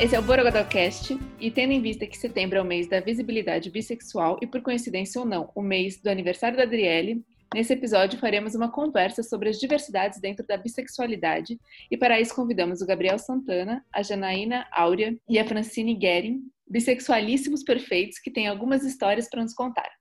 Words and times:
Esse 0.00 0.16
é 0.16 0.18
o 0.18 0.22
Borogodocast, 0.22 1.14
e 1.38 1.50
tendo 1.50 1.74
em 1.74 1.82
vista 1.82 2.06
que 2.06 2.16
setembro 2.16 2.56
é 2.56 2.62
o 2.62 2.64
mês 2.64 2.88
da 2.88 3.00
visibilidade 3.00 3.68
bissexual 3.70 4.38
e, 4.40 4.46
por 4.46 4.62
coincidência 4.62 5.20
ou 5.20 5.26
não, 5.26 5.52
o 5.54 5.60
mês 5.60 6.00
do 6.00 6.08
aniversário 6.08 6.56
da 6.56 6.62
Adriele, 6.62 7.22
nesse 7.54 7.74
episódio 7.74 8.18
faremos 8.18 8.54
uma 8.54 8.72
conversa 8.72 9.22
sobre 9.22 9.50
as 9.50 9.58
diversidades 9.58 10.18
dentro 10.18 10.46
da 10.46 10.56
bissexualidade, 10.56 11.60
e 11.90 11.98
para 11.98 12.18
isso 12.18 12.34
convidamos 12.34 12.80
o 12.80 12.86
Gabriel 12.86 13.18
Santana, 13.18 13.84
a 13.92 14.02
Janaína 14.02 14.66
Áurea 14.72 15.14
e 15.28 15.38
a 15.38 15.44
Francine 15.44 15.94
Guerin, 15.94 16.44
bissexualíssimos 16.66 17.62
perfeitos 17.62 18.18
que 18.18 18.30
têm 18.30 18.48
algumas 18.48 18.82
histórias 18.84 19.28
para 19.28 19.42
nos 19.42 19.52
contar. 19.52 19.99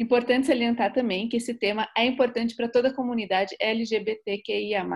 Importante 0.00 0.46
salientar 0.46 0.92
também 0.92 1.28
que 1.28 1.36
esse 1.36 1.54
tema 1.54 1.88
é 1.96 2.04
importante 2.04 2.54
para 2.54 2.68
toda 2.68 2.88
a 2.88 2.94
comunidade 2.94 3.56
LGBTQIA+, 3.60 4.86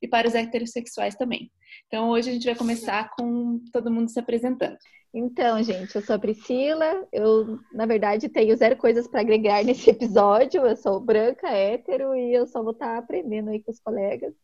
e 0.00 0.06
para 0.06 0.28
os 0.28 0.34
heterossexuais 0.34 1.16
também. 1.16 1.50
Então, 1.86 2.10
hoje 2.10 2.30
a 2.30 2.32
gente 2.32 2.46
vai 2.46 2.54
começar 2.54 3.10
com 3.16 3.60
todo 3.72 3.90
mundo 3.90 4.10
se 4.10 4.20
apresentando. 4.20 4.78
Então, 5.12 5.60
gente, 5.62 5.94
eu 5.94 6.02
sou 6.02 6.16
a 6.16 6.18
Priscila. 6.18 7.06
Eu, 7.10 7.58
na 7.72 7.86
verdade, 7.86 8.28
tenho 8.28 8.56
zero 8.56 8.76
coisas 8.76 9.08
para 9.08 9.20
agregar 9.20 9.64
nesse 9.64 9.88
episódio. 9.90 10.66
Eu 10.66 10.76
sou 10.76 11.00
branca, 11.00 11.48
hétero 11.48 12.14
e 12.14 12.32
eu 12.32 12.46
só 12.46 12.62
vou 12.62 12.72
estar 12.72 12.92
tá 12.92 12.98
aprendendo 12.98 13.50
aí 13.50 13.62
com 13.62 13.70
os 13.72 13.80
colegas. 13.80 14.34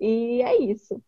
E 0.00 0.42
é 0.42 0.56
isso. 0.56 1.00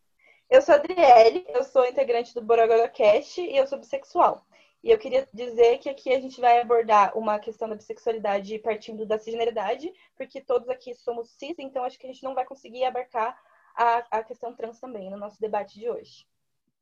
Eu 0.51 0.63
sou 0.63 0.75
a 0.75 0.79
Adriele, 0.79 1.45
eu 1.49 1.63
sou 1.63 1.85
integrante 1.87 2.33
do 2.35 2.41
Borogodó 2.41 2.89
Cast 2.89 3.41
e 3.41 3.57
eu 3.57 3.67
sou 3.67 3.79
bissexual. 3.79 4.47
E 4.83 4.91
eu 4.91 4.99
queria 4.99 5.27
dizer 5.35 5.79
que 5.79 5.89
aqui 5.89 6.13
a 6.13 6.21
gente 6.21 6.41
vai 6.41 6.61
abordar 6.61 7.17
uma 7.19 7.39
questão 7.39 7.69
da 7.69 7.75
bissexualidade 7.75 8.59
partindo 8.61 9.05
da 9.05 9.19
cisgeneridade, 9.19 9.93
porque 10.17 10.41
todos 10.41 10.69
aqui 10.69 10.95
somos 10.95 11.31
cis, 11.31 11.57
então 11.59 11.83
acho 11.85 11.99
que 11.99 12.07
a 12.07 12.13
gente 12.13 12.23
não 12.23 12.35
vai 12.35 12.45
conseguir 12.45 12.85
abarcar 12.85 13.37
a, 13.75 14.19
a 14.19 14.25
questão 14.25 14.55
trans 14.55 14.79
também 14.79 15.11
no 15.11 15.17
nosso 15.17 15.41
debate 15.41 15.79
de 15.79 15.91
hoje. 15.91 16.27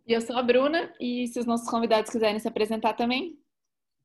E 0.06 0.12
eu 0.12 0.20
sou 0.20 0.36
a 0.36 0.42
Bruna, 0.42 0.94
e 1.00 1.26
se 1.28 1.38
os 1.38 1.46
nossos 1.46 1.68
convidados 1.68 2.10
quiserem 2.10 2.38
se 2.38 2.46
apresentar 2.46 2.94
também. 2.94 3.38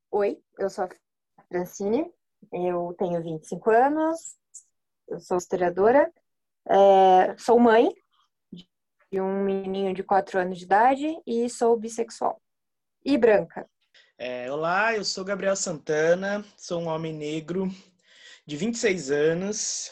Oi, 0.10 0.42
eu 0.58 0.70
sou 0.70 0.86
a 0.86 1.44
Francine, 1.48 2.12
eu 2.52 2.96
tenho 2.98 3.22
25 3.22 3.70
anos, 3.70 4.36
eu 5.08 5.20
sou 5.20 5.38
historiadora, 5.38 6.12
é, 6.68 7.38
sou 7.38 7.60
mãe 7.60 7.94
de 9.12 9.22
um 9.22 9.44
menininho 9.44 9.94
de 9.94 10.04
4 10.04 10.40
anos 10.40 10.58
de 10.58 10.66
idade 10.66 11.22
e 11.28 11.50
sou 11.50 11.78
bissexual. 11.78 12.42
E 13.06 13.18
branca. 13.18 13.70
É, 14.24 14.52
olá, 14.52 14.96
eu 14.96 15.04
sou 15.04 15.26
Gabriel 15.26 15.56
Santana, 15.56 16.46
sou 16.56 16.80
um 16.80 16.86
homem 16.86 17.12
negro 17.12 17.68
de 18.46 18.56
26 18.56 19.10
anos, 19.10 19.92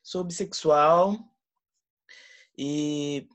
sou 0.00 0.22
bissexual, 0.22 1.18
e 2.56 3.26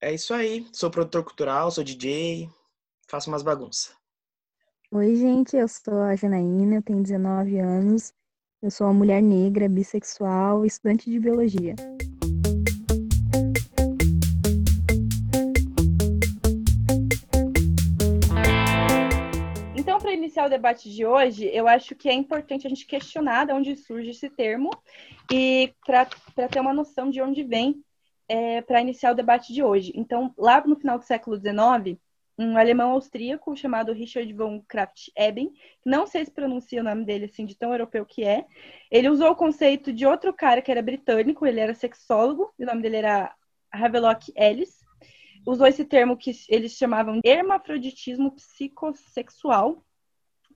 é 0.00 0.14
isso 0.14 0.32
aí. 0.32 0.66
Sou 0.72 0.90
produtor 0.90 1.24
cultural, 1.24 1.70
sou 1.70 1.84
DJ, 1.84 2.48
faço 3.06 3.28
umas 3.28 3.42
bagunças. 3.42 3.94
Oi, 4.90 5.14
gente, 5.14 5.54
eu 5.54 5.68
sou 5.68 6.00
a 6.00 6.16
Janaína, 6.16 6.76
eu 6.76 6.82
tenho 6.82 7.02
19 7.02 7.58
anos, 7.58 8.14
eu 8.62 8.70
sou 8.70 8.86
uma 8.86 8.94
mulher 8.94 9.22
negra, 9.22 9.68
bissexual, 9.68 10.64
estudante 10.64 11.10
de 11.10 11.20
biologia. 11.20 11.74
Iniciar 20.36 20.46
o 20.46 20.50
debate 20.50 20.90
de 20.90 21.06
hoje, 21.06 21.46
eu 21.46 21.66
acho 21.66 21.94
que 21.94 22.10
é 22.10 22.12
importante 22.12 22.66
a 22.66 22.68
gente 22.68 22.84
questionar 22.84 23.46
de 23.46 23.54
onde 23.54 23.74
surge 23.74 24.10
esse 24.10 24.28
termo 24.28 24.68
e 25.32 25.72
para 25.84 26.04
ter 26.48 26.60
uma 26.60 26.74
noção 26.74 27.08
de 27.08 27.22
onde 27.22 27.42
vem 27.42 27.82
é, 28.28 28.60
para 28.60 28.82
iniciar 28.82 29.12
o 29.12 29.14
debate 29.14 29.54
de 29.54 29.62
hoje. 29.62 29.92
Então, 29.94 30.34
lá 30.36 30.62
no 30.66 30.76
final 30.76 30.98
do 30.98 31.06
século 31.06 31.38
XIX, 31.38 31.98
um 32.38 32.58
alemão 32.58 32.90
austríaco 32.90 33.56
chamado 33.56 33.94
Richard 33.94 34.30
von 34.34 34.62
Kraft-Ebing, 34.68 35.54
não 35.82 36.06
sei 36.06 36.26
se 36.26 36.30
pronuncia 36.30 36.82
o 36.82 36.84
nome 36.84 37.06
dele 37.06 37.24
assim, 37.24 37.46
de 37.46 37.56
tão 37.56 37.72
europeu 37.72 38.04
que 38.04 38.22
é, 38.22 38.44
ele 38.90 39.08
usou 39.08 39.30
o 39.30 39.36
conceito 39.36 39.90
de 39.90 40.04
outro 40.04 40.34
cara 40.34 40.60
que 40.60 40.70
era 40.70 40.82
britânico, 40.82 41.46
ele 41.46 41.60
era 41.60 41.72
sexólogo, 41.72 42.52
o 42.58 42.64
nome 42.66 42.82
dele 42.82 42.96
era 42.96 43.34
Havelock 43.72 44.30
Ellis, 44.36 44.80
usou 45.46 45.66
esse 45.66 45.84
termo 45.84 46.14
que 46.14 46.32
eles 46.50 46.72
chamavam 46.72 47.20
de 47.20 47.26
hermafroditismo 47.26 48.32
psicossexual, 48.32 49.82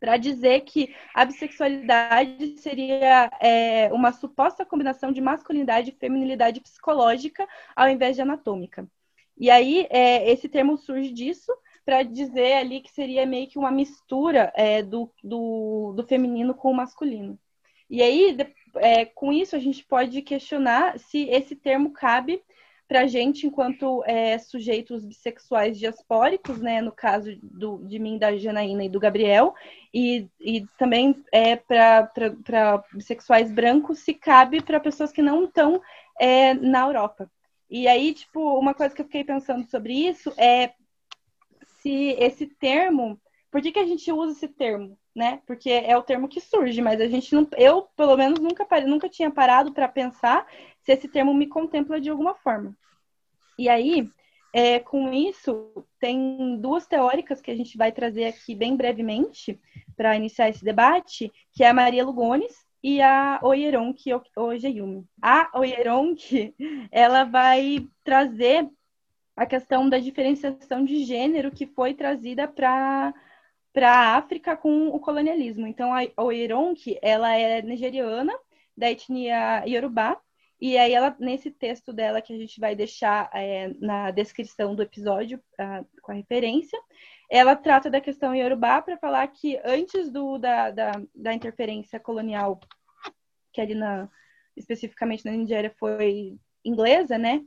para 0.01 0.17
dizer 0.17 0.63
que 0.63 0.95
a 1.15 1.27
bissexualidade 1.27 2.57
seria 2.59 3.31
é, 3.39 3.93
uma 3.93 4.11
suposta 4.13 4.65
combinação 4.65 5.13
de 5.13 5.21
masculinidade 5.21 5.91
e 5.91 6.01
feminilidade 6.01 6.61
psicológica 6.61 7.47
ao 7.77 7.89
invés 7.89 8.17
de 8.17 8.23
anatômica. 8.23 8.89
E 9.37 9.51
aí, 9.51 9.87
é, 9.91 10.31
esse 10.31 10.49
termo 10.49 10.77
surge 10.79 11.13
disso 11.13 11.53
para 11.85 12.03
dizer 12.03 12.55
ali 12.55 12.81
que 12.81 12.91
seria 12.91 13.27
meio 13.27 13.49
que 13.49 13.59
uma 13.59 13.71
mistura 13.71 14.53
é, 14.55 14.83
do, 14.83 15.11
do, 15.23 15.93
do, 15.97 16.07
feminino 16.07 16.55
com 16.55 16.71
o 16.71 16.75
masculino. 16.75 17.39
E 17.89 18.03
aí, 18.03 18.37
é, 18.77 19.05
com 19.05 19.33
isso, 19.33 19.57
a 19.57 19.59
gente 19.59 19.85
pode 19.85 20.23
questionar 20.23 20.99
se 20.99 21.29
esse 21.29 21.57
termo 21.57 21.91
cabe 21.93 22.43
para 22.91 23.03
a 23.03 23.07
gente, 23.07 23.47
enquanto 23.47 24.03
é, 24.05 24.37
sujeitos 24.37 25.05
bissexuais 25.05 25.79
diaspóricos, 25.79 26.59
né, 26.59 26.83
no 26.83 26.91
caso 26.91 27.31
do, 27.41 27.79
de 27.87 28.01
mim, 28.01 28.19
da 28.19 28.37
Janaína 28.37 28.83
e 28.83 28.89
do 28.89 28.99
Gabriel, 28.99 29.55
e, 29.95 30.27
e 30.41 30.67
também 30.77 31.15
é, 31.31 31.55
para 31.55 32.83
bissexuais 32.93 33.49
brancos, 33.53 34.01
se 34.01 34.13
cabe 34.13 34.61
para 34.61 34.81
pessoas 34.81 35.13
que 35.13 35.23
não 35.23 35.45
estão 35.45 35.81
é, 36.19 36.53
na 36.55 36.81
Europa. 36.81 37.31
E 37.71 37.87
aí, 37.87 38.13
tipo, 38.13 38.59
uma 38.59 38.75
coisa 38.75 38.93
que 38.93 39.03
eu 39.03 39.07
fiquei 39.07 39.23
pensando 39.23 39.71
sobre 39.71 39.93
isso 39.93 40.33
é 40.37 40.73
se 41.81 42.17
esse 42.19 42.45
termo, 42.45 43.21
por 43.53 43.63
que, 43.63 43.71
que 43.71 43.79
a 43.79 43.87
gente 43.87 44.11
usa 44.11 44.33
esse 44.33 44.49
termo? 44.49 44.99
Né? 45.15 45.41
Porque 45.47 45.71
é 45.71 45.97
o 45.97 46.03
termo 46.03 46.29
que 46.29 46.41
surge, 46.41 46.83
mas 46.83 47.01
a 47.01 47.07
gente 47.07 47.33
não, 47.37 47.47
eu 47.57 47.83
pelo 47.97 48.17
menos 48.17 48.41
nunca 48.41 48.67
nunca 48.81 49.09
tinha 49.09 49.31
parado 49.31 49.73
para 49.73 49.89
pensar 49.89 50.45
se 50.83 50.93
esse 50.93 51.09
termo 51.09 51.35
me 51.35 51.47
contempla 51.47 52.01
de 52.01 52.11
alguma 52.11 52.35
forma. 52.35 52.77
E 53.59 53.69
aí, 53.69 54.11
é, 54.53 54.81
com 54.81 55.13
isso, 55.13 55.85
tem 55.99 56.59
duas 56.61 56.87
teóricas 56.87 57.41
que 57.41 57.51
a 57.51 57.57
gente 57.57 57.77
vai 57.77 57.93
trazer 57.93 58.25
aqui 58.25 58.55
bem 58.55 58.77
brevemente 58.77 59.61
para 59.97 60.17
iniciar 60.17 60.49
esse 60.49 60.65
debate, 60.65 61.33
que 61.53 61.63
é 61.63 61.69
a 61.69 61.75
Maria 61.75 62.05
Lugones 62.05 62.53
e 62.83 63.01
a 63.01 63.39
Oyeronki 63.43 64.11
Ojeyumi. 64.37 65.07
A 65.23 65.51
Oyeronki, 65.55 66.55
ela 66.91 67.25
vai 67.25 67.87
trazer 68.03 68.69
a 69.37 69.47
questão 69.47 69.89
da 69.89 69.99
diferenciação 69.99 70.85
de 70.85 71.05
gênero 71.05 71.51
que 71.51 71.67
foi 71.67 71.95
trazida 71.95 72.49
para 72.49 73.15
para 73.73 73.89
a 73.89 74.17
África 74.17 74.57
com 74.57 74.89
o 74.89 74.99
colonialismo. 74.99 75.65
Então, 75.65 75.93
a 75.95 76.01
Oyeronki, 76.25 76.99
ela 77.01 77.37
é 77.37 77.63
nigeriana, 77.63 78.37
da 78.77 78.91
etnia 78.91 79.63
Yorubá, 79.65 80.21
e 80.61 80.77
aí 80.77 80.93
ela, 80.93 81.17
nesse 81.19 81.51
texto 81.51 81.93
dela 81.93 82.21
que 82.21 82.33
a 82.33 82.37
gente 82.37 82.61
vai 82.61 82.77
deixar 82.77 83.31
é, 83.33 83.73
na 83.81 84.11
descrição 84.11 84.75
do 84.75 84.83
episódio 84.83 85.43
com 86.03 86.13
a 86.13 86.15
referência, 86.15 86.79
ela 87.31 87.55
trata 87.55 87.89
da 87.89 88.01
questão 88.01 88.35
Yorubá 88.35 88.83
para 88.83 88.99
falar 88.99 89.27
que 89.29 89.59
antes 89.65 90.11
do, 90.11 90.37
da, 90.37 90.71
da, 90.71 90.93
da, 91.15 91.33
interferência 91.33 92.01
colonial, 92.01 92.59
que 93.53 93.61
ali 93.61 93.75
na, 93.75 94.11
especificamente 94.57 95.25
na 95.25 95.31
Nigéria 95.31 95.73
foi 95.79 96.37
inglesa, 96.65 97.17
né? 97.17 97.43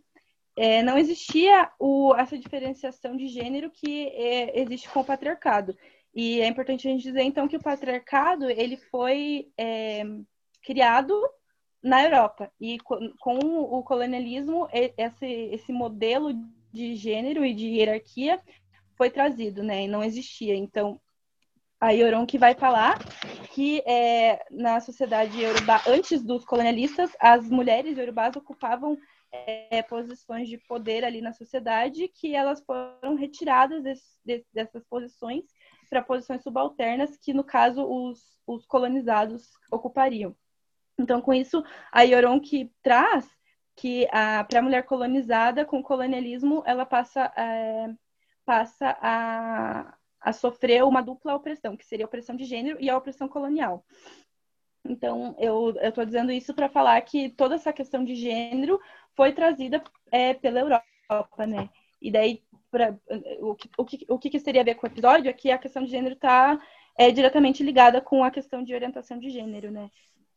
É, 0.56 0.82
não 0.82 0.98
existia 0.98 1.70
o, 1.80 2.16
essa 2.16 2.38
diferenciação 2.38 3.18
de 3.18 3.28
gênero 3.28 3.70
que 3.70 4.08
é, 4.08 4.62
existe 4.62 4.90
com 4.90 5.02
o 5.02 5.06
patriarcado. 5.06 5.78
E 6.16 6.40
é 6.42 6.48
importante 6.48 6.88
a 6.88 6.92
gente 6.92 7.04
dizer, 7.04 7.24
então, 7.24 7.48
que 7.48 7.58
o 7.58 7.64
patriarcado 7.64 8.50
ele 8.50 8.78
foi 8.78 9.52
é, 9.58 10.04
criado 10.62 11.14
na 11.84 12.04
Europa. 12.04 12.50
E 12.60 12.78
com 12.80 13.38
o 13.38 13.84
colonialismo, 13.84 14.68
esse, 14.72 15.26
esse 15.26 15.74
modelo 15.74 16.34
de 16.72 16.96
gênero 16.96 17.46
e 17.46 17.54
de 17.54 17.68
hierarquia 17.68 18.42
foi 18.96 19.10
trazido, 19.10 19.62
né? 19.62 19.84
E 19.84 19.88
não 19.88 20.04
existia. 20.04 20.56
Então, 20.56 21.00
a 21.80 21.92
Yoron 21.92 22.26
que 22.26 22.38
vai 22.38 22.56
falar 22.56 22.98
que 23.52 23.84
é, 23.86 24.44
na 24.50 24.80
sociedade 24.80 25.38
iorubá, 25.38 25.82
antes 25.86 26.24
dos 26.24 26.46
colonialistas, 26.46 27.12
as 27.20 27.48
mulheres 27.50 27.98
iorubás 27.98 28.36
ocupavam 28.36 28.98
é, 29.32 29.82
posições 29.84 30.48
de 30.48 30.58
poder 30.58 31.04
ali 31.04 31.22
na 31.22 31.34
sociedade 31.34 32.08
que 32.08 32.34
elas 32.34 32.64
foram 32.64 33.16
retiradas 33.16 33.84
desse, 33.84 34.46
dessas 34.54 34.84
posições 34.86 35.44
para 35.90 36.02
posições 36.02 36.42
subalternas 36.42 37.18
que, 37.18 37.34
no 37.34 37.44
caso, 37.44 37.84
os, 37.84 38.20
os 38.48 38.66
colonizados 38.66 39.50
ocupariam. 39.72 40.36
Então, 41.00 41.22
com 41.22 41.34
isso, 41.34 41.64
a 41.92 42.04
Yoron 42.04 42.40
que 42.40 42.72
traz 42.82 43.28
que 43.76 44.08
para 44.08 44.60
a 44.60 44.62
mulher 44.62 44.84
colonizada, 44.84 45.66
com 45.66 45.80
o 45.80 45.84
colonialismo, 45.84 46.64
ela 46.66 46.86
passa, 46.86 47.32
é, 47.36 47.90
passa 48.46 48.98
a, 49.02 49.98
a 50.22 50.34
sofrer 50.34 50.84
uma 50.84 51.02
dupla 51.02 51.36
opressão, 51.36 51.76
que 51.76 51.86
seria 51.86 52.06
a 52.06 52.08
opressão 52.08 52.36
de 52.36 52.46
gênero 52.46 52.78
e 52.80 52.90
a 52.90 52.98
opressão 52.98 53.28
colonial. 53.28 53.84
Então, 54.86 55.36
eu 55.40 55.76
estou 55.82 56.06
dizendo 56.06 56.32
isso 56.32 56.54
para 56.54 56.70
falar 56.70 57.00
que 57.02 57.30
toda 57.30 57.56
essa 57.56 57.72
questão 57.72 58.04
de 58.04 58.16
gênero 58.16 58.80
foi 59.16 59.32
trazida 59.32 59.82
é, 60.12 60.34
pela 60.34 60.60
Europa, 60.60 61.48
né? 61.48 61.70
E 62.02 62.12
daí, 62.12 62.44
pra, 62.70 62.96
o, 63.40 63.56
que, 63.56 63.70
o, 63.78 63.86
que, 63.86 64.06
o 64.10 64.20
que 64.20 64.40
teria 64.42 64.62
a 64.62 64.66
ver 64.66 64.76
com 64.76 64.86
o 64.86 64.90
episódio 64.90 65.30
é 65.30 65.34
que 65.34 65.52
a 65.52 65.58
questão 65.58 65.84
de 65.84 65.90
gênero 65.90 66.16
está 66.16 66.60
é, 66.98 67.12
diretamente 67.12 67.64
ligada 67.64 68.02
com 68.02 68.24
a 68.26 68.32
questão 68.32 68.62
de 68.62 68.74
orientação 68.74 69.18
de 69.18 69.30
gênero, 69.30 69.72
né? 69.72 69.90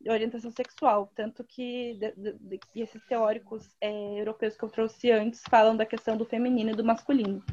Orientação 0.05 0.51
sexual, 0.51 1.11
tanto 1.15 1.43
que, 1.43 1.95
de, 1.95 2.11
de, 2.11 2.33
de, 2.39 2.59
esses 2.75 3.03
teóricos 3.05 3.75
é, 3.81 4.19
europeus 4.19 4.55
que 4.55 4.63
eu 4.63 4.69
trouxe 4.69 5.11
antes 5.11 5.41
falam 5.49 5.75
da 5.75 5.85
questão 5.85 6.15
do 6.15 6.25
feminino 6.25 6.71
e 6.71 6.75
do 6.75 6.83
masculino. 6.83 7.43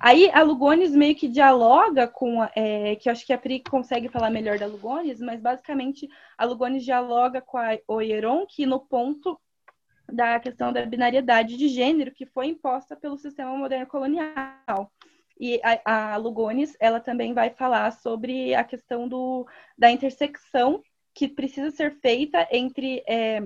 Aí 0.00 0.30
a 0.32 0.42
Lugones 0.42 0.90
meio 0.92 1.14
que 1.14 1.28
dialoga 1.28 2.08
com, 2.08 2.42
é, 2.56 2.96
que 2.96 3.08
eu 3.08 3.12
acho 3.12 3.24
que 3.24 3.32
a 3.32 3.38
Pri 3.38 3.62
consegue 3.62 4.08
falar 4.08 4.30
melhor 4.30 4.58
da 4.58 4.66
Lugones, 4.66 5.20
mas 5.20 5.40
basicamente 5.40 6.08
a 6.36 6.44
Lugones 6.44 6.84
dialoga 6.84 7.40
com 7.40 7.56
a 7.56 7.78
Oieron, 7.86 8.44
que 8.46 8.66
no 8.66 8.80
ponto 8.80 9.40
da 10.10 10.40
questão 10.40 10.72
da 10.72 10.84
binariedade 10.84 11.56
de 11.56 11.68
gênero 11.68 12.12
que 12.12 12.26
foi 12.26 12.46
imposta 12.46 12.96
pelo 12.96 13.16
sistema 13.16 13.56
moderno 13.56 13.86
colonial. 13.86 14.90
E 15.38 15.60
a, 15.62 16.12
a 16.12 16.16
Lugones, 16.16 16.76
ela 16.78 17.00
também 17.00 17.32
vai 17.32 17.50
falar 17.50 17.90
sobre 17.92 18.54
a 18.54 18.62
questão 18.64 19.08
do, 19.08 19.46
da 19.78 19.90
intersecção 19.90 20.82
que 21.14 21.28
precisa 21.28 21.70
ser 21.70 21.98
feita 22.00 22.46
entre 22.50 23.02
é, 23.06 23.42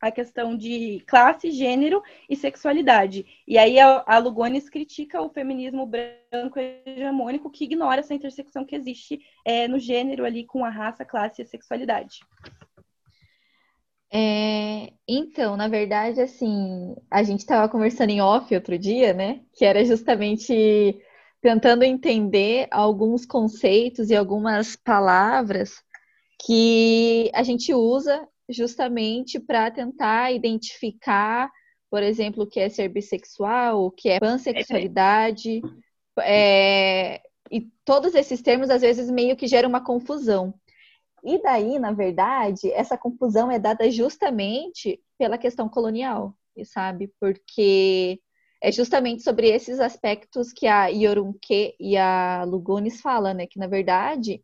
a 0.00 0.10
questão 0.10 0.56
de 0.56 1.02
classe, 1.06 1.50
gênero 1.50 2.02
e 2.28 2.36
sexualidade. 2.36 3.26
E 3.46 3.56
aí 3.58 3.78
a, 3.78 4.04
a 4.06 4.18
Lugones 4.18 4.68
critica 4.68 5.22
o 5.22 5.30
feminismo 5.30 5.86
branco 5.86 6.58
hegemônico 6.58 7.50
que 7.50 7.64
ignora 7.64 8.00
essa 8.00 8.14
intersecção 8.14 8.64
que 8.64 8.76
existe 8.76 9.20
é, 9.44 9.66
no 9.66 9.78
gênero 9.78 10.24
ali 10.24 10.44
com 10.44 10.64
a 10.64 10.70
raça, 10.70 11.04
classe 11.04 11.42
e 11.42 11.46
sexualidade. 11.46 12.20
É, 14.12 14.92
então, 15.08 15.56
na 15.56 15.68
verdade, 15.68 16.20
assim, 16.20 16.94
a 17.10 17.22
gente 17.22 17.40
estava 17.40 17.68
conversando 17.68 18.10
em 18.10 18.20
off 18.20 18.54
outro 18.54 18.78
dia, 18.78 19.12
né? 19.12 19.40
Que 19.52 19.64
era 19.64 19.84
justamente 19.84 20.96
tentando 21.40 21.82
entender 21.82 22.66
alguns 22.70 23.26
conceitos 23.26 24.10
e 24.10 24.16
algumas 24.16 24.76
palavras 24.76 25.82
que 26.38 27.30
a 27.34 27.42
gente 27.42 27.72
usa 27.72 28.26
justamente 28.48 29.40
para 29.40 29.70
tentar 29.70 30.32
identificar, 30.32 31.50
por 31.90 32.02
exemplo, 32.02 32.44
o 32.44 32.46
que 32.46 32.60
é 32.60 32.68
ser 32.68 32.88
bissexual, 32.88 33.84
o 33.84 33.90
que 33.90 34.08
é 34.08 34.20
pansexualidade, 34.20 35.60
é, 36.20 37.20
e 37.50 37.62
todos 37.84 38.14
esses 38.14 38.40
termos 38.42 38.70
às 38.70 38.82
vezes 38.82 39.10
meio 39.10 39.36
que 39.36 39.46
geram 39.46 39.68
uma 39.68 39.84
confusão. 39.84 40.54
E 41.24 41.42
daí, 41.42 41.78
na 41.78 41.92
verdade, 41.92 42.70
essa 42.72 42.96
confusão 42.96 43.50
é 43.50 43.58
dada 43.58 43.90
justamente 43.90 45.00
pela 45.18 45.38
questão 45.38 45.68
colonial, 45.68 46.36
sabe? 46.64 47.12
Porque 47.18 48.20
é 48.62 48.70
justamente 48.70 49.22
sobre 49.22 49.48
esses 49.48 49.80
aspectos 49.80 50.52
que 50.52 50.66
a 50.66 50.86
Yorunke 50.86 51.74
e 51.80 51.96
a 51.96 52.44
Lugones 52.44 53.00
falam, 53.00 53.34
né? 53.34 53.46
Que, 53.46 53.58
na 53.58 53.66
verdade, 53.66 54.42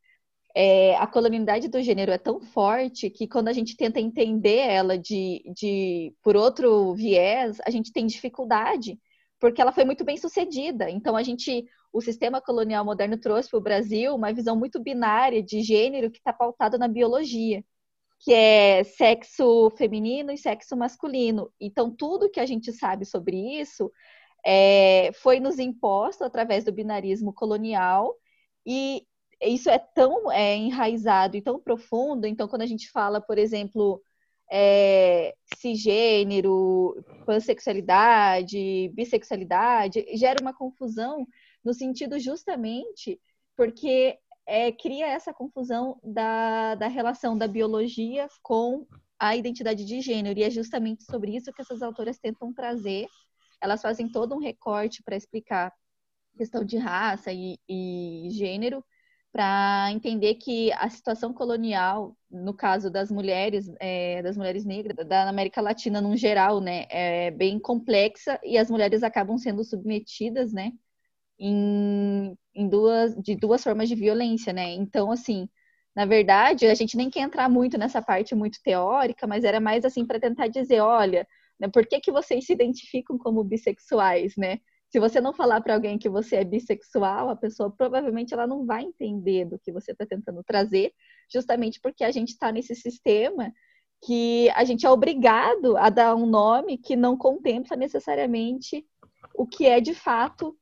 é, 0.55 0.97
a 0.97 1.07
colonialidade 1.07 1.69
do 1.69 1.81
gênero 1.83 2.13
é 2.13 2.19
tão 2.19 2.41
forte 2.41 3.09
que 3.09 3.27
quando 3.27 3.49
a 3.49 3.53
gente 3.53 3.77
tenta 3.77 4.01
entender 4.01 4.59
ela 4.59 4.99
de, 4.99 5.43
de 5.57 6.15
por 6.23 6.37
outro 6.37 6.95
viés, 6.95 7.59
a 7.65 7.71
gente 7.71 7.93
tem 7.93 8.07
dificuldade, 8.07 8.99
porque 9.41 9.61
ela 9.63 9.73
foi 9.73 9.85
muito 9.85 10.05
bem 10.05 10.17
sucedida. 10.17 10.91
Então 10.91 11.17
a 11.17 11.23
gente, 11.23 11.65
o 11.93 12.01
sistema 12.01 12.41
colonial 12.41 12.85
moderno 12.85 13.19
trouxe 13.19 13.49
para 13.49 13.59
o 13.59 13.63
Brasil 13.63 14.15
uma 14.15 14.33
visão 14.33 14.55
muito 14.57 14.79
binária 14.81 15.43
de 15.43 15.63
gênero 15.63 16.11
que 16.11 16.19
está 16.19 16.33
pautada 16.33 16.77
na 16.77 16.89
biologia, 16.89 17.65
que 18.21 18.33
é 18.33 18.85
sexo 18.85 19.71
feminino 19.71 20.33
e 20.33 20.39
sexo 20.39 20.77
masculino. 20.77 21.51
Então 21.61 21.91
tudo 21.91 22.31
que 22.31 22.41
a 22.41 22.47
gente 22.47 22.73
sabe 22.73 23.07
sobre 23.07 23.37
isso 23.59 23.91
é, 24.45 25.13
foi 25.15 25.41
nos 25.41 25.59
imposto 25.59 26.25
através 26.25 26.65
do 26.65 26.73
binarismo 26.73 27.33
colonial 27.33 28.15
e 28.67 29.07
isso 29.49 29.69
é 29.71 29.79
tão 29.79 30.31
é, 30.31 30.57
enraizado 30.57 31.37
e 31.37 31.43
tão 31.43 31.59
profundo. 31.59 32.27
Então, 32.27 32.49
quando 32.49 32.63
a 32.63 32.67
gente 32.67 32.91
fala, 32.91 33.21
por 33.21 33.39
exemplo, 33.39 34.03
é, 34.51 35.35
cisgênero, 35.57 37.03
pansexualidade, 37.27 38.91
bissexualidade, 38.95 40.05
gera 40.17 40.41
uma 40.41 40.55
confusão 40.55 41.27
no 41.65 41.73
sentido 41.73 42.19
justamente 42.19 43.21
porque 43.57 44.19
é, 44.47 44.73
cria 44.73 45.07
essa 45.07 45.33
confusão 45.33 45.99
da, 46.03 46.75
da 46.75 46.89
relação 46.89 47.37
da 47.37 47.47
biologia 47.47 48.29
com 48.43 48.87
a 49.19 49.37
identidade 49.37 49.85
de 49.85 50.01
gênero. 50.01 50.39
E 50.39 50.43
é 50.43 50.51
justamente 50.51 51.05
sobre 51.05 51.37
isso 51.37 51.53
que 51.53 51.63
essas 51.63 51.81
autoras 51.83 52.19
tentam 52.19 52.53
trazer. 52.53 53.07
Elas 53.61 53.81
fazem 53.81 54.11
todo 54.11 54.35
um 54.35 54.41
recorte 54.41 55.03
para 55.03 55.17
explicar 55.17 55.73
questão 56.37 56.65
de 56.65 56.77
raça 56.77 57.33
e, 57.33 57.59
e 57.69 58.29
gênero, 58.31 58.85
para 59.33 59.91
entender 59.93 60.35
que 60.35 60.71
a 60.75 60.91
situação 60.91 61.33
colonial, 61.33 62.15
no 62.31 62.55
caso 62.55 62.91
das 62.91 63.11
mulheres, 63.11 63.73
é, 63.81 64.23
das 64.23 64.37
mulheres 64.37 64.65
negras, 64.65 65.07
da 65.09 65.29
América 65.29 65.61
Latina 65.63 66.01
no 66.03 66.15
geral, 66.17 66.61
né, 66.61 66.87
é 66.91 67.31
bem 67.31 67.59
complexa 67.59 68.39
e 68.45 68.59
as 68.59 68.71
mulheres 68.71 69.03
acabam 69.03 69.39
sendo 69.39 69.65
submetidas, 69.65 70.53
né, 70.53 70.73
em, 71.39 72.37
em 72.55 72.69
duas, 72.69 73.15
de 73.17 73.37
duas 73.37 73.63
formas 73.65 73.89
de 73.89 73.95
violência, 73.95 74.53
né. 74.53 74.75
Então, 74.75 75.11
assim, 75.11 75.49
na 75.95 76.05
verdade, 76.07 76.67
a 76.67 76.75
gente 76.75 76.97
nem 76.97 77.11
quer 77.11 77.21
entrar 77.21 77.49
muito 77.49 77.79
nessa 77.79 78.03
parte 78.03 78.35
muito 78.35 78.59
teórica, 78.63 79.27
mas 79.27 79.45
era 79.45 79.61
mais 79.61 79.85
assim 79.85 80.07
para 80.07 80.21
tentar 80.21 80.49
dizer, 80.49 80.81
olha, 80.81 81.27
né, 81.59 81.69
por 81.69 81.87
que 81.87 82.01
que 82.01 82.13
vocês 82.13 82.47
se 82.47 82.53
identificam 82.53 83.19
como 83.19 83.45
bissexuais, 83.45 84.35
né? 84.37 84.59
Se 84.93 85.01
você 85.01 85.23
não 85.23 85.33
falar 85.33 85.63
para 85.63 85.73
alguém 85.73 85.97
que 85.97 86.09
você 86.11 86.37
é 86.37 86.45
bissexual, 86.45 87.31
a 87.31 87.37
pessoa 87.37 87.71
provavelmente 87.71 88.35
ela 88.35 88.47
não 88.47 88.67
vai 88.67 88.83
entender 88.83 89.47
do 89.47 89.59
que 89.59 89.73
você 89.73 89.93
está 89.93 90.05
tentando 90.05 90.45
trazer, 90.45 90.93
justamente 91.33 91.81
porque 91.81 92.05
a 92.05 92.11
gente 92.11 92.29
está 92.29 92.53
nesse 92.53 92.75
sistema 92.75 93.51
que 94.05 94.51
a 94.51 94.65
gente 94.65 94.85
é 94.85 94.91
obrigado 94.91 95.79
a 95.79 95.89
dar 95.89 96.15
um 96.15 96.27
nome 96.27 96.77
que 96.77 96.95
não 96.95 97.17
contempla 97.17 97.75
necessariamente 97.75 98.85
o 99.35 99.47
que 99.47 99.65
é 99.65 99.81
de 99.81 99.95
fato, 99.95 100.55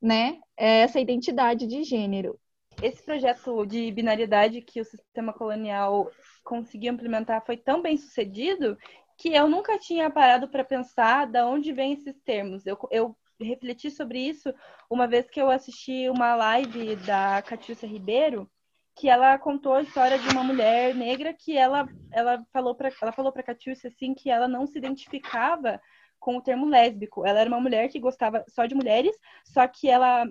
né, 0.00 0.40
essa 0.56 0.98
identidade 0.98 1.66
de 1.66 1.84
gênero. 1.84 2.40
Esse 2.82 3.02
projeto 3.02 3.66
de 3.66 3.92
binariedade 3.92 4.62
que 4.62 4.80
o 4.80 4.84
sistema 4.84 5.30
colonial 5.30 6.10
conseguiu 6.42 6.94
implementar 6.94 7.44
foi 7.44 7.58
tão 7.58 7.82
bem 7.82 7.98
sucedido 7.98 8.78
que 9.18 9.34
eu 9.34 9.46
nunca 9.46 9.78
tinha 9.78 10.08
parado 10.08 10.48
para 10.48 10.64
pensar 10.64 11.26
de 11.26 11.42
onde 11.42 11.70
vêm 11.70 11.92
esses 11.92 12.18
termos. 12.22 12.66
Eu, 12.66 12.78
eu 12.90 13.16
refleti 13.44 13.90
sobre 13.90 14.18
isso 14.18 14.52
uma 14.90 15.06
vez 15.06 15.28
que 15.30 15.40
eu 15.40 15.50
assisti 15.50 16.08
uma 16.08 16.34
live 16.34 16.96
da 16.96 17.42
Catiúcia 17.42 17.86
Ribeiro, 17.86 18.50
que 18.96 19.08
ela 19.08 19.38
contou 19.38 19.74
a 19.74 19.82
história 19.82 20.18
de 20.18 20.28
uma 20.28 20.44
mulher 20.44 20.94
negra 20.94 21.34
que 21.34 21.56
ela, 21.56 21.88
ela 22.12 22.44
falou 22.52 22.74
para 22.74 22.90
ela 23.02 23.12
falou 23.12 23.32
para 23.32 23.42
Catiúcia 23.42 23.88
assim 23.88 24.14
que 24.14 24.30
ela 24.30 24.46
não 24.46 24.66
se 24.66 24.78
identificava 24.78 25.80
com 26.20 26.38
o 26.38 26.42
termo 26.42 26.66
lésbico. 26.66 27.26
Ela 27.26 27.40
era 27.40 27.50
uma 27.50 27.60
mulher 27.60 27.88
que 27.88 28.00
gostava 28.00 28.44
só 28.48 28.64
de 28.64 28.74
mulheres, 28.74 29.14
só 29.44 29.66
que 29.68 29.90
ela 29.90 30.26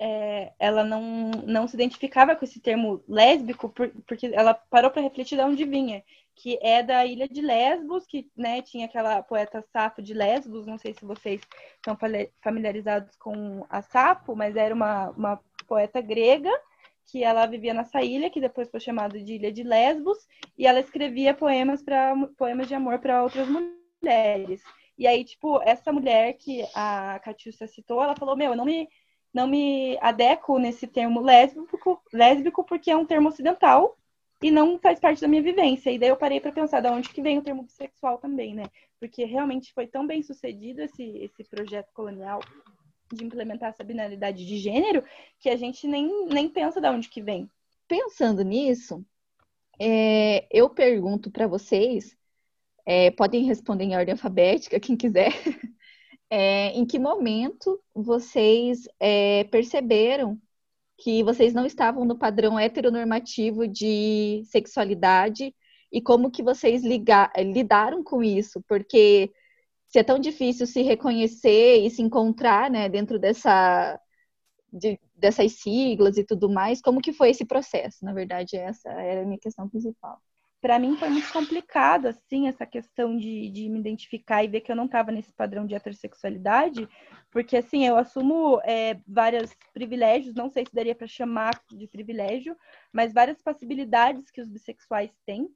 é, 0.00 0.52
ela 0.58 0.82
não, 0.82 1.30
não 1.46 1.68
se 1.68 1.76
identificava 1.76 2.34
com 2.34 2.44
esse 2.44 2.58
termo 2.58 3.04
lésbico 3.06 3.68
por, 3.68 3.90
porque 4.06 4.30
ela 4.32 4.54
parou 4.54 4.90
para 4.90 5.02
refletir 5.02 5.36
de 5.36 5.44
onde 5.44 5.64
vinha 5.64 6.02
que 6.40 6.58
é 6.62 6.82
da 6.82 7.04
ilha 7.04 7.28
de 7.28 7.42
Lesbos, 7.42 8.06
que 8.06 8.30
né, 8.34 8.62
tinha 8.62 8.86
aquela 8.86 9.22
poeta 9.22 9.62
Safo 9.70 10.00
de 10.00 10.14
Lesbos, 10.14 10.66
não 10.66 10.78
sei 10.78 10.94
se 10.94 11.04
vocês 11.04 11.42
estão 11.76 11.98
familiarizados 12.42 13.14
com 13.16 13.66
a 13.68 13.82
Safo, 13.82 14.34
mas 14.34 14.56
era 14.56 14.74
uma, 14.74 15.10
uma 15.10 15.40
poeta 15.66 16.00
grega 16.00 16.50
que 17.04 17.22
ela 17.22 17.44
vivia 17.44 17.74
nessa 17.74 18.02
ilha, 18.02 18.30
que 18.30 18.40
depois 18.40 18.70
foi 18.70 18.80
chamada 18.80 19.20
de 19.20 19.34
Ilha 19.34 19.52
de 19.52 19.62
Lesbos, 19.62 20.16
e 20.56 20.66
ela 20.66 20.80
escrevia 20.80 21.34
poemas 21.34 21.82
para 21.82 22.14
poemas 22.38 22.68
de 22.68 22.74
amor 22.74 23.00
para 23.00 23.22
outras 23.22 23.46
mulheres. 23.46 24.62
E 24.96 25.06
aí, 25.06 25.24
tipo, 25.24 25.60
essa 25.62 25.92
mulher 25.92 26.34
que 26.34 26.64
a 26.74 27.18
Catiúcia 27.24 27.66
citou, 27.66 28.02
ela 28.02 28.14
falou: 28.14 28.36
Meu, 28.36 28.52
eu 28.52 28.56
não 28.56 28.64
me, 28.64 28.88
não 29.32 29.46
me 29.46 29.96
adequo 30.00 30.58
nesse 30.58 30.86
termo 30.86 31.20
lésbico, 31.20 32.02
lésbico 32.12 32.64
porque 32.64 32.90
é 32.90 32.96
um 32.96 33.06
termo 33.06 33.28
ocidental 33.28 33.96
e 34.42 34.50
não 34.50 34.78
faz 34.78 34.98
parte 34.98 35.20
da 35.20 35.28
minha 35.28 35.42
vivência. 35.42 35.90
E 35.90 35.98
daí 35.98 36.08
eu 36.08 36.16
parei 36.16 36.40
para 36.40 36.52
pensar 36.52 36.80
de 36.80 36.88
onde 36.88 37.08
que 37.10 37.22
vem 37.22 37.38
o 37.38 37.42
termo 37.42 37.62
bissexual 37.62 38.18
também, 38.18 38.54
né? 38.54 38.64
Porque 38.98 39.24
realmente 39.24 39.72
foi 39.72 39.86
tão 39.86 40.06
bem 40.06 40.22
sucedido 40.22 40.82
esse, 40.82 41.02
esse 41.02 41.44
projeto 41.44 41.92
colonial 41.92 42.40
de 43.12 43.24
implementar 43.24 43.70
essa 43.70 43.84
binaridade 43.84 44.46
de 44.46 44.56
gênero 44.56 45.04
que 45.38 45.48
a 45.48 45.56
gente 45.56 45.86
nem, 45.86 46.26
nem 46.26 46.48
pensa 46.48 46.80
de 46.80 46.88
onde 46.88 47.08
que 47.08 47.20
vem. 47.20 47.50
Pensando 47.86 48.42
nisso, 48.42 49.04
é, 49.78 50.46
eu 50.50 50.70
pergunto 50.70 51.30
para 51.30 51.46
vocês, 51.46 52.16
é, 52.86 53.10
podem 53.10 53.44
responder 53.44 53.84
em 53.84 53.96
ordem 53.96 54.12
alfabética, 54.12 54.80
quem 54.80 54.96
quiser, 54.96 55.32
é, 56.30 56.68
em 56.78 56.86
que 56.86 56.98
momento 56.98 57.80
vocês 57.94 58.88
é, 59.00 59.44
perceberam 59.44 60.40
que 60.98 61.22
vocês 61.24 61.54
não 61.54 61.66
estavam 61.66 62.04
no 62.04 62.18
padrão 62.18 62.58
heteronormativo 62.58 63.66
de 63.66 64.42
sexualidade 64.46 65.54
e 65.92 66.00
como 66.00 66.30
que 66.30 66.42
vocês 66.42 66.84
ligar, 66.84 67.32
lidaram 67.38 68.04
com 68.04 68.22
isso, 68.22 68.62
porque 68.68 69.32
se 69.88 69.98
é 69.98 70.04
tão 70.04 70.18
difícil 70.18 70.66
se 70.66 70.82
reconhecer 70.82 71.84
e 71.84 71.90
se 71.90 72.02
encontrar, 72.02 72.70
né, 72.70 72.88
dentro 72.88 73.18
dessa 73.18 74.00
de, 74.72 75.00
dessas 75.16 75.52
siglas 75.60 76.16
e 76.16 76.24
tudo 76.24 76.48
mais, 76.48 76.80
como 76.80 77.00
que 77.00 77.12
foi 77.12 77.30
esse 77.30 77.44
processo? 77.44 78.04
Na 78.04 78.12
verdade, 78.12 78.56
essa 78.56 78.88
era 78.90 79.22
a 79.22 79.24
minha 79.24 79.38
questão 79.38 79.68
principal. 79.68 80.20
Para 80.60 80.78
mim 80.78 80.96
foi 80.96 81.08
muito 81.08 81.32
complicado, 81.32 82.06
assim, 82.06 82.46
essa 82.46 82.66
questão 82.66 83.16
de, 83.16 83.48
de 83.48 83.68
me 83.68 83.78
identificar 83.78 84.44
e 84.44 84.48
ver 84.48 84.60
que 84.60 84.70
eu 84.70 84.76
não 84.76 84.84
estava 84.84 85.10
nesse 85.10 85.32
padrão 85.32 85.66
de 85.66 85.74
heterossexualidade, 85.74 86.86
porque, 87.30 87.56
assim, 87.56 87.86
eu 87.86 87.96
assumo 87.96 88.60
é, 88.64 89.00
vários 89.06 89.54
privilégios, 89.72 90.34
não 90.34 90.50
sei 90.50 90.66
se 90.66 90.74
daria 90.74 90.94
para 90.94 91.06
chamar 91.06 91.58
de 91.70 91.86
privilégio, 91.86 92.56
mas 92.92 93.14
várias 93.14 93.40
possibilidades 93.40 94.30
que 94.30 94.40
os 94.40 94.48
bissexuais 94.48 95.10
têm, 95.24 95.48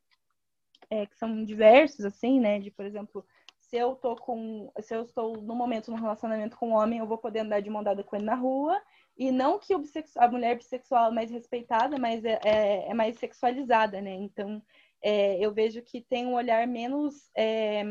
é, 0.89 1.05
que 1.07 1.17
são 1.17 1.45
diversos, 1.45 2.05
assim, 2.05 2.41
né, 2.41 2.59
de, 2.59 2.71
por 2.71 2.87
exemplo, 2.87 3.27
se 3.75 3.77
eu 3.77 3.97
tô 3.97 4.15
com, 4.15 4.71
se 4.81 4.95
eu 4.95 5.03
estou 5.03 5.37
no 5.43 5.55
momento 5.55 5.91
num 5.91 5.97
relacionamento 5.97 6.57
com 6.57 6.69
um 6.69 6.75
homem, 6.75 6.99
eu 6.99 7.07
vou 7.07 7.19
poder 7.19 7.41
andar 7.41 7.61
de 7.61 7.71
mão 7.71 7.83
dada 7.83 8.05
com 8.05 8.15
ele 8.15 8.25
na 8.25 8.35
rua. 8.35 8.81
E 9.17 9.31
não 9.31 9.59
que 9.59 9.75
a 10.17 10.29
mulher 10.29 10.57
bissexual 10.57 11.11
é 11.11 11.15
mais 11.15 11.31
respeitada, 11.31 11.99
mas 11.99 12.25
é, 12.25 12.39
é, 12.45 12.91
é 12.91 12.95
mais 12.95 13.17
sexualizada, 13.19 14.01
né? 14.01 14.13
Então, 14.15 14.63
é, 15.05 15.39
eu 15.39 15.53
vejo 15.53 15.83
que 15.83 16.01
tem 16.01 16.27
um 16.27 16.33
olhar 16.33 16.67
menos 16.67 17.31
é, 17.37 17.85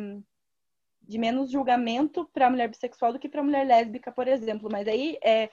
de 0.99 1.17
menos 1.19 1.51
julgamento 1.51 2.27
para 2.33 2.47
a 2.47 2.49
mulher 2.49 2.67
bissexual 2.67 3.13
do 3.13 3.19
que 3.19 3.29
para 3.29 3.41
a 3.41 3.43
mulher 3.43 3.67
lésbica, 3.67 4.11
por 4.11 4.27
exemplo. 4.27 4.67
Mas 4.71 4.87
aí, 4.87 5.19
é, 5.23 5.43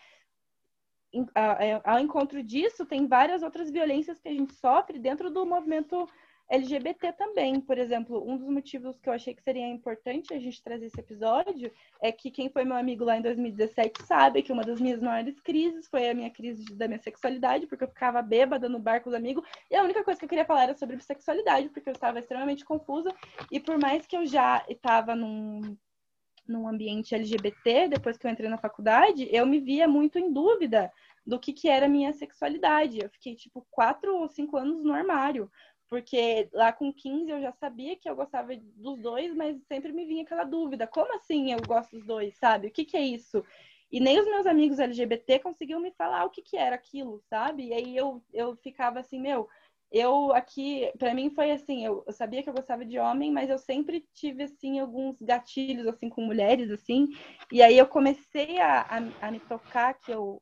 é, 1.13 1.81
ao 1.85 1.99
encontro 1.99 2.43
disso, 2.43 2.87
tem 2.87 3.07
várias 3.07 3.43
outras 3.43 3.71
violências 3.71 4.19
que 4.19 4.29
a 4.29 4.33
gente 4.33 4.55
sofre 4.55 4.99
dentro 4.99 5.31
do 5.31 5.45
movimento 5.45 6.09
LGBT 6.51 7.13
também, 7.13 7.61
por 7.61 7.79
exemplo, 7.79 8.29
um 8.29 8.37
dos 8.37 8.49
motivos 8.49 8.99
que 8.99 9.09
eu 9.09 9.13
achei 9.13 9.33
que 9.33 9.43
seria 9.43 9.69
importante 9.69 10.35
a 10.35 10.39
gente 10.41 10.61
trazer 10.61 10.87
esse 10.87 10.99
episódio 10.99 11.71
é 12.03 12.11
que 12.11 12.29
quem 12.29 12.51
foi 12.51 12.65
meu 12.65 12.77
amigo 12.77 13.05
lá 13.05 13.17
em 13.17 13.23
2017 13.23 14.03
sabe 14.03 14.43
que 14.43 14.51
uma 14.53 14.65
das 14.65 14.81
minhas 14.81 15.01
maiores 15.01 15.39
crises 15.39 15.87
foi 15.87 16.11
a 16.11 16.15
minha 16.15 16.29
crise 16.29 16.65
da 16.75 16.89
minha 16.89 16.99
sexualidade, 16.99 17.69
porque 17.69 17.85
eu 17.85 17.89
ficava 17.89 18.21
bêbada 18.21 18.69
no 18.69 18.81
bar 18.81 19.01
com 19.01 19.11
os 19.11 19.15
amigos, 19.15 19.49
e 19.71 19.77
a 19.77 19.85
única 19.85 20.03
coisa 20.03 20.19
que 20.19 20.25
eu 20.25 20.29
queria 20.29 20.45
falar 20.45 20.65
era 20.65 20.75
sobre 20.75 20.97
bissexualidade, 20.97 21.69
porque 21.69 21.89
eu 21.89 21.93
estava 21.93 22.19
extremamente 22.19 22.65
confusa, 22.65 23.15
e 23.49 23.61
por 23.61 23.79
mais 23.79 24.05
que 24.05 24.17
eu 24.17 24.27
já 24.27 24.65
estava 24.69 25.15
num, 25.15 25.77
num 26.49 26.67
ambiente 26.67 27.15
LGBT, 27.15 27.87
depois 27.87 28.19
que 28.19 28.27
eu 28.27 28.31
entrei 28.31 28.51
na 28.51 28.59
faculdade, 28.59 29.29
eu 29.31 29.47
me 29.47 29.61
via 29.61 29.87
muito 29.87 30.19
em 30.19 30.33
dúvida 30.33 30.91
do 31.25 31.39
que, 31.39 31.53
que 31.53 31.69
era 31.69 31.87
a 31.87 31.89
minha 31.89 32.13
sexualidade. 32.13 32.99
Eu 33.01 33.11
fiquei, 33.11 33.35
tipo, 33.37 33.67
quatro 33.71 34.17
ou 34.17 34.29
cinco 34.29 34.57
anos 34.57 34.83
no 34.83 34.93
armário, 34.93 35.51
porque 35.91 36.49
lá 36.53 36.73
com 36.73 36.93
15 36.93 37.29
eu 37.29 37.41
já 37.41 37.53
sabia 37.53 37.97
que 37.97 38.09
eu 38.09 38.15
gostava 38.15 38.57
dos 38.57 39.01
dois, 39.01 39.35
mas 39.35 39.61
sempre 39.67 39.93
me 39.93 40.07
vinha 40.07 40.23
aquela 40.23 40.45
dúvida: 40.45 40.87
como 40.87 41.13
assim 41.17 41.53
eu 41.53 41.59
gosto 41.67 41.97
dos 41.97 42.07
dois, 42.07 42.37
sabe? 42.39 42.69
O 42.69 42.71
que, 42.71 42.85
que 42.85 42.97
é 42.97 43.03
isso? 43.03 43.45
E 43.91 43.99
nem 43.99 44.21
os 44.21 44.27
meus 44.27 44.47
amigos 44.47 44.79
LGBT 44.79 45.41
conseguiam 45.41 45.81
me 45.81 45.91
falar 45.91 46.25
o 46.25 46.31
que, 46.31 46.43
que 46.43 46.57
era 46.57 46.77
aquilo, 46.77 47.21
sabe? 47.29 47.67
E 47.67 47.75
aí 47.75 47.97
eu, 47.97 48.23
eu 48.33 48.55
ficava 48.55 49.01
assim, 49.01 49.21
meu, 49.21 49.49
eu 49.91 50.33
aqui, 50.33 50.93
para 50.97 51.13
mim 51.13 51.31
foi 51.31 51.51
assim, 51.51 51.85
eu, 51.85 52.05
eu, 52.07 52.13
sabia 52.13 52.41
que 52.41 52.49
eu 52.49 52.55
gostava 52.55 52.85
de 52.85 52.97
homem, 53.01 53.33
mas 53.33 53.51
eu 53.51 53.59
sempre 53.59 54.07
tive, 54.15 54.45
assim, 54.45 54.79
alguns 54.79 55.21
gatilhos, 55.21 55.89
assim, 55.89 56.09
com 56.09 56.23
mulheres, 56.23 56.71
assim, 56.71 57.09
e 57.51 57.61
aí 57.61 57.77
eu 57.77 57.87
comecei 57.89 58.61
a, 58.61 58.83
a, 58.83 59.27
a 59.27 59.31
me 59.33 59.41
tocar 59.41 59.95
que 59.95 60.13
eu, 60.13 60.41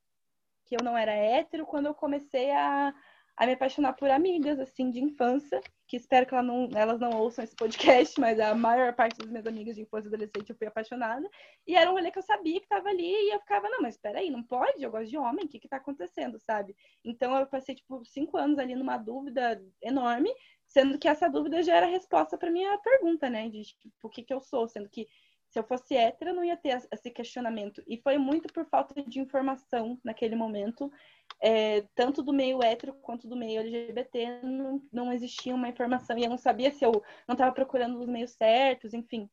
que 0.66 0.76
eu 0.76 0.84
não 0.84 0.96
era 0.96 1.12
hétero 1.12 1.64
quando 1.64 1.86
eu 1.86 1.94
comecei 1.94 2.50
a, 2.50 2.94
a 3.38 3.46
me 3.46 3.52
apaixonar 3.52 3.92
por 3.92 4.10
amigas, 4.10 4.58
assim, 4.58 4.90
de 4.90 5.00
infância, 5.00 5.60
que 5.86 5.96
espero 5.96 6.26
que 6.26 6.34
ela 6.34 6.42
não, 6.42 6.68
elas 6.74 6.98
não 6.98 7.10
ouçam 7.10 7.44
esse 7.44 7.54
podcast, 7.54 8.18
mas 8.20 8.40
a 8.40 8.52
maior 8.52 8.92
parte 8.94 9.16
das 9.16 9.28
minhas 9.28 9.46
amigas 9.46 9.76
de 9.76 9.82
infância 9.82 10.08
e 10.08 10.12
adolescente 10.12 10.50
eu 10.50 10.56
fui 10.56 10.66
apaixonada. 10.66 11.30
E 11.64 11.76
era 11.76 11.88
um 11.88 11.94
rolê 11.94 12.10
que 12.10 12.18
eu 12.18 12.22
sabia 12.22 12.58
que 12.58 12.66
estava 12.66 12.88
ali 12.88 13.06
e 13.08 13.32
eu 13.32 13.38
ficava, 13.38 13.68
não, 13.68 13.80
mas 13.80 13.96
peraí, 13.96 14.28
não 14.28 14.42
pode, 14.42 14.82
eu 14.82 14.90
gosto 14.90 15.08
de 15.08 15.16
homem, 15.16 15.44
o 15.44 15.48
que 15.48 15.60
que 15.60 15.68
tá 15.68 15.76
acontecendo, 15.76 16.36
sabe? 16.40 16.74
Então 17.04 17.36
eu 17.38 17.46
passei, 17.46 17.76
tipo, 17.76 18.04
cinco 18.04 18.36
anos 18.36 18.58
ali 18.58 18.74
numa 18.74 18.98
dúvida 18.98 19.62
enorme, 19.80 20.34
sendo 20.66 20.98
que 20.98 21.06
essa 21.06 21.30
dúvida 21.30 21.62
já 21.62 21.76
era 21.76 21.86
resposta 21.86 22.36
para 22.36 22.50
minha 22.50 22.76
pergunta, 22.78 23.30
né, 23.30 23.48
de 23.48 23.62
tipo, 23.62 23.94
o 24.02 24.10
que 24.10 24.24
que 24.24 24.34
eu 24.34 24.40
sou, 24.40 24.66
sendo 24.66 24.88
que 24.88 25.06
se 25.48 25.58
eu 25.58 25.64
fosse 25.64 25.96
hétero, 25.96 26.34
não 26.34 26.44
ia 26.44 26.56
ter 26.56 26.78
esse 26.92 27.10
questionamento. 27.10 27.82
E 27.86 27.96
foi 27.96 28.18
muito 28.18 28.52
por 28.52 28.66
falta 28.66 29.02
de 29.02 29.18
informação 29.18 29.98
naquele 30.04 30.36
momento, 30.36 30.92
é, 31.40 31.82
tanto 31.94 32.22
do 32.22 32.32
meio 32.32 32.62
hétero 32.62 32.92
quanto 32.94 33.26
do 33.26 33.36
meio 33.36 33.60
LGBT, 33.60 34.42
não, 34.42 34.82
não 34.92 35.12
existia 35.12 35.54
uma 35.54 35.68
informação. 35.68 36.18
E 36.18 36.24
eu 36.24 36.30
não 36.30 36.38
sabia 36.38 36.70
se 36.70 36.84
eu 36.84 37.02
não 37.26 37.32
estava 37.32 37.52
procurando 37.52 37.98
os 37.98 38.06
meios 38.06 38.32
certos, 38.32 38.92
enfim. 38.92 39.28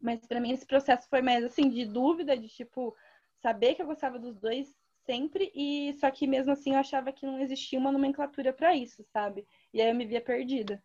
Mas 0.00 0.26
para 0.26 0.40
mim 0.40 0.52
esse 0.52 0.66
processo 0.66 1.08
foi 1.08 1.22
mais 1.22 1.42
assim, 1.42 1.70
de 1.70 1.86
dúvida, 1.86 2.36
de 2.36 2.48
tipo, 2.48 2.94
saber 3.40 3.74
que 3.74 3.82
eu 3.82 3.86
gostava 3.86 4.18
dos 4.18 4.36
dois 4.38 4.76
sempre, 5.06 5.50
e 5.54 5.94
só 6.00 6.10
que 6.10 6.26
mesmo 6.26 6.52
assim 6.52 6.72
eu 6.72 6.80
achava 6.80 7.12
que 7.12 7.24
não 7.24 7.38
existia 7.38 7.78
uma 7.78 7.92
nomenclatura 7.92 8.52
para 8.52 8.74
isso, 8.74 9.04
sabe? 9.12 9.46
E 9.72 9.80
aí 9.80 9.88
eu 9.88 9.94
me 9.94 10.04
via 10.04 10.20
perdida. 10.20 10.82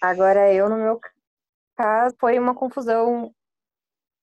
Agora, 0.00 0.52
eu, 0.52 0.68
no 0.68 0.76
meu 0.76 1.00
foi 2.20 2.38
uma 2.38 2.54
confusão 2.54 3.32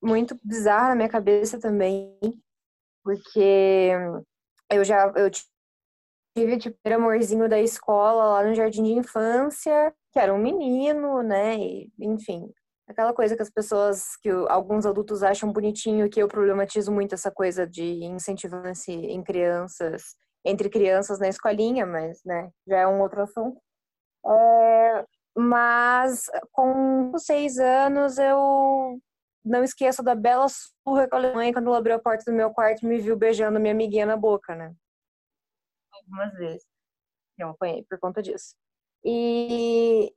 muito 0.02 0.38
bizarra 0.44 0.90
na 0.90 0.96
minha 0.96 1.10
cabeça 1.10 1.60
também, 1.60 2.18
porque 3.04 3.92
eu 4.72 4.84
já 4.84 5.12
eu 5.16 5.30
tive 6.36 6.58
tipo 6.58 6.78
amorzinho 6.86 7.50
da 7.50 7.60
escola 7.60 8.26
lá 8.34 8.44
no 8.44 8.56
jardim 8.56 8.84
de 8.84 8.94
infância, 8.94 9.94
que 10.12 10.20
era 10.20 10.34
um 10.34 10.38
menino, 10.38 11.22
né? 11.22 11.58
E, 11.58 11.92
enfim, 12.00 12.50
aquela 12.88 13.14
coisa 13.14 13.36
que 13.36 13.42
as 13.42 13.50
pessoas, 13.50 14.16
que 14.22 14.30
alguns 14.50 14.86
adultos 14.86 15.24
acham 15.24 15.52
bonitinho, 15.52 16.10
que 16.10 16.22
eu 16.22 16.28
problematizo 16.28 16.92
muito 16.92 17.16
essa 17.16 17.32
coisa 17.32 17.68
de 17.68 17.84
incentivar 18.06 18.72
em 18.88 19.24
crianças, 19.24 20.16
entre 20.46 20.70
crianças 20.70 21.20
na 21.20 21.28
escolinha, 21.28 21.86
mas, 21.86 22.22
né, 22.26 22.50
já 22.68 22.80
é 22.80 22.88
um 22.88 23.02
outro 23.02 23.22
assunto. 23.22 23.60
É, 24.26 25.06
mas 25.36 26.26
com 26.52 27.18
seis 27.18 27.58
anos 27.58 28.18
eu 28.18 29.00
não 29.44 29.64
esqueço 29.64 30.04
da 30.04 30.14
bela 30.14 30.48
surra 30.50 31.08
que 31.08 31.16
a 31.16 31.34
mãe 31.34 31.54
quando 31.54 31.68
ela 31.68 31.78
abriu 31.78 31.96
a 31.96 32.00
porta 32.00 32.30
do 32.30 32.36
meu 32.36 32.52
quarto 32.52 32.84
e 32.84 32.88
me 32.88 33.00
viu 33.00 33.18
beijando 33.18 33.60
minha 33.60 33.74
amiguinha 33.74 34.06
na 34.06 34.18
boca, 34.18 34.56
né? 34.56 34.74
Algumas 35.92 36.34
vezes. 36.34 36.66
Eu 37.38 37.50
apanhei 37.50 37.84
por 37.90 38.00
conta 38.00 38.22
disso. 38.22 38.56
E 39.04 40.14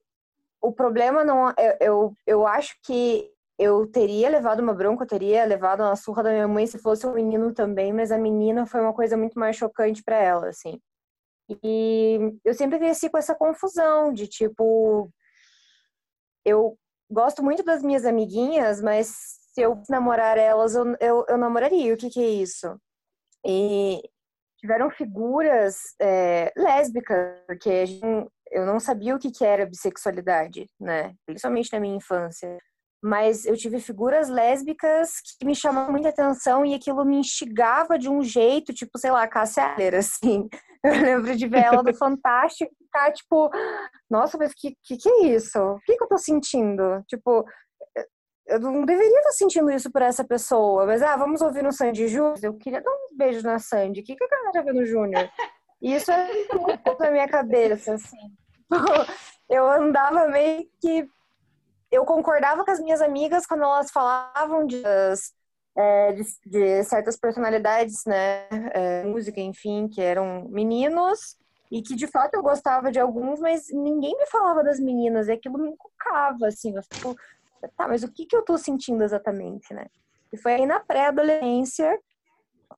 o 0.60 0.72
problema 0.72 1.24
não. 1.24 1.48
Eu, 1.50 1.76
eu, 1.80 2.16
eu 2.26 2.46
acho 2.46 2.76
que 2.82 3.30
eu 3.58 3.86
teria 3.86 4.28
levado 4.28 4.60
uma 4.60 4.74
bronca, 4.74 5.04
eu 5.04 5.08
teria 5.08 5.44
levado 5.44 5.80
uma 5.80 5.96
surra 5.96 6.24
da 6.24 6.30
minha 6.30 6.48
mãe 6.48 6.66
se 6.66 6.78
fosse 6.78 7.06
um 7.06 7.14
menino 7.14 7.52
também, 7.54 7.92
mas 7.92 8.10
a 8.10 8.18
menina 8.18 8.66
foi 8.66 8.80
uma 8.80 8.92
coisa 8.92 9.16
muito 9.16 9.38
mais 9.38 9.56
chocante 9.56 10.02
para 10.02 10.16
ela, 10.16 10.48
assim. 10.48 10.80
E 11.48 12.18
eu 12.44 12.54
sempre 12.54 12.78
cresci 12.78 13.10
com 13.10 13.18
essa 13.18 13.34
confusão 13.34 14.12
de 14.12 14.26
tipo, 14.26 15.10
eu 16.44 16.78
gosto 17.10 17.42
muito 17.42 17.62
das 17.62 17.82
minhas 17.82 18.04
amiguinhas, 18.04 18.80
mas 18.80 19.08
se 19.52 19.60
eu 19.60 19.82
namorar 19.88 20.38
elas, 20.38 20.74
eu, 20.74 20.96
eu, 21.00 21.24
eu 21.28 21.38
namoraria. 21.38 21.94
O 21.94 21.96
que, 21.96 22.10
que 22.10 22.20
é 22.20 22.28
isso? 22.28 22.80
E 23.46 24.02
tiveram 24.58 24.90
figuras 24.90 25.76
é, 26.00 26.52
lésbicas, 26.56 27.38
porque 27.46 27.84
eu 28.50 28.64
não 28.64 28.80
sabia 28.80 29.14
o 29.14 29.18
que, 29.18 29.30
que 29.30 29.44
era 29.44 29.66
bissexualidade, 29.66 30.68
né? 30.80 31.14
Principalmente 31.26 31.72
na 31.72 31.80
minha 31.80 31.96
infância. 31.96 32.58
Mas 33.04 33.44
eu 33.44 33.54
tive 33.54 33.80
figuras 33.80 34.30
lésbicas 34.30 35.20
que 35.38 35.44
me 35.44 35.54
chamavam 35.54 35.92
muita 35.92 36.08
atenção 36.08 36.64
e 36.64 36.74
aquilo 36.74 37.04
me 37.04 37.16
instigava 37.16 37.98
de 37.98 38.08
um 38.08 38.22
jeito, 38.22 38.72
tipo, 38.72 38.96
sei 38.98 39.10
lá, 39.10 39.28
Cássia 39.28 39.74
Eller, 39.76 39.96
assim. 40.00 40.48
Eu 40.82 40.92
lembro 40.92 41.36
de 41.36 41.46
ver 41.46 41.64
ela 41.64 41.82
do 41.82 41.92
Fantástico 41.98 42.72
e 42.72 42.84
ficar 42.84 43.12
tipo, 43.12 43.50
nossa, 44.08 44.38
mas 44.38 44.54
que, 44.54 44.74
que 44.82 44.96
que 44.96 45.08
é 45.08 45.26
isso? 45.34 45.58
O 45.58 45.80
que, 45.80 45.96
que 45.96 46.02
eu 46.02 46.08
tô 46.08 46.16
sentindo? 46.16 47.02
Tipo, 47.06 47.44
eu 48.46 48.58
não 48.58 48.86
deveria 48.86 49.18
estar 49.18 49.32
sentindo 49.32 49.70
isso 49.70 49.90
por 49.92 50.00
essa 50.00 50.24
pessoa, 50.24 50.86
mas 50.86 51.02
ah, 51.02 51.16
vamos 51.16 51.42
ouvir 51.42 51.62
no 51.62 51.72
Sandy 51.72 52.08
Júnior. 52.08 52.38
Eu 52.42 52.54
queria 52.54 52.80
dar 52.80 52.90
um 52.90 53.16
beijo 53.16 53.42
na 53.42 53.58
Sandy. 53.58 54.00
O 54.00 54.04
que, 54.04 54.16
que 54.16 54.24
a 54.24 54.28
galera 54.28 54.62
vê 54.62 54.72
no 54.72 54.84
Júnior? 54.86 55.30
E 55.82 55.94
isso 55.94 56.10
é 56.10 56.26
muito 56.52 56.98
na 56.98 57.10
minha 57.10 57.28
cabeça, 57.28 57.94
assim. 57.94 58.16
Eu 59.48 59.68
andava 59.68 60.26
meio 60.28 60.66
que. 60.80 61.06
Eu 61.94 62.04
concordava 62.04 62.64
com 62.64 62.70
as 62.72 62.80
minhas 62.80 63.00
amigas 63.00 63.46
quando 63.46 63.62
elas 63.62 63.90
falavam 63.92 64.66
de, 64.66 64.82
é, 65.76 66.12
de, 66.12 66.24
de, 66.44 66.82
certas 66.82 67.16
personalidades, 67.16 68.04
né, 68.04 68.48
é, 68.72 69.04
música, 69.04 69.40
enfim, 69.40 69.86
que 69.86 70.00
eram 70.00 70.48
meninos 70.48 71.36
e 71.70 71.82
que 71.82 71.94
de 71.94 72.08
fato 72.08 72.34
eu 72.34 72.42
gostava 72.42 72.90
de 72.90 72.98
alguns, 72.98 73.38
mas 73.38 73.68
ninguém 73.72 74.16
me 74.18 74.26
falava 74.26 74.64
das 74.64 74.80
meninas, 74.80 75.28
e 75.28 75.32
aquilo 75.32 75.56
me 75.56 75.70
encucava, 75.70 76.48
assim, 76.48 76.74
eu 76.76 76.82
fico, 76.92 77.16
tá, 77.76 77.86
mas 77.86 78.02
o 78.02 78.12
que 78.12 78.26
que 78.26 78.34
eu 78.34 78.44
tô 78.44 78.58
sentindo 78.58 79.04
exatamente, 79.04 79.72
né? 79.72 79.86
E 80.32 80.36
foi 80.36 80.54
aí 80.54 80.66
na 80.66 80.80
pré-adolescência 80.80 81.96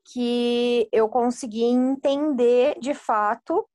que 0.04 0.88
eu 0.92 1.08
consegui 1.08 1.64
entender 1.64 2.78
de 2.78 2.92
fato 2.92 3.66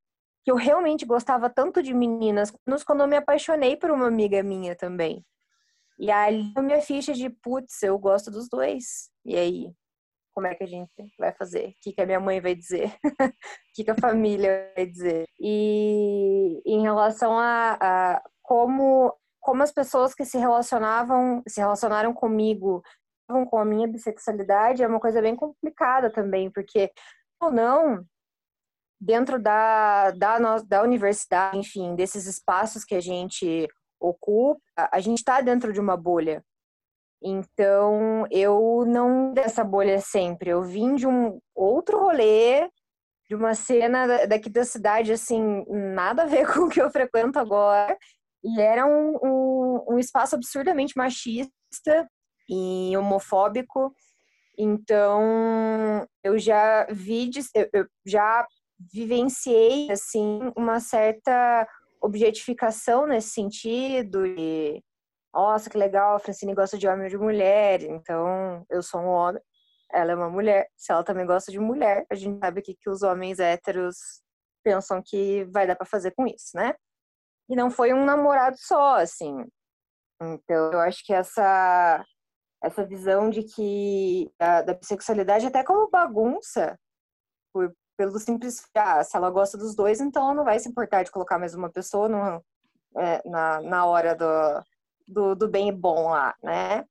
que 0.44 0.52
eu 0.52 0.56
realmente 0.56 1.06
gostava 1.06 1.50
tanto 1.50 1.82
de 1.84 1.94
meninas, 1.94 2.52
quando 2.86 3.02
eu 3.02 3.08
me 3.08 3.18
apaixonei 3.18 3.78
por 3.78 3.92
uma 3.92 4.08
amiga 4.08 4.42
minha 4.42 4.76
também. 4.76 5.26
E 6.00 6.10
aí, 6.10 6.52
minha 6.58 6.82
ficha 6.82 7.14
de, 7.14 7.30
putz, 7.30 7.84
eu 7.84 7.98
gosto 8.00 8.32
dos 8.32 8.50
dois. 8.50 9.12
E 9.24 9.36
aí, 9.36 9.72
como 10.34 10.48
é 10.48 10.56
que 10.56 10.64
a 10.64 10.68
gente 10.68 10.90
vai 11.20 11.32
fazer? 11.34 11.70
O 11.70 11.74
que, 11.82 11.94
que 11.94 12.02
a 12.02 12.06
minha 12.06 12.20
mãe 12.20 12.42
vai 12.42 12.56
dizer? 12.56 12.92
o 13.22 13.34
que, 13.76 13.84
que 13.84 13.92
a 13.92 13.96
família 13.96 14.72
vai 14.76 14.86
dizer? 14.86 15.26
E 15.40 16.62
em 16.66 16.82
relação 16.82 17.38
a, 17.38 17.78
a 17.80 18.24
como, 18.42 19.16
como 19.40 19.62
as 19.62 19.72
pessoas 19.72 20.16
que 20.16 20.26
se 20.26 20.38
relacionavam, 20.38 21.44
se 21.48 21.60
relacionaram 21.60 22.14
comigo 22.14 22.82
com 23.50 23.58
a 23.58 23.66
minha 23.66 23.88
bissexualidade 23.88 24.84
é 24.84 24.88
uma 24.88 25.00
coisa 25.00 25.22
bem 25.22 25.36
complicada 25.36 26.12
também, 26.12 26.52
porque 26.52 26.92
ou 27.40 27.52
não, 27.52 28.06
dentro 29.02 29.42
da, 29.42 30.12
da, 30.12 30.38
da 30.60 30.84
universidade, 30.84 31.58
enfim, 31.58 31.96
desses 31.96 32.28
espaços 32.28 32.86
que 32.86 32.94
a 32.94 33.02
gente 33.02 33.68
ocupa, 34.00 34.62
a 34.78 35.00
gente 35.00 35.18
está 35.18 35.42
dentro 35.42 35.74
de 35.74 35.80
uma 35.80 35.98
bolha. 35.98 36.44
Então, 37.24 38.28
eu 38.30 38.84
não 38.88 39.34
dessa 39.34 39.64
bolha 39.64 40.00
sempre. 40.00 40.52
Eu 40.52 40.62
vim 40.62 40.96
de 40.96 41.08
um 41.08 41.40
outro 41.56 42.00
rolê, 42.00 42.70
de 43.28 43.36
uma 43.36 43.56
cena 43.56 44.28
daqui 44.28 44.50
da 44.50 44.64
cidade, 44.64 45.12
assim, 45.12 45.66
nada 45.68 46.24
a 46.24 46.28
ver 46.28 46.46
com 46.54 46.62
o 46.66 46.70
que 46.70 46.82
eu 46.82 46.92
frequento 46.92 47.40
agora. 47.40 47.98
E 48.44 48.62
era 48.62 48.86
um, 48.86 49.18
um, 49.24 49.86
um 49.94 50.00
espaço 50.00 50.36
absurdamente 50.36 50.94
machista 50.96 51.50
e 52.48 52.96
homofóbico. 52.96 53.94
Então, 54.58 56.08
eu 56.24 56.38
já 56.38 56.86
vi, 56.92 57.30
eu 57.74 57.88
já 58.06 58.46
vivenciei, 58.94 59.92
assim, 59.92 60.52
uma 60.56 60.80
certa 60.80 61.68
objetificação 62.02 63.06
nesse 63.06 63.30
sentido 63.30 64.26
e 64.26 64.84
nossa, 65.34 65.70
que 65.70 65.78
legal, 65.78 66.16
a 66.16 66.20
Francine 66.20 66.54
gosta 66.54 66.78
de 66.78 66.88
homem 66.88 67.04
ou 67.04 67.10
de 67.10 67.18
mulher, 67.18 67.82
então 67.84 68.66
eu 68.70 68.84
sou 68.84 69.00
um 69.00 69.08
homem, 69.08 69.42
ela 69.92 70.12
é 70.12 70.16
uma 70.16 70.30
mulher, 70.30 70.68
se 70.76 70.92
ela 70.92 71.04
também 71.04 71.26
gosta 71.26 71.52
de 71.52 71.60
mulher, 71.60 72.06
a 72.10 72.16
gente 72.16 72.40
sabe 72.40 72.62
que, 72.62 72.76
que 72.76 72.90
os 72.90 73.02
homens 73.02 73.40
héteros 73.40 73.96
pensam 74.64 75.02
que 75.04 75.46
vai 75.46 75.66
dar 75.66 75.76
para 75.76 75.86
fazer 75.86 76.12
com 76.12 76.28
isso, 76.28 76.52
né? 76.56 76.74
E 77.50 77.56
não 77.56 77.72
foi 77.72 77.94
um 77.94 78.06
namorado 78.06 78.58
só, 78.60 78.96
assim. 78.98 79.46
Então, 80.22 80.72
eu 80.74 80.80
acho 80.80 81.04
que 81.06 81.14
essa 81.14 82.04
essa 82.64 82.86
visão 82.86 83.30
de 83.30 83.44
que 83.44 84.32
da, 84.40 84.62
da 84.62 84.74
bissexualidade 84.76 85.48
até 85.48 85.64
como 85.64 85.90
bagunça, 85.90 86.78
por, 87.54 87.74
pelo 88.02 88.20
simples 88.20 88.68
ah, 88.74 89.04
se 89.04 89.16
ela 89.16 89.30
gosta 89.30 89.56
dos 89.56 89.76
dois, 89.76 90.02
então 90.02 90.24
ela 90.24 90.34
não 90.34 90.44
vai 90.44 90.60
se 90.60 90.68
importar 90.68 91.04
de 91.04 91.12
colocar 91.12 91.38
mais 91.38 91.54
uma 91.54 91.70
pessoa 91.70 92.10
no, 92.10 92.44
é, 93.00 93.22
na, 93.30 93.62
na 93.62 93.86
hora 93.86 94.16
do, 94.16 94.64
do, 95.08 95.36
do 95.36 95.48
bem 95.48 95.70
e 95.70 95.72
bom 95.72 96.10
lá, 96.10 96.34
né? 96.42 96.84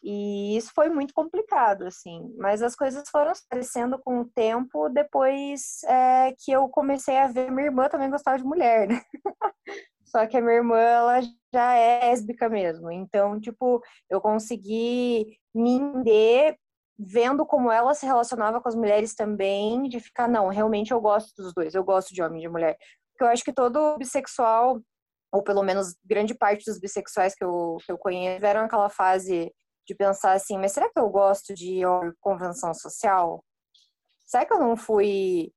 E 0.00 0.56
isso 0.56 0.70
foi 0.72 0.88
muito 0.88 1.12
complicado, 1.12 1.86
assim. 1.86 2.32
Mas 2.38 2.62
as 2.62 2.76
coisas 2.76 3.02
foram 3.10 3.32
aparecendo 3.32 3.98
com 3.98 4.20
o 4.20 4.26
tempo 4.26 4.88
depois 4.90 5.82
é, 5.84 6.32
que 6.38 6.52
eu 6.52 6.68
comecei 6.68 7.18
a 7.18 7.26
ver 7.26 7.50
minha 7.50 7.66
irmã 7.66 7.88
também 7.88 8.10
gostava 8.10 8.38
de 8.38 8.44
mulher, 8.44 8.86
né? 8.86 9.02
Só 10.04 10.24
que 10.24 10.36
a 10.36 10.40
minha 10.40 10.54
irmã, 10.54 10.78
ela 10.78 11.20
já 11.52 11.74
é 11.74 12.10
lésbica 12.10 12.48
mesmo. 12.48 12.92
Então, 12.92 13.40
tipo, 13.40 13.82
eu 14.08 14.20
consegui 14.20 15.36
me 15.52 15.72
entender 15.72 16.56
vendo 16.98 17.44
como 17.44 17.70
ela 17.70 17.94
se 17.94 18.06
relacionava 18.06 18.60
com 18.60 18.68
as 18.68 18.74
mulheres 18.74 19.14
também, 19.14 19.82
de 19.88 20.00
ficar, 20.00 20.28
não, 20.28 20.48
realmente 20.48 20.92
eu 20.92 21.00
gosto 21.00 21.34
dos 21.36 21.52
dois, 21.52 21.74
eu 21.74 21.84
gosto 21.84 22.14
de 22.14 22.22
homem 22.22 22.38
e 22.40 22.42
de 22.42 22.48
mulher. 22.48 22.76
Porque 23.12 23.24
eu 23.24 23.28
acho 23.28 23.44
que 23.44 23.52
todo 23.52 23.96
bissexual, 23.98 24.80
ou 25.32 25.42
pelo 25.42 25.62
menos 25.62 25.96
grande 26.04 26.34
parte 26.34 26.64
dos 26.64 26.78
bissexuais 26.78 27.34
que 27.34 27.44
eu, 27.44 27.76
que 27.84 27.90
eu 27.90 27.98
conheço, 27.98 28.36
tiveram 28.36 28.64
aquela 28.64 28.88
fase 28.88 29.52
de 29.86 29.94
pensar 29.94 30.32
assim, 30.32 30.56
mas 30.58 30.72
será 30.72 30.90
que 30.90 30.98
eu 30.98 31.08
gosto 31.10 31.54
de 31.54 31.80
convenção 32.20 32.72
social? 32.72 33.44
Será 34.24 34.46
que 34.46 34.52
eu 34.52 34.58
não 34.58 34.76
fui. 34.76 35.52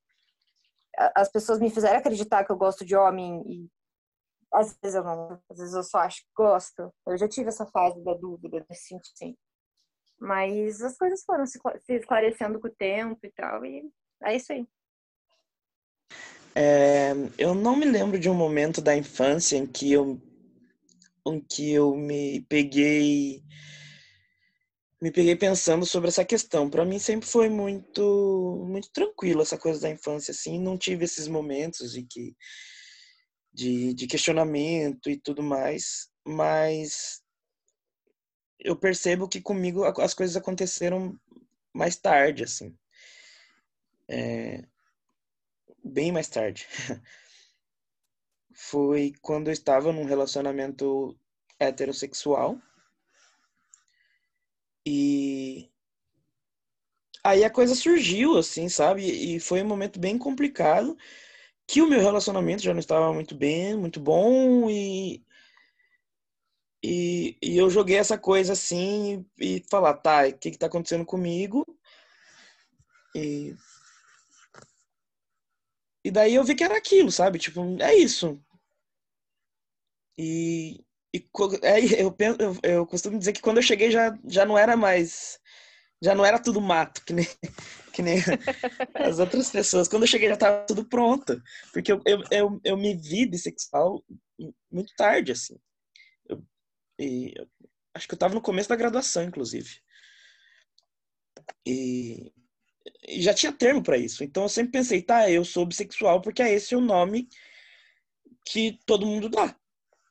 As 1.16 1.30
pessoas 1.32 1.60
me 1.60 1.70
fizeram 1.70 2.00
acreditar 2.00 2.44
que 2.44 2.52
eu 2.52 2.58
gosto 2.58 2.84
de 2.84 2.96
homem 2.96 3.42
e 3.46 3.70
às 4.52 4.78
vezes 4.82 4.96
eu 4.96 5.04
não, 5.04 5.40
às 5.50 5.58
vezes 5.58 5.74
eu 5.74 5.84
só 5.84 6.00
acho 6.00 6.22
que 6.22 6.30
gosto. 6.36 6.92
Eu 7.06 7.18
já 7.18 7.28
tive 7.28 7.50
essa 7.50 7.66
fase 7.68 8.04
da 8.04 8.14
dúvida, 8.14 8.66
sentido, 8.72 9.16
sim. 9.16 9.38
Mas 10.20 10.82
as 10.82 10.98
coisas 10.98 11.24
foram 11.24 11.46
se 11.46 11.60
esclarecendo 11.90 12.60
com 12.60 12.68
o 12.68 12.76
tempo 12.76 13.20
e 13.24 13.32
tal, 13.32 13.66
e 13.66 13.90
é 14.24 14.36
isso 14.36 14.52
aí. 14.52 14.68
É, 16.56 17.14
eu 17.38 17.54
não 17.54 17.76
me 17.76 17.86
lembro 17.86 18.20
de 18.20 18.28
um 18.28 18.34
momento 18.34 18.82
da 18.82 18.98
infância 18.98 19.56
em 19.56 19.68
que 19.68 19.92
eu, 19.92 20.20
em 21.28 21.40
que 21.40 21.72
eu 21.72 21.96
me 21.96 22.42
peguei 22.50 23.44
me 25.00 25.12
peguei 25.12 25.36
pensando 25.36 25.86
sobre 25.86 26.08
essa 26.08 26.26
questão. 26.26 26.68
Para 26.68 26.84
mim 26.84 26.98
sempre 26.98 27.28
foi 27.30 27.48
muito 27.48 28.66
muito 28.68 28.90
tranquilo 28.92 29.44
essa 29.44 29.58
coisa 29.58 29.80
da 29.82 29.90
infância 29.92 30.32
assim, 30.32 30.60
não 30.60 30.76
tive 30.78 31.06
esses 31.06 31.28
momentos 31.28 31.92
de 31.92 32.02
que 32.04 32.36
de, 33.54 33.94
de 33.94 34.08
questionamento 34.08 35.10
e 35.10 35.20
tudo 35.20 35.44
mais, 35.44 36.10
mas 36.26 37.22
eu 38.60 38.76
percebo 38.76 39.28
que 39.28 39.42
comigo 39.42 39.84
as 39.84 40.14
coisas 40.14 40.36
aconteceram 40.36 41.20
mais 41.74 41.96
tarde, 41.96 42.44
assim. 42.44 42.76
É, 44.08 44.64
bem 45.84 46.12
mais 46.12 46.28
tarde. 46.28 46.68
Foi 48.54 49.14
quando 49.22 49.48
eu 49.48 49.54
estava 49.54 49.92
num 49.94 50.06
relacionamento 50.06 51.18
heterossexual. 51.60 52.58
E 54.86 55.70
aí 57.24 57.44
a 57.44 57.50
coisa 57.50 57.76
surgiu, 57.76 58.38
assim, 58.38 58.70
sabe? 58.70 59.04
E 59.04 59.40
foi 59.40 59.62
um 59.62 59.68
momento 59.68 60.00
bem 60.00 60.18
complicado, 60.18 60.98
que 61.68 61.82
o 61.82 61.88
meu 61.90 62.02
relacionamento 62.02 62.64
já 62.64 62.74
não 62.74 62.80
estava 62.80 63.14
muito 63.14 63.36
bem, 63.36 63.76
muito 63.78 64.00
bom, 64.00 64.70
e 64.70 65.24
e, 66.84 67.38
e 67.42 67.58
eu 67.58 67.70
joguei 67.70 67.98
essa 67.98 68.18
coisa 68.18 68.54
assim 68.54 69.26
e 69.40 69.64
falar, 69.70 69.96
tá, 69.96 70.28
o 70.28 70.38
que 70.38 70.52
que 70.52 70.58
tá 70.58 70.68
acontecendo 70.68 71.06
comigo? 71.06 71.66
E, 73.16 73.56
e 76.06 76.12
daí 76.12 76.36
eu 76.36 76.44
vi 76.44 76.56
que 76.56 76.64
era 76.64 76.78
aquilo, 76.78 77.12
sabe? 77.12 77.40
Tipo, 77.40 77.62
é 77.82 77.96
isso. 77.96 78.40
E, 80.18 80.84
e 81.14 81.28
é, 81.64 81.80
eu, 82.04 82.16
eu, 82.20 82.60
eu 82.64 82.86
costumo 82.86 83.18
dizer 83.18 83.34
que 83.34 83.42
quando 83.42 83.58
eu 83.58 83.64
cheguei 83.64 83.92
já, 83.92 84.18
já 84.26 84.46
não 84.46 84.58
era 84.58 84.76
mais. 84.78 85.40
Já 86.00 86.14
não 86.14 86.24
era 86.24 86.40
tudo 86.40 86.62
mato, 86.62 87.04
que 87.04 87.12
nem, 87.12 87.26
que 87.92 88.04
nem 88.04 88.18
as 88.94 89.18
outras 89.18 89.50
pessoas. 89.50 89.88
Quando 89.88 90.04
eu 90.04 90.08
cheguei 90.08 90.28
já 90.28 90.36
estava 90.36 90.66
tudo 90.68 90.86
pronto. 90.86 91.42
Porque 91.74 91.92
eu, 91.92 92.02
eu, 92.06 92.24
eu, 92.32 92.62
eu 92.64 92.78
me 92.78 92.96
vi 92.96 93.26
bissexual 93.26 94.04
muito 94.72 94.94
tarde, 94.96 95.32
assim. 95.32 95.58
E 97.00 97.34
acho 97.94 98.08
que 98.08 98.14
eu 98.14 98.18
estava 98.18 98.34
no 98.34 98.42
começo 98.42 98.70
da 98.70 98.76
graduação, 98.76 99.24
inclusive. 99.24 99.80
E, 101.66 102.32
e 103.08 103.22
já 103.22 103.34
tinha 103.34 103.52
termo 103.52 103.82
para 103.84 103.98
isso. 103.98 104.24
Então 104.24 104.44
eu 104.44 104.50
sempre 104.50 104.74
pensei, 104.74 105.02
tá, 105.02 105.30
eu 105.30 105.44
sou 105.44 105.66
bissexual 105.66 106.22
porque 106.22 106.42
é 106.42 106.54
esse 106.54 106.76
o 106.76 106.82
nome 106.82 107.28
que 108.46 108.80
todo 108.86 109.06
mundo 109.06 109.30
dá. 109.30 109.56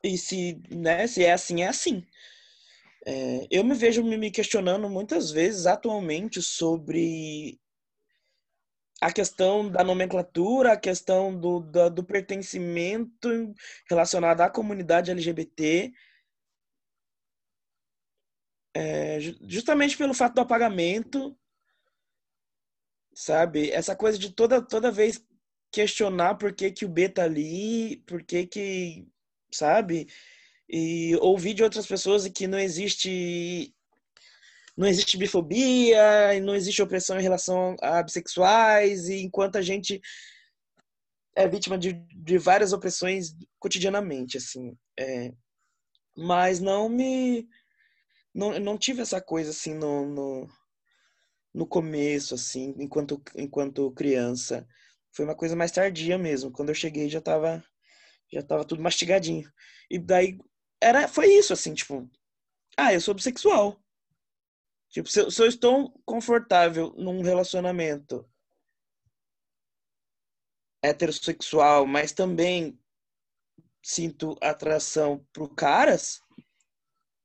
E 0.03 0.17
se, 0.17 0.61
né, 0.69 1.07
se 1.07 1.23
é 1.23 1.33
assim, 1.33 1.61
é 1.61 1.67
assim. 1.67 2.05
É, 3.05 3.47
eu 3.49 3.63
me 3.63 3.73
vejo 3.73 4.03
me 4.03 4.29
questionando 4.29 4.89
muitas 4.89 5.31
vezes 5.31 5.65
atualmente 5.65 6.41
sobre 6.41 7.59
a 9.01 9.11
questão 9.11 9.69
da 9.69 9.83
nomenclatura, 9.83 10.73
a 10.73 10.77
questão 10.77 11.37
do, 11.39 11.59
do, 11.59 11.89
do 11.89 12.03
pertencimento 12.03 13.53
relacionado 13.89 14.41
à 14.41 14.49
comunidade 14.49 15.11
LGBT 15.11 15.93
é, 18.77 19.19
justamente 19.47 19.97
pelo 19.97 20.13
fato 20.13 20.35
do 20.35 20.41
apagamento, 20.41 21.35
sabe? 23.11 23.71
Essa 23.71 23.95
coisa 23.95 24.19
de 24.19 24.31
toda, 24.31 24.61
toda 24.61 24.91
vez 24.91 25.19
questionar 25.71 26.35
por 26.35 26.53
que, 26.53 26.71
que 26.71 26.85
o 26.85 26.89
B 26.89 27.09
tá 27.09 27.23
ali, 27.23 27.97
por 28.05 28.21
que 28.23 28.45
que, 28.45 29.07
sabe? 29.51 30.07
E 30.69 31.15
ouvir 31.21 31.55
de 31.55 31.63
outras 31.63 31.87
pessoas 31.87 32.27
que 32.27 32.45
não 32.45 32.59
existe 32.59 33.73
não 34.77 34.87
existe 34.87 35.17
bifobia, 35.17 36.39
não 36.43 36.53
existe 36.53 36.83
opressão 36.83 37.19
em 37.19 37.23
relação 37.23 37.75
a 37.81 38.03
bissexuais, 38.03 39.09
e 39.09 39.23
enquanto 39.23 39.55
a 39.57 39.61
gente 39.61 39.99
é 41.35 41.47
vítima 41.47 41.79
de, 41.79 41.93
de 41.93 42.37
várias 42.37 42.73
opressões 42.73 43.35
cotidianamente, 43.59 44.37
assim. 44.37 44.77
É, 44.99 45.33
mas 46.15 46.59
não 46.59 46.87
me 46.87 47.47
não, 48.37 48.59
não 48.59 48.77
tive 48.77 49.01
essa 49.01 49.19
coisa 49.19 49.49
assim 49.49 49.73
no, 49.73 50.05
no, 50.05 50.49
no 51.51 51.65
começo, 51.65 52.35
assim, 52.35 52.75
enquanto, 52.77 53.19
enquanto 53.35 53.91
criança. 53.93 54.67
Foi 55.11 55.25
uma 55.25 55.35
coisa 55.35 55.55
mais 55.55 55.71
tardia 55.71 56.19
mesmo. 56.19 56.51
Quando 56.51 56.69
eu 56.69 56.75
cheguei 56.75 57.09
já 57.09 57.19
tava, 57.19 57.65
já 58.31 58.43
tava 58.43 58.63
tudo 58.63 58.83
mastigadinho. 58.83 59.51
E 59.89 59.97
daí 59.97 60.37
era, 60.79 61.07
foi 61.07 61.33
isso, 61.33 61.51
assim, 61.51 61.73
tipo, 61.73 62.07
ah, 62.77 62.93
eu 62.93 63.01
sou 63.01 63.15
bissexual. 63.15 63.83
Tipo, 64.89 65.09
se 65.09 65.19
eu, 65.19 65.31
se 65.31 65.41
eu 65.41 65.47
estou 65.47 65.99
confortável 66.05 66.93
num 66.95 67.23
relacionamento 67.23 68.23
heterossexual, 70.83 71.87
mas 71.87 72.11
também 72.11 72.79
sinto 73.81 74.37
atração 74.41 75.25
por 75.33 75.55
caras, 75.55 76.21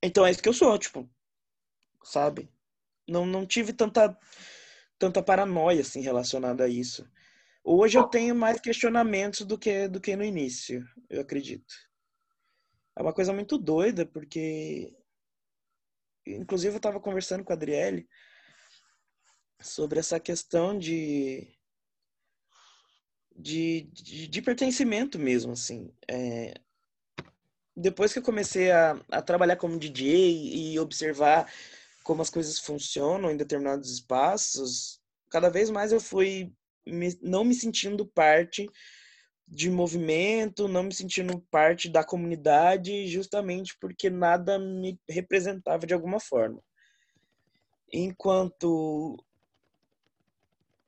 então 0.03 0.27
é 0.27 0.31
isso 0.31 0.43
que 0.43 0.49
eu 0.49 0.55
sou, 0.55 0.77
tipo, 0.79 1.09
sabe? 2.03 2.49
Não, 3.09 3.25
não 3.27 3.47
tive 3.47 3.73
tanta, 3.73 4.17
tanta 4.99 5.23
paranoia, 5.23 5.81
assim, 5.83 6.01
relacionada 6.01 6.65
a 6.65 6.69
isso. 6.69 7.09
Hoje 7.65 7.99
eu 7.99 8.05
tenho 8.05 8.35
mais 8.35 8.61
questionamentos 8.61 9.47
do 9.47 9.57
que, 9.57 9.87
do 9.89 10.01
que 10.01 10.17
no 10.17 10.25
início, 10.25 10.85
eu 11.09 11.21
acredito. 11.21 11.73
É 12.97 13.03
uma 13.03 13.13
coisa 13.13 13.33
muito 13.33 13.57
doida, 13.57 14.05
porque. 14.05 14.93
Inclusive, 16.27 16.75
eu 16.75 16.79
estava 16.79 17.01
conversando 17.01 17.45
com 17.45 17.53
a 17.53 17.57
Adriele 17.57 18.09
sobre 19.61 19.99
essa 20.01 20.21
questão 20.21 20.79
de. 20.79 21.49
De, 23.35 23.83
de, 23.93 24.29
de 24.29 24.43
pertencimento 24.43 25.19
mesmo, 25.19 25.53
assim. 25.53 25.91
É, 26.09 26.55
depois 27.77 28.13
que 28.13 28.19
eu 28.19 28.23
comecei 28.23 28.71
a, 28.71 28.99
a 29.11 29.23
trabalhar 29.23 29.57
como 29.57 29.79
DJ 29.79 30.73
e 30.73 30.79
observar 30.79 31.51
como 32.03 32.23
as 32.23 32.31
coisas 32.31 32.59
funcionam 32.59 33.31
em 33.31 33.37
determinados 33.37 33.91
espaços, 33.91 35.01
cada 35.31 35.49
vez 35.49 35.71
mais 35.71 35.93
eu 35.93 36.01
fui 36.01 36.53
me, 36.87 37.19
não 37.23 37.45
me 37.45 37.55
sentindo 37.55 38.07
parte 38.07 38.69
de 39.47 39.71
movimento, 39.71 40.69
não 40.69 40.83
me 40.85 40.95
sentindo 40.95 41.41
parte 41.51 41.89
da 41.89 42.03
comunidade, 42.03 43.07
justamente 43.07 43.77
porque 43.79 44.09
nada 44.09 44.59
me 44.59 44.99
representava 45.09 45.87
de 45.87 45.95
alguma 45.95 46.19
forma. 46.19 46.63
Enquanto 47.93 49.23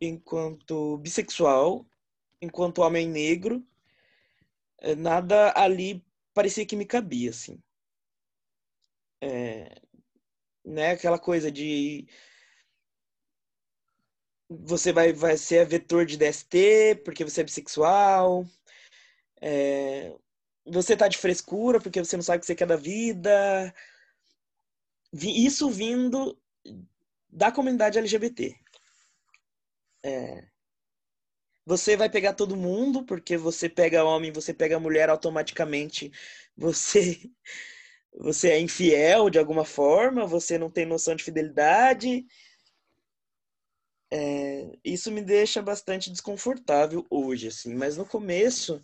enquanto 0.01 0.99
bissexual, 0.99 1.87
enquanto 2.41 2.83
homem 2.83 3.09
negro, 3.09 3.65
eh, 4.81 4.95
nada 4.95 5.53
ali 5.57 6.05
parecia 6.35 6.67
que 6.67 6.77
me 6.77 6.85
cabia, 6.85 7.31
assim. 7.31 7.63
É, 9.23 9.81
né, 10.65 10.91
aquela 10.93 11.19
coisa 11.19 11.51
de 11.51 12.07
você 14.49 14.93
vai, 14.93 15.13
vai 15.13 15.37
ser 15.37 15.67
vetor 15.67 16.05
de 16.05 16.17
DST 16.17 17.03
porque 17.05 17.25
você 17.25 17.41
é 17.41 17.45
bissexual. 17.45 18.45
É, 19.41 20.15
você 20.67 20.97
tá 20.97 21.09
de 21.09 21.19
frescura 21.19 21.81
porque 21.81 22.03
você 22.03 22.17
não 22.17 22.23
sabe 22.23 22.39
o 22.39 22.41
que 22.41 22.47
você 22.47 22.55
quer 22.55 22.67
da 22.67 22.77
vida. 22.77 23.75
Isso 25.13 25.71
vindo 25.71 26.39
da 27.29 27.51
comunidade 27.53 27.99
LGBT. 27.99 28.55
É, 30.05 30.49
você 31.67 31.97
vai 31.97 32.11
pegar 32.11 32.35
todo 32.35 32.57
mundo, 32.57 33.05
porque 33.05 33.37
você 33.37 33.69
pega 33.69 34.05
homem, 34.05 34.33
você 34.33 34.53
pega 34.55 34.81
mulher, 34.81 35.09
automaticamente 35.09 36.13
você 36.57 37.21
você 38.17 38.51
é 38.51 38.61
infiel 38.61 39.29
de 39.29 39.39
alguma 39.39 39.65
forma, 39.65 40.27
você 40.27 40.57
não 40.57 40.71
tem 40.71 40.87
noção 40.87 41.17
de 41.17 41.25
fidelidade, 41.25 42.25
é, 44.17 44.79
isso 44.85 45.11
me 45.11 45.21
deixa 45.21 45.61
bastante 45.61 46.09
desconfortável 46.09 47.05
hoje, 47.11 47.49
assim. 47.49 47.75
Mas 47.75 47.97
no 47.97 48.07
começo 48.07 48.81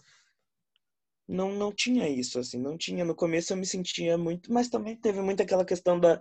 não, 1.29 1.53
não 1.53 1.73
tinha 1.73 2.09
isso, 2.09 2.41
assim. 2.41 2.59
Não 2.59 2.77
tinha. 2.77 3.05
No 3.05 3.15
começo 3.15 3.53
eu 3.53 3.57
me 3.57 3.65
sentia 3.65 4.19
muito... 4.19 4.53
Mas 4.53 4.69
também 4.69 4.97
teve 4.97 5.21
muito 5.21 5.41
aquela 5.41 5.65
questão 5.65 6.01
da, 6.01 6.21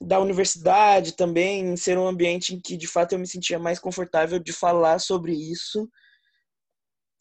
da 0.00 0.20
universidade 0.20 1.16
também, 1.16 1.76
ser 1.76 1.98
um 1.98 2.06
ambiente 2.06 2.54
em 2.54 2.60
que, 2.60 2.76
de 2.76 2.86
fato, 2.86 3.12
eu 3.12 3.18
me 3.18 3.26
sentia 3.26 3.58
mais 3.58 3.78
confortável 3.78 4.38
de 4.38 4.52
falar 4.52 4.98
sobre 5.00 5.32
isso 5.32 5.88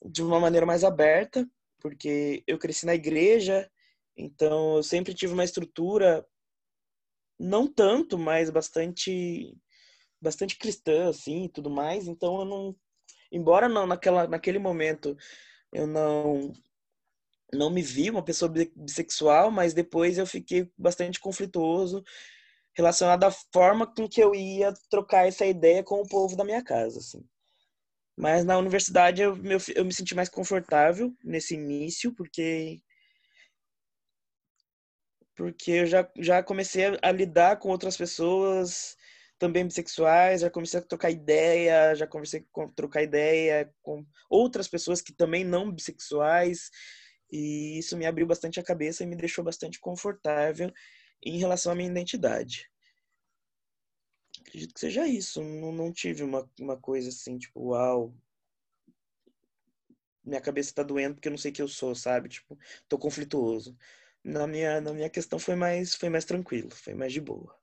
de 0.05 0.21
uma 0.21 0.39
maneira 0.39 0.65
mais 0.65 0.83
aberta, 0.83 1.47
porque 1.79 2.43
eu 2.45 2.57
cresci 2.59 2.85
na 2.85 2.93
igreja, 2.93 3.69
então 4.15 4.77
eu 4.77 4.83
sempre 4.83 5.13
tive 5.13 5.33
uma 5.33 5.43
estrutura 5.43 6.25
não 7.39 7.71
tanto, 7.71 8.17
mas 8.17 8.49
bastante 8.49 9.55
bastante 10.19 10.57
cristã, 10.57 11.09
assim, 11.09 11.45
e 11.45 11.49
tudo 11.49 11.69
mais. 11.69 12.07
Então 12.07 12.39
eu 12.39 12.45
não, 12.45 12.75
embora 13.31 13.69
não 13.69 13.85
naquela, 13.85 14.27
naquele 14.27 14.59
momento 14.59 15.15
eu 15.71 15.87
não 15.87 16.51
não 17.53 17.69
me 17.69 17.81
vi 17.81 18.09
uma 18.09 18.23
pessoa 18.23 18.51
bissexual, 18.75 19.49
mas 19.49 19.73
depois 19.73 20.17
eu 20.17 20.25
fiquei 20.25 20.69
bastante 20.77 21.19
conflituoso 21.19 22.03
relacionado 22.77 23.23
à 23.23 23.31
forma 23.51 23.87
com 23.87 24.07
que 24.07 24.21
eu 24.21 24.35
ia 24.35 24.71
trocar 24.87 25.27
essa 25.27 25.45
ideia 25.45 25.83
com 25.83 25.99
o 25.99 26.07
povo 26.07 26.37
da 26.37 26.43
minha 26.43 26.63
casa, 26.63 26.99
assim. 26.99 27.27
Mas 28.15 28.45
na 28.45 28.57
universidade 28.57 29.21
eu, 29.21 29.35
eu, 29.75 29.83
me 29.83 29.91
senti 29.91 30.13
mais 30.13 30.29
confortável 30.29 31.11
nesse 31.23 31.55
início, 31.55 32.13
porque 32.13 32.79
porque 35.35 35.71
eu 35.71 35.85
já, 35.85 36.09
já 36.17 36.41
comecei 36.41 36.85
a, 36.85 36.99
a 37.03 37.11
lidar 37.11 37.57
com 37.57 37.69
outras 37.69 37.95
pessoas 37.95 38.95
também 39.37 39.65
bissexuais, 39.65 40.41
já 40.41 40.49
comecei 40.49 40.79
a 40.79 40.83
trocar 40.83 41.11
ideia, 41.11 41.93
já 41.95 42.07
comecei 42.07 42.43
a 42.57 42.67
trocar 42.75 43.03
ideia 43.03 43.71
com 43.83 44.03
outras 44.29 44.67
pessoas 44.67 44.99
que 44.99 45.13
também 45.13 45.43
não 45.43 45.71
bissexuais, 45.71 46.71
e 47.31 47.77
isso 47.77 47.95
me 47.95 48.05
abriu 48.07 48.25
bastante 48.25 48.59
a 48.59 48.63
cabeça 48.63 49.03
e 49.03 49.07
me 49.07 49.15
deixou 49.15 49.43
bastante 49.43 49.79
confortável 49.79 50.71
em 51.23 51.37
relação 51.37 51.71
à 51.71 51.75
minha 51.75 51.89
identidade. 51.89 52.69
Acredito 54.41 54.73
que 54.73 54.79
seja 54.79 55.07
isso, 55.07 55.43
não, 55.43 55.71
não 55.71 55.91
tive 55.91 56.23
uma, 56.23 56.49
uma 56.59 56.77
coisa 56.77 57.09
assim, 57.09 57.37
tipo, 57.37 57.69
uau, 57.69 58.13
minha 60.23 60.41
cabeça 60.41 60.73
tá 60.73 60.83
doendo 60.83 61.15
porque 61.15 61.27
eu 61.27 61.31
não 61.31 61.37
sei 61.37 61.51
que 61.51 61.61
eu 61.61 61.67
sou, 61.67 61.95
sabe? 61.95 62.29
Tipo, 62.29 62.57
tô 62.87 62.97
conflituoso. 62.97 63.75
Na 64.23 64.45
minha, 64.45 64.81
na 64.81 64.93
minha 64.93 65.09
questão 65.09 65.39
foi 65.39 65.55
mais, 65.55 65.95
foi 65.95 66.09
mais 66.09 66.25
tranquilo, 66.25 66.69
foi 66.71 66.93
mais 66.93 67.13
de 67.13 67.21
boa. 67.21 67.55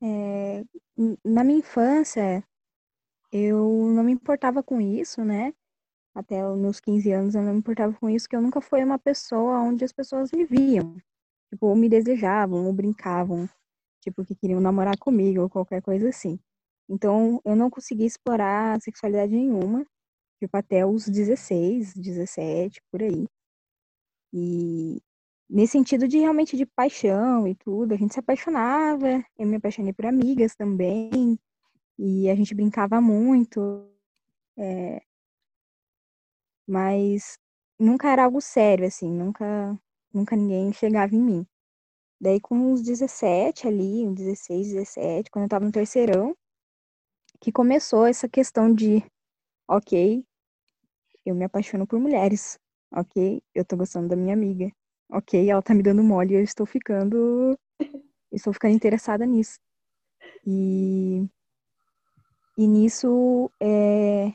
É, 0.00 0.64
na 1.24 1.42
minha 1.42 1.58
infância, 1.58 2.44
eu 3.32 3.88
não 3.94 4.04
me 4.04 4.12
importava 4.12 4.62
com 4.62 4.80
isso, 4.80 5.24
né? 5.24 5.52
Até 6.14 6.46
os 6.46 6.56
meus 6.56 6.78
15 6.78 7.10
anos 7.10 7.34
eu 7.34 7.42
não 7.42 7.52
me 7.52 7.58
importava 7.58 7.92
com 7.94 8.08
isso, 8.08 8.28
que 8.28 8.36
eu 8.36 8.42
nunca 8.42 8.60
fui 8.60 8.84
uma 8.84 8.98
pessoa 8.98 9.60
onde 9.60 9.84
as 9.84 9.92
pessoas 9.92 10.30
me 10.30 10.44
viam. 10.44 10.96
Tipo, 11.54 11.68
ou 11.68 11.76
me 11.76 11.88
desejavam, 11.88 12.66
ou 12.66 12.72
brincavam, 12.72 13.48
tipo, 14.00 14.24
que 14.24 14.34
queriam 14.34 14.60
namorar 14.60 14.98
comigo, 14.98 15.42
ou 15.42 15.48
qualquer 15.50 15.80
coisa 15.82 16.08
assim. 16.08 16.38
Então, 16.88 17.40
eu 17.44 17.54
não 17.56 17.70
consegui 17.70 18.04
explorar 18.06 18.80
sexualidade 18.82 19.32
nenhuma, 19.32 19.86
tipo, 20.40 20.56
até 20.56 20.86
os 20.86 21.08
16, 21.08 21.94
17, 21.94 22.82
por 22.90 23.02
aí. 23.02 23.26
E 24.32 25.00
nesse 25.48 25.72
sentido 25.72 26.08
de 26.08 26.18
realmente 26.18 26.56
de 26.56 26.66
paixão 26.66 27.46
e 27.46 27.54
tudo. 27.54 27.94
A 27.94 27.96
gente 27.96 28.14
se 28.14 28.20
apaixonava, 28.20 29.24
eu 29.38 29.46
me 29.46 29.56
apaixonei 29.56 29.92
por 29.92 30.06
amigas 30.06 30.56
também, 30.56 31.38
e 31.98 32.30
a 32.30 32.34
gente 32.36 32.54
brincava 32.54 33.00
muito, 33.00 33.88
é, 34.58 35.02
mas 36.66 37.38
nunca 37.78 38.10
era 38.10 38.24
algo 38.24 38.40
sério, 38.40 38.86
assim, 38.86 39.10
nunca, 39.10 39.78
nunca 40.14 40.36
ninguém 40.36 40.72
chegava 40.72 41.14
em 41.14 41.20
mim. 41.20 41.46
Daí 42.20 42.40
com 42.40 42.56
uns 42.56 42.82
17 42.82 43.66
ali, 43.66 44.06
uns 44.06 44.14
16, 44.14 44.68
17, 44.68 45.30
quando 45.30 45.44
eu 45.44 45.48
tava 45.48 45.64
no 45.64 45.72
terceirão, 45.72 46.34
que 47.40 47.52
começou 47.52 48.06
essa 48.06 48.28
questão 48.28 48.72
de, 48.72 49.04
ok, 49.68 50.24
eu 51.26 51.34
me 51.34 51.44
apaixono 51.44 51.86
por 51.86 51.98
mulheres, 51.98 52.58
ok, 52.92 53.42
eu 53.54 53.64
tô 53.64 53.76
gostando 53.76 54.08
da 54.08 54.16
minha 54.16 54.34
amiga, 54.34 54.70
ok, 55.10 55.50
ela 55.50 55.62
tá 55.62 55.74
me 55.74 55.82
dando 55.82 56.02
mole 56.02 56.34
e 56.34 56.36
eu 56.36 56.42
estou 56.42 56.64
ficando. 56.64 57.58
estou 58.32 58.52
ficando 58.52 58.74
interessada 58.74 59.26
nisso. 59.26 59.58
E, 60.46 61.28
e 62.56 62.66
nisso 62.66 63.50
é, 63.60 64.32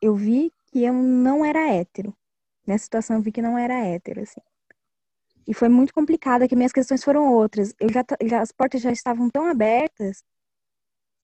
eu 0.00 0.14
vi 0.14 0.52
que 0.66 0.84
eu 0.84 0.92
não 0.94 1.44
era 1.44 1.68
hétero. 1.68 2.14
Nessa 2.66 2.84
situação 2.84 3.16
eu 3.16 3.22
vi 3.22 3.32
que 3.32 3.42
não 3.42 3.58
era 3.58 3.74
hétero, 3.86 4.22
assim. 4.22 4.40
E 5.46 5.54
foi 5.54 5.68
muito 5.68 5.92
complicado, 5.94 6.48
que 6.48 6.56
minhas 6.56 6.72
questões 6.72 7.02
foram 7.04 7.32
outras. 7.32 7.74
Eu 7.80 7.88
já, 7.92 8.04
já 8.24 8.40
as 8.42 8.52
portas 8.52 8.80
já 8.80 8.92
estavam 8.92 9.28
tão 9.30 9.46
abertas 9.46 10.22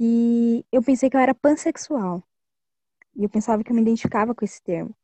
e 0.00 0.64
eu 0.72 0.82
pensei 0.82 1.10
que 1.10 1.16
eu 1.16 1.20
era 1.20 1.34
pansexual. 1.34 2.22
E 3.16 3.24
eu 3.24 3.28
pensava 3.30 3.64
que 3.64 3.70
eu 3.72 3.76
me 3.76 3.82
identificava 3.82 4.34
com 4.34 4.44
esse 4.44 4.62
termo. 4.62 4.94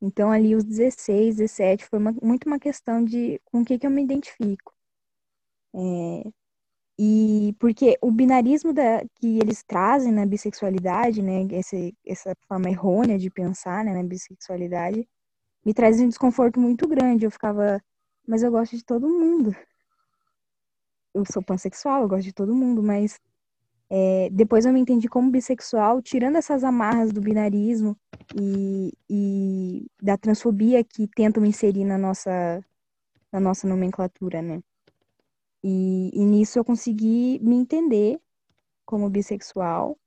Então, 0.00 0.30
ali, 0.30 0.54
os 0.54 0.64
16, 0.64 1.36
17, 1.36 1.86
foi 1.86 1.98
uma, 1.98 2.12
muito 2.22 2.46
uma 2.46 2.58
questão 2.58 3.04
de 3.04 3.40
com 3.46 3.62
o 3.62 3.64
que, 3.64 3.78
que 3.78 3.86
eu 3.86 3.90
me 3.90 4.02
identifico. 4.02 4.72
É, 5.74 6.30
e 6.98 7.54
porque 7.60 7.96
o 8.02 8.10
binarismo 8.10 8.72
da, 8.72 9.04
que 9.16 9.38
eles 9.38 9.62
trazem 9.62 10.12
na 10.12 10.26
bissexualidade, 10.26 11.22
né, 11.22 11.46
esse, 11.52 11.96
essa 12.04 12.34
forma 12.48 12.68
errônea 12.68 13.18
de 13.18 13.30
pensar 13.30 13.84
né, 13.84 13.92
na 13.94 14.02
bissexualidade, 14.02 15.08
me 15.64 15.74
traz 15.74 16.00
um 16.00 16.08
desconforto 16.08 16.60
muito 16.60 16.88
grande. 16.88 17.24
Eu 17.24 17.30
ficava, 17.30 17.80
mas 18.28 18.42
eu 18.42 18.50
gosto 18.50 18.76
de 18.76 18.84
todo 18.84 19.08
mundo. 19.08 19.56
eu 21.14 21.24
sou 21.32 21.42
pansexual, 21.42 22.02
eu 22.02 22.08
gosto 22.08 22.24
de 22.24 22.32
todo 22.32 22.54
mundo, 22.54 22.82
mas 22.82 23.18
é, 23.90 24.28
depois 24.30 24.66
eu 24.66 24.72
me 24.72 24.80
entendi 24.80 25.08
como 25.08 25.30
bissexual, 25.30 26.02
tirando 26.02 26.36
essas 26.36 26.62
amarras 26.62 27.10
do 27.10 27.20
binarismo 27.20 27.96
e, 28.38 28.92
e 29.08 29.86
da 30.02 30.16
transfobia 30.18 30.84
que 30.84 31.08
tentam 31.08 31.44
inserir 31.44 31.84
na 31.84 31.96
nossa, 31.98 32.62
na 33.32 33.40
nossa 33.40 33.66
nomenclatura, 33.66 34.42
né? 34.42 34.62
E, 35.64 36.10
e 36.12 36.24
nisso 36.24 36.58
eu 36.58 36.64
consegui 36.64 37.40
me 37.42 37.56
entender 37.56 38.20
como 38.84 39.10
bissexual. 39.10 39.98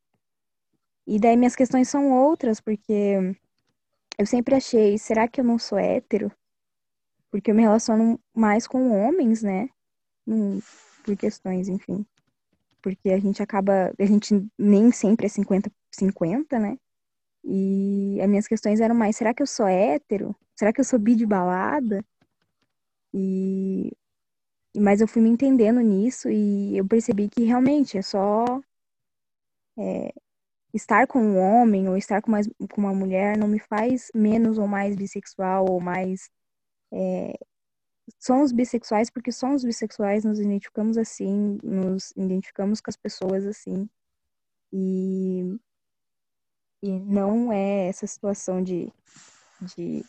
E 1.06 1.20
daí 1.20 1.36
minhas 1.36 1.56
questões 1.56 1.90
são 1.90 2.12
outras, 2.12 2.62
porque 2.62 3.36
eu 4.18 4.26
sempre 4.26 4.56
achei, 4.56 4.98
será 4.98 5.28
que 5.28 5.42
eu 5.42 5.46
não 5.46 5.58
sou 5.58 5.78
hétero? 5.78 6.32
Porque 7.32 7.52
eu 7.52 7.56
me 7.56 7.62
relaciono 7.62 8.20
mais 8.36 8.68
com 8.68 8.92
homens, 8.92 9.42
né? 9.42 9.70
Por 11.04 11.16
questões, 11.18 11.68
enfim. 11.68 12.06
Porque 12.82 13.10
a 13.10 13.20
gente 13.20 13.42
acaba, 13.42 13.94
a 13.98 14.06
gente 14.06 14.46
nem 14.58 14.92
sempre 14.92 15.28
é 15.28 15.30
50-50, 15.30 16.60
né? 16.60 16.78
E 17.44 18.20
as 18.22 18.30
minhas 18.30 18.48
questões 18.48 18.80
eram 18.80 18.94
mais, 18.96 19.16
será 19.16 19.34
que 19.34 19.42
eu 19.42 19.48
sou 19.48 19.68
hétero? 19.68 20.36
Será 20.56 20.72
que 20.74 20.82
eu 20.82 20.86
sou 20.86 21.00
bi 21.00 21.16
de 21.16 21.26
balada? 21.26 22.04
E 23.14 23.92
mas 24.78 25.02
eu 25.02 25.08
fui 25.08 25.22
me 25.22 25.30
entendendo 25.30 25.82
nisso 25.82 26.30
e 26.30 26.78
eu 26.78 26.88
percebi 26.88 27.28
que 27.30 27.44
realmente 27.44 27.98
é 27.98 28.02
só 28.02 28.46
é, 29.78 30.14
estar 30.74 31.08
com 31.08 31.20
um 31.20 31.38
homem 31.38 31.90
ou 31.90 31.98
estar 31.98 32.22
com, 32.22 32.32
mais, 32.32 32.48
com 32.72 32.82
uma 32.82 32.94
mulher 32.94 33.38
não 33.38 33.48
me 33.48 33.60
faz 33.60 34.10
menos 34.16 34.58
ou 34.58 34.68
mais 34.68 34.96
bissexual 34.96 35.66
ou 35.70 35.82
mais 35.82 36.30
é, 36.92 37.38
somos 38.20 38.52
bissexuais 38.52 39.10
porque 39.10 39.32
somos 39.32 39.64
bissexuais, 39.64 40.26
nos 40.26 40.40
identificamos 40.40 40.98
assim, 40.98 41.58
nos 41.64 42.12
identificamos 42.16 42.82
com 42.82 42.90
as 42.90 42.98
pessoas 42.98 43.46
assim. 43.46 43.90
E, 44.74 45.60
e 46.82 47.00
não 47.00 47.52
é 47.52 47.88
essa 47.88 48.08
situação 48.08 48.62
de, 48.64 48.92
de 49.76 50.06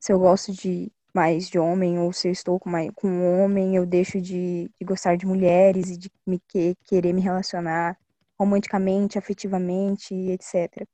se 0.00 0.12
eu 0.12 0.18
gosto 0.18 0.52
de 0.52 0.90
mais 1.14 1.48
de 1.48 1.58
homem 1.58 1.98
ou 1.98 2.12
se 2.12 2.28
eu 2.28 2.32
estou 2.32 2.58
com, 2.58 2.68
mais, 2.68 2.90
com 2.94 3.08
um 3.08 3.42
homem, 3.42 3.76
eu 3.76 3.86
deixo 3.86 4.20
de, 4.20 4.68
de 4.78 4.84
gostar 4.84 5.16
de 5.16 5.26
mulheres 5.26 5.90
e 5.90 5.96
de 5.96 6.10
me 6.26 6.40
que, 6.48 6.74
querer 6.84 7.12
me 7.12 7.20
relacionar 7.20 7.96
romanticamente, 8.38 9.16
afetivamente, 9.16 10.12
etc. 10.12 10.86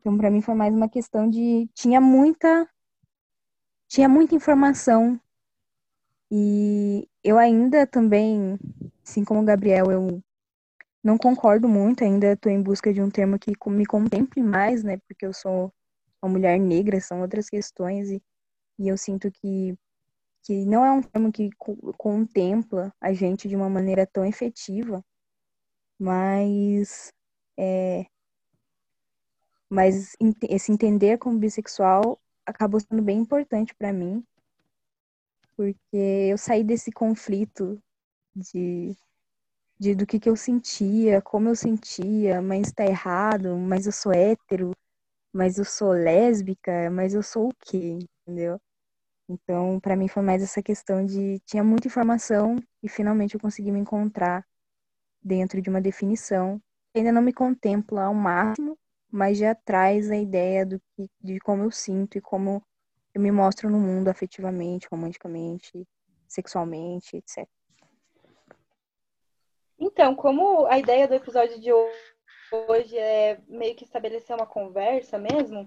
Então, 0.00 0.18
para 0.18 0.30
mim 0.30 0.40
foi 0.40 0.54
mais 0.54 0.74
uma 0.74 0.88
questão 0.88 1.30
de 1.30 1.68
tinha 1.72 2.00
muita 2.00 2.68
tinha 3.94 4.08
muita 4.08 4.34
informação 4.34 5.20
e 6.28 7.08
eu 7.22 7.38
ainda 7.38 7.86
também, 7.86 8.58
assim 9.04 9.24
como 9.24 9.40
o 9.40 9.44
Gabriel, 9.44 9.88
eu 9.88 10.20
não 11.00 11.16
concordo 11.16 11.68
muito, 11.68 12.02
ainda 12.02 12.32
estou 12.32 12.50
em 12.50 12.60
busca 12.60 12.92
de 12.92 13.00
um 13.00 13.08
termo 13.08 13.38
que 13.38 13.52
me 13.68 13.86
contemple 13.86 14.42
mais, 14.42 14.82
né? 14.82 14.98
Porque 15.06 15.24
eu 15.24 15.32
sou 15.32 15.72
uma 16.20 16.32
mulher 16.32 16.58
negra, 16.58 17.00
são 17.00 17.20
outras 17.20 17.48
questões, 17.48 18.10
e, 18.10 18.20
e 18.80 18.88
eu 18.88 18.98
sinto 18.98 19.30
que, 19.30 19.78
que 20.42 20.64
não 20.66 20.84
é 20.84 20.90
um 20.90 21.00
termo 21.00 21.30
que 21.30 21.50
contempla 21.96 22.92
a 23.00 23.12
gente 23.12 23.48
de 23.48 23.54
uma 23.54 23.70
maneira 23.70 24.04
tão 24.04 24.24
efetiva, 24.24 25.04
mas 25.96 27.12
é, 27.56 28.06
mas 29.70 30.16
esse 30.48 30.72
entender 30.72 31.16
como 31.18 31.38
bissexual 31.38 32.20
acabou 32.46 32.80
sendo 32.80 33.02
bem 33.02 33.18
importante 33.18 33.74
para 33.74 33.92
mim 33.92 34.24
porque 35.56 35.96
eu 36.30 36.38
saí 36.38 36.64
desse 36.64 36.90
conflito 36.90 37.80
de, 38.34 38.96
de 39.78 39.94
do 39.94 40.06
que, 40.06 40.18
que 40.18 40.28
eu 40.28 40.36
sentia, 40.36 41.22
como 41.22 41.48
eu 41.48 41.56
sentia, 41.56 42.42
mas 42.42 42.72
tá 42.72 42.84
errado, 42.84 43.56
mas 43.56 43.86
eu 43.86 43.92
sou 43.92 44.12
hétero, 44.12 44.72
mas 45.32 45.58
eu 45.58 45.64
sou 45.64 45.92
lésbica, 45.92 46.90
mas 46.90 47.14
eu 47.14 47.22
sou 47.22 47.48
o 47.48 47.54
quê, 47.60 47.98
entendeu? 48.26 48.60
Então, 49.28 49.80
para 49.80 49.96
mim 49.96 50.08
foi 50.08 50.22
mais 50.22 50.42
essa 50.42 50.62
questão 50.62 51.04
de 51.04 51.40
tinha 51.46 51.64
muita 51.64 51.88
informação 51.88 52.56
e 52.82 52.88
finalmente 52.88 53.34
eu 53.34 53.40
consegui 53.40 53.72
me 53.72 53.80
encontrar 53.80 54.44
dentro 55.22 55.62
de 55.62 55.70
uma 55.70 55.80
definição. 55.80 56.60
Ainda 56.94 57.10
não 57.10 57.22
me 57.22 57.32
contempla 57.32 58.04
ao 58.04 58.14
máximo, 58.14 58.78
mas 59.14 59.38
já 59.38 59.54
traz 59.54 60.10
a 60.10 60.16
ideia 60.16 60.66
do 60.66 60.80
que, 60.80 61.08
de 61.22 61.38
como 61.38 61.62
eu 61.62 61.70
sinto 61.70 62.18
e 62.18 62.20
como 62.20 62.60
eu 63.14 63.20
me 63.20 63.30
mostro 63.30 63.70
no 63.70 63.78
mundo 63.78 64.08
afetivamente, 64.08 64.88
romanticamente, 64.90 65.86
sexualmente, 66.26 67.18
etc. 67.18 67.48
Então, 69.78 70.16
como 70.16 70.66
a 70.66 70.80
ideia 70.80 71.06
do 71.06 71.14
episódio 71.14 71.60
de 71.60 71.70
hoje 71.72 72.98
é 72.98 73.40
meio 73.46 73.76
que 73.76 73.84
estabelecer 73.84 74.34
uma 74.34 74.46
conversa 74.46 75.16
mesmo, 75.16 75.64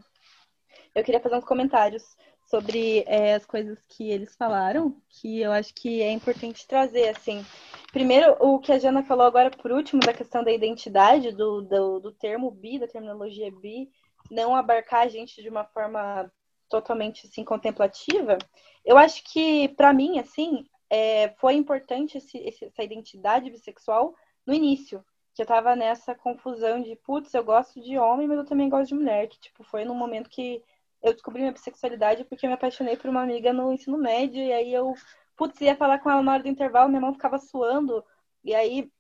eu 0.94 1.02
queria 1.02 1.22
fazer 1.22 1.38
uns 1.38 1.46
comentários 1.46 2.18
sobre 2.48 3.04
é, 3.08 3.36
as 3.36 3.46
coisas 3.46 3.78
que 3.90 4.10
eles 4.10 4.36
falaram, 4.36 4.96
que 5.10 5.42
eu 5.42 5.52
acho 5.52 5.74
que 5.74 6.02
é 6.02 6.12
importante 6.12 6.66
trazer, 6.66 7.10
assim. 7.10 7.46
Primeiro, 7.92 8.36
o 8.40 8.60
que 8.60 8.72
a 8.72 8.80
Jana 8.80 9.04
falou 9.04 9.26
agora 9.26 9.52
por 9.52 9.72
último, 9.72 10.02
da 10.02 10.14
questão 10.14 10.44
da 10.44 10.52
identidade, 10.52 11.32
do, 11.32 11.62
do, 11.62 12.00
do 12.00 12.12
termo 12.14 12.50
bi, 12.50 12.80
da 12.80 12.88
terminologia 12.88 13.52
bi, 13.52 13.90
não 14.32 14.56
abarcar 14.56 15.04
a 15.04 15.08
gente 15.08 15.42
de 15.42 15.50
uma 15.50 15.66
forma 15.66 16.32
totalmente 16.70 17.28
assim 17.28 17.44
contemplativa, 17.44 18.38
eu 18.84 18.98
acho 18.98 19.24
que 19.24 19.70
para 19.70 19.94
mim 19.94 20.20
assim 20.20 20.66
é, 20.90 21.30
foi 21.38 21.54
importante 21.54 22.18
esse, 22.18 22.44
essa 22.62 22.84
identidade 22.84 23.50
bissexual 23.50 24.14
no 24.46 24.54
início, 24.54 25.04
que 25.34 25.42
eu 25.42 25.46
tava 25.46 25.76
nessa 25.76 26.16
confusão 26.16 26.82
de 26.82 26.96
putz, 26.96 27.34
eu 27.34 27.44
gosto 27.44 27.80
de 27.82 27.98
homem, 27.98 28.28
mas 28.28 28.38
eu 28.38 28.46
também 28.46 28.70
gosto 28.70 28.90
de 28.90 28.96
mulher, 28.96 29.28
que 29.28 29.40
tipo 29.40 29.64
foi 29.64 29.86
num 29.86 29.96
momento 29.96 30.30
que 30.30 30.62
eu 31.08 31.14
descobri 31.14 31.42
minha 31.42 31.52
bissexualidade 31.52 32.24
porque 32.26 32.46
eu 32.46 32.50
me 32.50 32.56
apaixonei 32.56 32.98
por 32.98 33.10
uma 33.10 33.22
amiga 33.22 33.54
no 33.54 33.74
ensino 33.74 33.98
médio 33.98 34.44
e 34.44 34.52
aí 34.54 34.74
eu 34.74 34.94
putz 35.36 35.60
ia 35.62 35.76
falar 35.76 36.00
com 36.00 36.10
ela 36.10 36.22
na 36.22 36.34
hora 36.34 36.44
do 36.44 36.50
intervalo, 36.50 36.90
minha 36.90 37.02
mão 37.02 37.14
ficava 37.14 37.38
suando 37.38 38.04
e 38.44 38.54
aí 38.54 38.92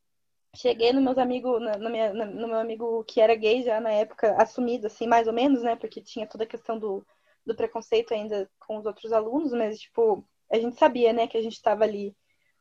cheguei 0.56 0.92
no 0.94 1.02
meus 1.02 1.18
amigos, 1.18 1.62
no, 1.62 1.90
minha, 1.90 2.14
no 2.14 2.48
meu 2.48 2.60
amigo 2.60 3.04
que 3.04 3.22
era 3.22 3.36
gay 3.36 3.64
já 3.64 3.80
na 3.80 3.92
época, 3.92 4.36
assumido 4.42 4.88
assim, 4.88 5.08
mais 5.08 5.28
ou 5.28 5.34
menos, 5.34 5.62
né, 5.62 5.76
porque 5.76 6.02
tinha 6.02 6.28
toda 6.28 6.44
a 6.44 6.48
questão 6.48 6.80
do 6.80 7.06
do 7.48 7.56
preconceito 7.56 8.14
ainda 8.14 8.50
com 8.60 8.78
os 8.78 8.86
outros 8.86 9.12
alunos, 9.12 9.54
mas, 9.54 9.80
tipo, 9.80 10.24
a 10.52 10.60
gente 10.60 10.78
sabia, 10.78 11.14
né, 11.14 11.28
que 11.28 11.38
a 11.38 11.42
gente 11.42 11.54
estava 11.54 11.84
ali, 11.84 12.16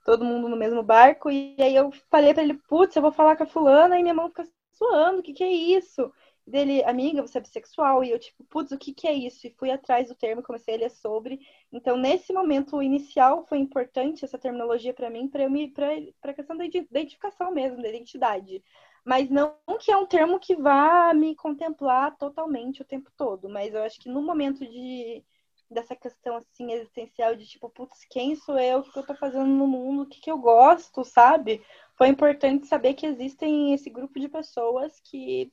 todo 0.05 0.25
mundo 0.25 0.49
no 0.49 0.57
mesmo 0.57 0.83
barco, 0.83 1.29
e 1.29 1.57
aí 1.59 1.75
eu 1.75 1.91
falei 2.09 2.33
para 2.33 2.45
ele, 2.45 2.55
putz, 2.69 2.95
eu 2.95 3.03
vou 3.03 3.13
falar 3.13 3.37
com 3.37 3.43
a 3.43 3.47
fulana, 3.47 3.99
e 3.99 4.03
minha 4.03 4.15
mão 4.15 4.29
fica 4.29 4.49
suando, 4.73 5.19
o 5.19 5.23
que 5.23 5.33
que 5.33 5.43
é 5.43 5.51
isso? 5.51 6.11
Dele, 6.47 6.85
amiga, 6.85 7.23
você 7.23 7.39
é 7.39 7.41
bissexual, 7.41 8.05
e 8.05 8.11
eu, 8.11 8.19
tipo, 8.21 8.45
putz, 8.45 8.71
o 8.71 8.79
que 8.79 8.95
que 8.95 9.09
é 9.09 9.13
isso? 9.13 9.47
E 9.47 9.55
fui 9.59 9.69
atrás 9.71 10.09
do 10.09 10.15
termo, 10.15 10.45
comecei 10.45 10.77
a 10.77 10.79
ler 10.79 10.91
sobre, 10.91 11.41
então, 11.73 11.97
nesse 11.97 12.33
momento 12.33 12.81
inicial, 12.81 13.45
foi 13.49 13.59
importante 13.59 14.25
essa 14.25 14.39
terminologia 14.39 14.95
para 14.95 15.11
mim, 15.11 15.29
para 15.29 15.49
me, 15.49 15.69
para 15.69 16.31
a 16.31 16.35
questão 16.35 16.57
da 16.57 16.65
identificação 16.65 17.51
mesmo, 17.51 17.83
da 17.83 17.89
identidade. 17.89 18.63
Mas 19.05 19.29
não 19.29 19.57
que 19.81 19.91
é 19.91 19.97
um 19.97 20.07
termo 20.07 20.39
que 20.39 20.57
vá 20.57 21.13
me 21.15 21.35
contemplar 21.35 22.17
totalmente 22.17 22.83
o 22.83 22.85
tempo 22.85 23.11
todo, 23.17 23.49
mas 23.49 23.75
eu 23.75 23.83
acho 23.83 24.01
que 24.01 24.09
no 24.09 24.23
momento 24.23 24.61
de 24.67 25.25
dessa 25.71 25.97
questão 25.97 26.37
assim 26.37 26.73
existencial 26.73 27.35
de 27.35 27.47
tipo, 27.47 27.69
putz, 27.71 28.05
quem 28.11 28.37
sou 28.37 28.59
eu, 28.59 28.81
o 28.81 28.83
que 28.93 28.99
eu 28.99 29.07
tô 29.07 29.15
fazendo 29.15 29.47
no 29.47 29.67
mundo, 29.67 30.03
o 30.03 30.07
que, 30.07 30.21
que 30.21 30.31
eu 30.31 30.39
gosto, 30.39 31.05
sabe? 31.05 31.61
Foi 31.97 32.09
importante 32.09 32.67
saber 32.67 32.95
que 32.95 33.07
existem 33.07 33.73
esse 33.75 33.91
grupo 33.91 34.19
de 34.21 34.29
pessoas 34.29 35.01
que 35.01 35.53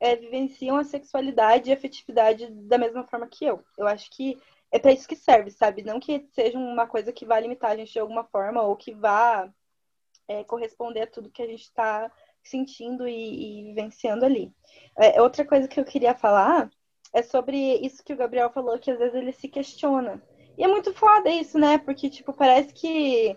é, 0.00 0.16
vivenciam 0.16 0.76
a 0.76 0.84
sexualidade 0.84 1.68
e 1.68 1.72
a 1.72 1.76
afetividade 1.76 2.50
da 2.50 2.78
mesma 2.78 3.04
forma 3.04 3.28
que 3.28 3.44
eu. 3.44 3.62
Eu 3.76 3.86
acho 3.86 4.10
que 4.10 4.40
é 4.72 4.78
para 4.78 4.92
isso 4.92 5.06
que 5.06 5.14
serve, 5.14 5.50
sabe? 5.50 5.82
Não 5.82 6.00
que 6.00 6.26
seja 6.32 6.58
uma 6.58 6.86
coisa 6.86 7.12
que 7.12 7.26
vá 7.26 7.38
limitar 7.38 7.72
a 7.72 7.76
gente 7.76 7.92
de 7.92 7.98
alguma 7.98 8.24
forma 8.24 8.62
ou 8.62 8.76
que 8.76 8.94
vá 8.94 9.52
é, 10.26 10.42
corresponder 10.44 11.02
a 11.02 11.06
tudo 11.06 11.30
que 11.30 11.42
a 11.42 11.46
gente 11.46 11.62
está 11.62 12.10
sentindo 12.42 13.06
e, 13.06 13.60
e 13.60 13.64
vivenciando 13.64 14.24
ali. 14.24 14.52
É, 14.98 15.20
outra 15.20 15.44
coisa 15.44 15.68
que 15.68 15.78
eu 15.78 15.84
queria 15.84 16.14
falar 16.14 16.70
é 17.12 17.22
sobre 17.22 17.56
isso 17.78 18.02
que 18.04 18.12
o 18.12 18.16
Gabriel 18.16 18.50
falou, 18.50 18.78
que 18.78 18.90
às 18.90 18.98
vezes 18.98 19.14
ele 19.14 19.32
se 19.32 19.48
questiona. 19.48 20.22
E 20.56 20.64
é 20.64 20.68
muito 20.68 20.92
foda 20.94 21.28
isso, 21.28 21.58
né? 21.58 21.78
Porque, 21.78 22.08
tipo, 22.08 22.32
parece 22.32 22.72
que 22.72 23.36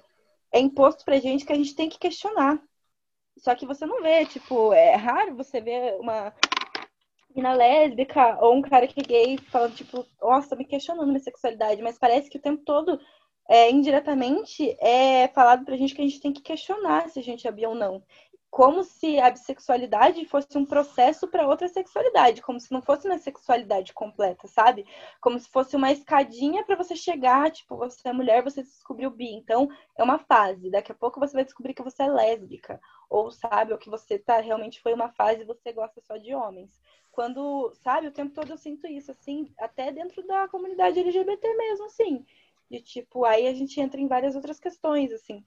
é 0.51 0.59
imposto 0.59 1.03
pra 1.03 1.19
gente 1.19 1.45
que 1.45 1.53
a 1.53 1.55
gente 1.55 1.75
tem 1.75 1.89
que 1.89 1.97
questionar. 1.97 2.61
Só 3.37 3.55
que 3.55 3.65
você 3.65 3.85
não 3.85 4.01
vê, 4.01 4.25
tipo, 4.25 4.71
é 4.73 4.95
raro 4.95 5.35
você 5.35 5.59
ver 5.59 5.95
uma 5.99 6.33
mina 7.35 7.53
lésbica 7.53 8.37
ou 8.41 8.55
um 8.55 8.61
cara 8.61 8.87
que 8.87 8.99
é 8.99 9.03
gay 9.03 9.37
falando, 9.37 9.75
tipo, 9.75 10.05
nossa, 10.21 10.55
me 10.55 10.65
questionando 10.65 11.07
minha 11.07 11.19
sexualidade, 11.19 11.81
mas 11.81 11.97
parece 11.97 12.29
que 12.29 12.37
o 12.37 12.41
tempo 12.41 12.63
todo, 12.65 12.99
é, 13.49 13.69
indiretamente, 13.71 14.75
é 14.79 15.27
falado 15.29 15.65
pra 15.65 15.77
gente 15.77 15.95
que 15.95 16.01
a 16.01 16.05
gente 16.05 16.21
tem 16.21 16.33
que 16.33 16.41
questionar 16.41 17.09
se 17.09 17.19
a 17.19 17.23
gente 17.23 17.47
é 17.47 17.51
bi 17.51 17.65
ou 17.65 17.75
não. 17.75 18.03
Como 18.53 18.83
se 18.83 19.19
a 19.19 19.31
bissexualidade 19.31 20.23
fosse 20.25 20.55
um 20.59 20.63
processo 20.63 21.27
para 21.27 21.47
outra 21.47 21.67
sexualidade, 21.67 22.39
como 22.43 22.59
se 22.59 22.71
não 22.71 22.83
fosse 22.83 23.07
uma 23.07 23.17
sexualidade 23.17 23.91
completa, 23.93 24.47
sabe? 24.47 24.85
Como 25.19 25.39
se 25.39 25.49
fosse 25.49 25.75
uma 25.75 25.91
escadinha 25.91 26.63
para 26.63 26.75
você 26.75 26.95
chegar, 26.95 27.49
tipo, 27.49 27.75
você 27.75 28.09
é 28.09 28.13
mulher, 28.13 28.43
você 28.43 28.61
descobriu 28.61 29.09
bi. 29.09 29.33
Então, 29.33 29.67
é 29.97 30.03
uma 30.03 30.19
fase. 30.19 30.69
Daqui 30.69 30.91
a 30.91 30.95
pouco 30.95 31.19
você 31.19 31.33
vai 31.33 31.43
descobrir 31.43 31.73
que 31.73 31.81
você 31.81 32.03
é 32.03 32.07
lésbica, 32.07 32.79
ou 33.09 33.31
sabe, 33.31 33.73
ou 33.73 33.79
que 33.79 33.89
você 33.89 34.19
tá 34.19 34.39
realmente 34.39 34.81
foi 34.81 34.93
uma 34.93 35.09
fase 35.09 35.41
e 35.41 35.45
você 35.45 35.73
gosta 35.73 35.99
só 36.01 36.15
de 36.17 36.35
homens. 36.35 36.79
Quando, 37.11 37.73
sabe, 37.81 38.05
o 38.05 38.11
tempo 38.11 38.35
todo 38.35 38.51
eu 38.51 38.57
sinto 38.57 38.85
isso 38.85 39.09
assim, 39.09 39.51
até 39.57 39.91
dentro 39.91 40.21
da 40.27 40.47
comunidade 40.47 40.99
LGBT 40.99 41.55
mesmo, 41.55 41.85
assim. 41.85 42.23
De 42.69 42.79
tipo, 42.79 43.25
aí 43.25 43.47
a 43.47 43.53
gente 43.55 43.81
entra 43.81 43.99
em 43.99 44.07
várias 44.07 44.35
outras 44.35 44.59
questões, 44.59 45.11
assim 45.11 45.43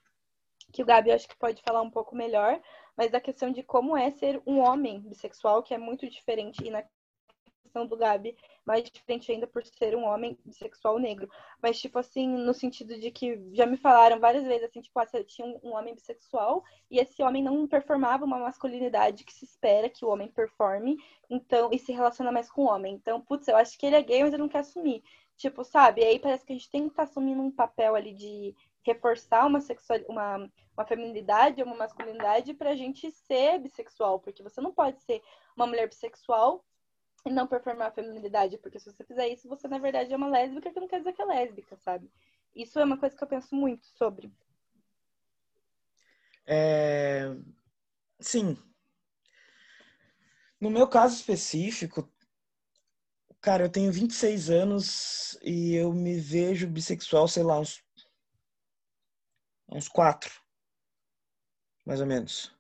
que 0.73 0.83
o 0.83 0.87
Gabi 0.87 1.11
acho 1.11 1.29
que 1.29 1.37
pode 1.37 1.63
falar 1.63 1.81
um 1.83 1.91
pouco 1.91 2.15
melhor, 2.15 2.61
mas 2.97 3.11
da 3.11 3.21
questão 3.21 3.51
de 3.51 3.63
como 3.63 3.97
é 3.97 4.11
ser 4.11 4.41
um 4.47 4.59
homem 4.59 5.01
bissexual, 5.01 5.63
que 5.63 5.75
é 5.75 5.79
muito 5.79 6.09
diferente, 6.09 6.65
e 6.65 6.71
na 6.71 6.83
questão 7.77 7.87
do 7.87 7.97
Gabi, 7.97 8.37
mais 8.65 8.83
diferente 8.85 9.31
ainda 9.31 9.47
por 9.47 9.65
ser 9.65 9.95
um 9.95 10.05
homem 10.05 10.39
bissexual 10.45 10.99
negro. 10.99 11.29
Mas, 11.63 11.79
tipo 11.81 11.99
assim, 11.99 12.27
no 12.27 12.55
sentido 12.55 12.99
de 12.99 13.11
que 13.11 13.41
já 13.53 13.67
me 13.67 13.77
falaram 13.77 14.19
várias 14.19 14.45
vezes, 14.45 14.65
assim, 14.65 14.81
tipo, 14.81 14.99
ah, 14.99 15.07
tinha 15.25 15.47
um 15.63 15.75
homem 15.75 15.95
bissexual 15.95 16.65
e 16.91 16.99
esse 16.99 17.23
homem 17.23 17.43
não 17.43 17.67
performava 17.69 18.25
uma 18.25 18.39
masculinidade 18.39 19.25
que 19.25 19.35
se 19.35 19.45
espera 19.45 19.91
que 19.91 20.05
o 20.05 20.09
homem 20.09 20.29
performe, 20.29 20.97
então, 21.29 21.71
e 21.73 21.79
se 21.79 21.93
relaciona 21.93 22.33
mais 22.33 22.51
com 22.51 22.63
o 22.63 22.69
homem. 22.69 22.95
Então, 22.95 23.21
putz, 23.21 23.47
eu 23.49 23.57
acho 23.57 23.79
que 23.79 23.87
ele 23.87 23.97
é 23.97 24.03
gay, 24.03 24.23
mas 24.23 24.33
ele 24.33 24.43
não 24.43 24.49
quer 24.49 24.61
assumir. 24.61 25.03
Tipo, 25.37 25.63
sabe? 25.65 26.01
E 26.01 26.05
aí 26.05 26.19
parece 26.19 26.47
que 26.47 26.53
a 26.53 26.57
gente 26.57 26.71
tem 26.71 26.83
que 26.83 26.89
estar 26.89 27.05
tá 27.05 27.11
assumindo 27.11 27.43
um 27.43 27.51
papel 27.51 27.95
ali 27.95 28.15
de 28.15 28.55
reforçar 28.83 29.47
uma 29.47 29.61
sexual, 29.61 29.99
uma, 30.09 30.51
uma 30.77 30.87
feminilidade 30.87 31.63
uma 31.63 31.75
masculinidade 31.75 32.55
para 32.55 32.71
a 32.71 32.77
gente 32.77 33.11
ser 33.11 33.59
bissexual, 33.59 34.21
porque 34.21 34.43
você 34.43 34.61
não 34.61 34.73
pode 34.73 35.03
ser 35.03 35.23
uma 35.57 35.67
mulher 35.67 35.89
bissexual 35.89 36.65
e 37.25 37.31
não 37.31 37.47
performar 37.47 37.89
a 37.89 37.93
feminilidade, 37.93 38.59
porque 38.59 38.79
se 38.79 38.93
você 38.93 39.05
fizer 39.05 39.29
isso, 39.29 39.49
você 39.49 39.67
na 39.67 39.79
verdade 39.79 40.13
é 40.13 40.17
uma 40.17 40.29
lésbica 40.29 40.71
que 40.71 40.79
não 40.79 40.87
quer 40.87 40.99
dizer 40.99 41.13
que 41.13 41.23
é 41.23 41.25
lésbica, 41.25 41.77
sabe? 41.79 42.11
Isso 42.55 42.79
é 42.79 42.85
uma 42.85 42.99
coisa 42.99 43.17
que 43.17 43.23
eu 43.23 43.29
penso 43.29 43.55
muito 43.55 43.87
sobre. 43.87 44.33
É... 46.47 47.35
Sim. 48.21 48.57
No 50.61 50.71
meu 50.71 50.89
caso 50.89 51.17
específico, 51.17 52.09
cara, 53.41 53.65
eu 53.65 53.71
tenho 53.71 53.93
26 53.93 54.49
anos 54.51 55.39
e 55.43 55.75
eu 55.75 55.93
me 55.93 56.19
vejo 56.19 56.69
bissexual, 56.69 57.27
sei 57.29 57.43
lá, 57.43 57.59
uns 57.59 57.85
uns 59.69 59.89
quatro, 59.89 60.33
mais 61.87 62.01
ou 62.01 62.07
menos. 62.07 62.53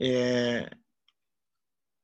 É... 0.00 0.68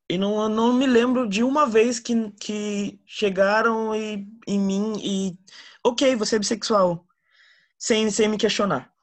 E 0.09 0.17
não, 0.17 0.47
não 0.49 0.73
me 0.73 0.85
lembro 0.85 1.27
de 1.27 1.43
uma 1.43 1.65
vez 1.65 1.99
que, 1.99 2.31
que 2.31 2.99
chegaram 3.05 3.95
e, 3.95 4.27
em 4.47 4.59
mim 4.59 4.93
e. 4.99 5.37
Ok, 5.83 6.15
você 6.15 6.35
é 6.35 6.39
bissexual. 6.39 7.05
Sem, 7.77 8.09
sem 8.09 8.27
me 8.29 8.37
questionar. 8.37 8.93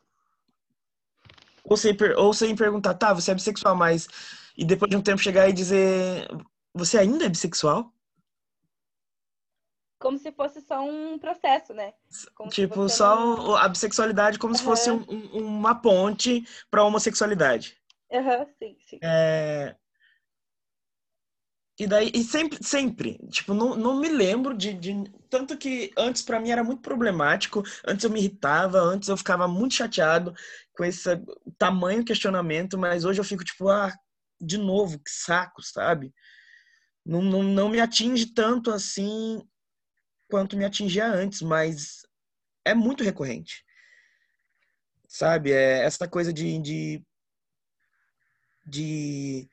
Ou 1.65 1.77
sem, 1.77 1.97
ou 2.17 2.33
sem 2.33 2.57
perguntar, 2.57 2.95
tá, 2.95 3.13
você 3.13 3.33
é 3.33 3.35
bissexual, 3.35 3.77
mas. 3.77 4.09
E 4.57 4.65
depois 4.65 4.91
de 4.91 4.97
um 4.97 5.03
tempo 5.03 5.23
chegar 5.23 5.49
e 5.49 5.53
dizer. 5.53 6.29
Você 6.75 6.99
ainda 6.99 7.25
é 7.25 7.29
bissexual? 7.29 7.93
Como 10.01 10.19
se 10.19 10.33
fosse 10.33 10.61
só 10.63 10.83
um 10.83 11.19
processo, 11.19 11.75
né? 11.75 11.93
Como 12.35 12.51
tipo, 12.51 12.89
só 12.89 13.15
não... 13.15 13.55
a 13.55 13.69
bissexualidade 13.69 14.39
como 14.39 14.55
uhum. 14.55 14.59
se 14.59 14.65
fosse 14.65 14.91
um, 14.91 15.05
um, 15.09 15.59
uma 15.59 15.75
ponte 15.75 16.43
para 16.71 16.81
a 16.81 16.85
homossexualidade. 16.85 17.77
Aham, 18.11 18.39
uhum, 18.39 18.47
sim, 18.59 18.77
sim. 18.89 18.99
É... 19.03 19.77
E 21.79 21.87
daí, 21.87 22.11
e 22.15 22.23
sempre, 22.25 22.59
sempre, 22.63 23.19
tipo, 23.29 23.55
não, 23.55 23.75
não 23.77 24.01
me 24.01 24.09
lembro 24.09 24.55
de, 24.55 24.75
de 24.75 24.93
Tanto 25.31 25.57
que 25.57 25.93
antes 25.97 26.21
para 26.21 26.41
mim 26.41 26.51
era 26.51 26.65
muito 26.65 26.83
problemático, 26.83 27.63
antes 27.87 28.05
eu 28.05 28.11
me 28.11 28.19
irritava, 28.19 28.79
antes 28.79 29.09
eu 29.09 29.17
ficava 29.17 29.47
muito 29.47 29.75
chateado 29.75 30.35
com 30.75 30.85
esse 30.85 31.09
tamanho 31.57 32.05
questionamento, 32.05 32.77
mas 32.77 33.05
hoje 33.05 33.21
eu 33.21 33.25
fico 33.25 33.45
tipo, 33.45 33.69
ah, 33.69 33.95
de 34.41 34.59
novo, 34.59 34.99
que 34.99 35.11
saco, 35.11 35.63
sabe? 35.63 36.13
Não, 37.07 37.23
não, 37.23 37.43
não 37.43 37.69
me 37.69 37.81
atinge 37.81 38.27
tanto 38.27 38.71
assim 38.71 39.41
quanto 40.31 40.57
me 40.57 40.65
atingia 40.65 41.07
antes, 41.07 41.43
mas 41.43 42.07
é 42.65 42.73
muito 42.75 43.05
recorrente. 43.05 43.65
Sabe? 45.09 45.53
É 45.53 45.85
essa 45.85 46.09
coisa 46.09 46.33
de, 46.33 46.59
de, 46.61 47.05
de... 48.65 49.51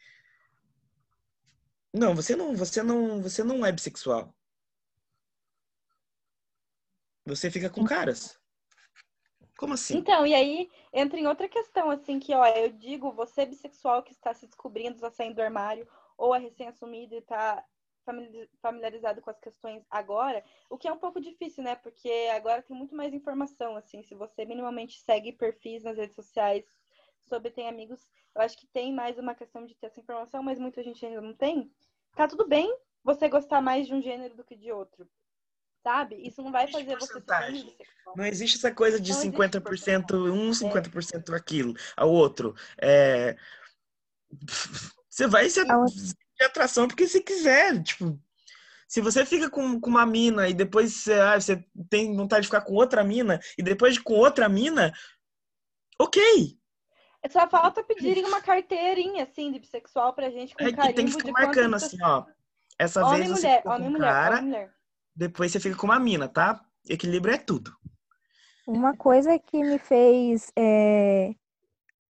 Não, 1.92 2.16
você 2.16 2.36
não, 2.36 2.56
você 2.56 2.84
não, 2.84 3.22
você 3.22 3.44
não 3.44 3.66
é 3.66 3.72
bissexual. 3.72 4.34
Você 7.26 7.50
fica 7.50 7.70
com 7.70 7.84
caras. 7.84 8.40
Como 9.58 9.74
assim? 9.74 9.98
Então, 9.98 10.26
e 10.26 10.36
aí 10.36 10.70
entra 10.94 11.20
em 11.20 11.26
outra 11.26 11.50
questão, 11.50 11.90
assim, 11.90 12.20
que, 12.20 12.34
ó, 12.34 12.46
eu 12.46 12.72
digo, 12.72 13.12
você 13.12 13.42
é 13.42 13.46
bissexual 13.48 14.04
que 14.04 14.14
está 14.14 14.34
se 14.34 14.46
descobrindo, 14.46 14.96
está 14.96 15.10
saindo 15.10 15.36
do 15.36 15.42
armário, 15.42 15.88
ou 16.16 16.36
é 16.36 16.40
recém-assumido 16.40 17.16
e 17.16 17.18
está 17.18 17.66
familiarizado 18.62 19.22
com 19.22 19.30
as 19.30 19.40
questões 19.40 19.84
agora, 19.90 20.44
o 20.70 20.78
que 20.78 20.88
é 20.88 20.92
um 20.92 20.98
pouco 20.98 21.20
difícil, 21.20 21.64
né? 21.64 21.76
Porque 21.76 22.10
agora 22.34 22.62
tem 22.62 22.76
muito 22.76 22.96
mais 22.96 23.14
informação, 23.14 23.76
assim, 23.76 24.04
se 24.04 24.16
você 24.16 24.46
minimamente 24.46 25.00
segue 25.02 25.32
perfis 25.32 25.84
nas 25.84 25.98
redes 25.98 26.16
sociais 26.16 26.66
sobre 27.28 27.52
tem 27.52 27.68
amigos, 27.68 28.00
eu 28.36 28.42
acho 28.42 28.58
que 28.58 28.68
tem 28.68 28.94
mais 28.94 29.18
uma 29.18 29.36
questão 29.36 29.66
de 29.66 29.76
ter 29.76 29.88
essa 29.88 30.00
informação, 30.00 30.42
mas 30.42 30.60
muita 30.60 30.82
gente 30.84 31.06
ainda 31.06 31.22
não 31.22 31.34
tem. 31.34 31.72
Tá 32.16 32.28
tudo 32.28 32.48
bem 32.48 32.76
você 33.04 33.28
gostar 33.30 33.62
mais 33.62 33.88
de 33.88 33.94
um 33.94 34.02
gênero 34.02 34.36
do 34.36 34.44
que 34.44 34.56
de 34.56 34.72
outro. 34.72 35.08
Sabe? 35.84 36.16
Isso 36.16 36.42
não 36.42 36.52
vai 36.52 36.70
fazer 36.70 36.98
você 36.98 37.14
ser 37.14 37.86
Não 38.16 38.26
existe 38.26 38.58
essa 38.58 38.74
coisa 38.74 39.00
de 39.00 39.12
não 39.12 39.20
50% 39.20 40.14
um, 40.32 40.52
50% 40.52 41.32
é. 41.32 41.36
aquilo, 41.36 41.74
ao 41.96 42.12
outro. 42.12 42.56
É... 42.78 43.38
Você 45.10 45.28
vai 45.28 45.50
se 45.50 45.62
de 46.38 46.46
atração 46.46 46.88
porque 46.88 47.08
se 47.08 47.22
quiser, 47.22 47.82
tipo, 47.82 48.20
se 48.88 49.02
você 49.02 49.26
fica 49.26 49.50
com, 49.50 49.80
com 49.80 49.90
uma 49.90 50.06
mina 50.06 50.48
e 50.48 50.54
depois 50.54 50.94
você, 50.94 51.14
ah, 51.14 51.40
você 51.40 51.64
tem 51.90 52.16
vontade 52.16 52.44
de 52.44 52.48
ficar 52.48 52.62
com 52.62 52.74
outra 52.74 53.04
mina 53.04 53.40
e 53.58 53.64
depois 53.64 53.96
de 53.96 54.02
com 54.02 54.14
outra 54.14 54.48
mina, 54.48 54.94
ok. 56.00 56.58
É 57.22 57.30
só 57.30 57.48
falta 57.50 57.84
pedirem 57.84 58.24
uma 58.24 58.42
carteirinha, 58.42 59.24
assim, 59.24 59.52
de 59.52 59.60
bissexual 59.60 60.14
pra 60.14 60.30
gente 60.30 60.56
com 60.56 60.64
é 60.64 60.72
que 60.72 60.94
tem 60.94 61.06
que 61.06 61.12
ficar 61.12 61.32
marcando 61.32 61.76
assim, 61.76 61.98
ó. 62.02 62.26
Essa 62.80 63.04
homem, 63.06 63.24
vez 63.24 63.32
você 63.32 63.48
mulher, 63.48 63.58
fica 63.58 63.70
homem, 63.70 63.84
com 63.84 63.92
mulher, 63.92 64.14
cara, 64.14 64.36
homem, 64.38 64.46
mulher. 64.46 64.74
depois 65.16 65.52
você 65.52 65.60
fica 65.60 65.76
com 65.76 65.88
uma 65.88 66.00
mina, 66.00 66.28
tá? 66.30 66.64
Equilíbrio 66.88 67.34
é 67.34 67.38
tudo. 67.38 67.76
Uma 68.68 68.96
coisa 68.96 69.38
que 69.40 69.58
me 69.64 69.80
fez 69.80 70.52
é, 70.56 71.34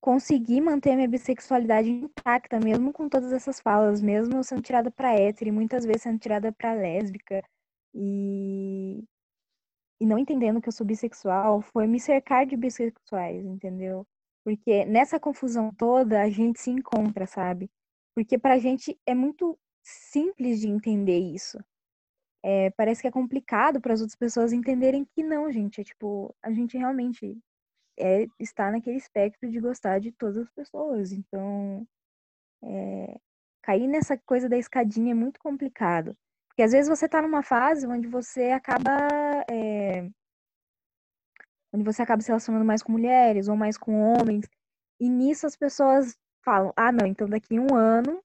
conseguir 0.06 0.62
manter 0.62 0.96
minha 0.96 1.08
bissexualidade 1.08 1.90
intacta, 1.90 2.60
mesmo 2.60 2.94
com 2.94 3.10
todas 3.10 3.34
essas 3.34 3.60
falas, 3.60 4.04
mesmo 4.04 4.44
sendo 4.44 4.62
tirada 4.62 4.92
para 4.92 5.16
hétero 5.16 5.50
e 5.50 5.52
muitas 5.52 5.84
vezes 5.84 6.04
sendo 6.04 6.20
tirada 6.20 6.52
para 6.52 6.76
lésbica 6.76 7.44
e 7.92 9.04
e 10.00 10.06
não 10.06 10.20
entendendo 10.20 10.62
que 10.62 10.68
eu 10.70 10.74
sou 10.74 10.86
bissexual, 10.86 11.62
foi 11.62 11.88
me 11.88 12.00
cercar 12.00 12.46
de 12.46 12.56
bissexuais, 12.56 13.44
entendeu? 13.46 14.06
Porque 14.44 14.86
nessa 14.86 15.20
confusão 15.20 15.74
toda 15.74 16.22
a 16.22 16.30
gente 16.30 16.60
se 16.60 16.70
encontra, 16.70 17.26
sabe? 17.26 17.68
Porque 18.14 18.38
pra 18.38 18.60
gente 18.60 19.00
é 19.08 19.16
muito 19.16 19.58
simples 19.84 20.60
de 20.62 20.68
entender 20.68 21.18
isso. 21.18 21.58
É, 22.44 22.70
parece 22.72 23.02
que 23.02 23.08
é 23.08 23.12
complicado 23.12 23.82
para 23.82 23.94
as 23.94 24.02
outras 24.02 24.18
pessoas 24.18 24.54
entenderem 24.54 25.04
que 25.16 25.24
não, 25.24 25.52
gente. 25.52 25.82
É 25.82 25.84
tipo, 25.84 26.36
a 26.44 26.52
gente 26.52 26.78
realmente 26.78 27.40
é 27.98 28.28
estar 28.40 28.72
naquele 28.72 28.98
espectro 28.98 29.50
de 29.50 29.60
gostar 29.60 30.00
de 30.00 30.12
todas 30.12 30.38
as 30.38 30.50
pessoas. 30.52 31.12
Então, 31.12 31.88
é, 32.64 33.20
cair 33.64 33.88
nessa 33.88 34.18
coisa 34.18 34.50
da 34.50 34.58
escadinha 34.58 35.12
é 35.12 35.16
muito 35.16 35.40
complicado. 35.40 36.16
Porque 36.48 36.64
às 36.64 36.72
vezes 36.72 36.90
você 36.90 37.06
está 37.06 37.22
numa 37.22 37.44
fase 37.44 37.86
onde 37.88 38.08
você 38.08 38.52
acaba. 38.52 38.90
É, 39.52 40.10
onde 41.74 41.84
você 41.84 42.02
acaba 42.02 42.22
se 42.22 42.30
relacionando 42.30 42.66
mais 42.66 42.82
com 42.82 42.92
mulheres 42.92 43.48
ou 43.48 43.56
mais 43.56 43.78
com 43.78 44.00
homens. 44.02 44.48
E 45.00 45.10
nisso 45.10 45.46
as 45.46 45.56
pessoas 45.56 46.18
falam: 46.44 46.72
ah, 46.78 46.92
não, 46.92 47.06
então 47.06 47.28
daqui 47.28 47.60
um 47.60 47.76
ano, 47.76 48.22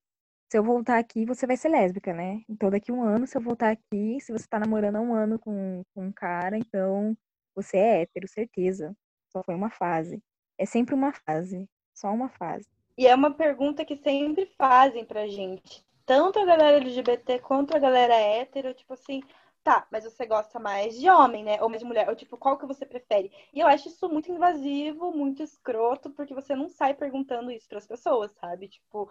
se 0.51 0.59
eu 0.59 0.65
voltar 0.65 0.99
aqui, 0.99 1.25
você 1.27 1.47
vai 1.47 1.57
ser 1.57 1.69
lésbica, 1.71 2.13
né? 2.15 2.43
Então 2.49 2.71
daqui 2.71 2.93
um 2.93 3.03
ano, 3.03 3.27
se 3.27 3.37
eu 3.37 3.43
voltar 3.43 3.71
aqui, 3.71 4.21
se 4.21 4.33
você 4.33 4.45
está 4.45 4.59
namorando 4.59 4.97
há 4.97 5.01
um 5.01 5.15
ano 5.15 5.39
com, 5.39 5.83
com 5.95 6.07
um 6.07 6.13
cara, 6.13 6.57
então 6.59 7.17
você 7.55 7.77
é 7.79 8.03
hétero, 8.03 8.29
certeza. 8.29 8.95
Só 9.31 9.43
foi 9.43 9.55
uma 9.55 9.71
fase. 9.71 10.23
É 10.59 10.67
sempre 10.67 10.95
uma 10.95 11.13
fase. 11.13 11.69
Só 11.95 12.09
uma 12.13 12.29
fase. 12.29 12.69
E 12.97 13.07
é 13.07 13.15
uma 13.15 13.33
pergunta 13.33 13.85
que 13.85 13.97
sempre 13.97 14.47
fazem 14.59 15.05
pra 15.05 15.27
gente. 15.27 15.85
Tanto 16.05 16.39
a 16.39 16.45
galera 16.45 16.79
LGBT 16.79 17.39
quanto 17.39 17.75
a 17.75 17.79
galera 17.79 18.15
hétero, 18.15 18.75
tipo 18.75 18.93
assim, 18.93 19.23
tá, 19.63 19.87
mas 19.91 20.05
você 20.05 20.27
gosta 20.27 20.59
mais 20.59 20.99
de 20.99 21.09
homem, 21.09 21.45
né? 21.45 21.63
Ou 21.63 21.69
mais 21.69 21.81
de 21.81 21.87
mulher? 21.87 22.09
Ou 22.09 22.17
tipo, 22.17 22.37
qual 22.37 22.59
que 22.59 22.67
você 22.67 22.85
prefere? 22.85 23.31
E 23.53 23.61
eu 23.61 23.67
acho 23.67 23.89
isso 23.89 24.09
muito 24.09 24.31
invasivo, 24.31 25.13
muito 25.13 25.43
escroto, 25.43 26.11
porque 26.11 26.35
você 26.35 26.55
não 26.55 26.69
sai 26.69 26.95
perguntando 26.95 27.51
isso 27.51 27.69
para 27.69 27.79
as 27.79 27.87
pessoas, 27.87 28.33
sabe? 28.33 28.69
Tipo, 28.69 29.09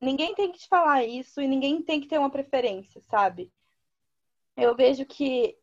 ninguém 0.00 0.34
tem 0.34 0.50
que 0.50 0.58
te 0.58 0.68
falar 0.68 1.04
isso 1.04 1.40
e 1.40 1.48
ninguém 1.48 1.82
tem 1.82 2.00
que 2.00 2.08
ter 2.08 2.18
uma 2.18 2.30
preferência, 2.30 3.02
sabe? 3.10 3.52
Eu 4.56 4.74
vejo 4.74 5.04
que 5.06 5.56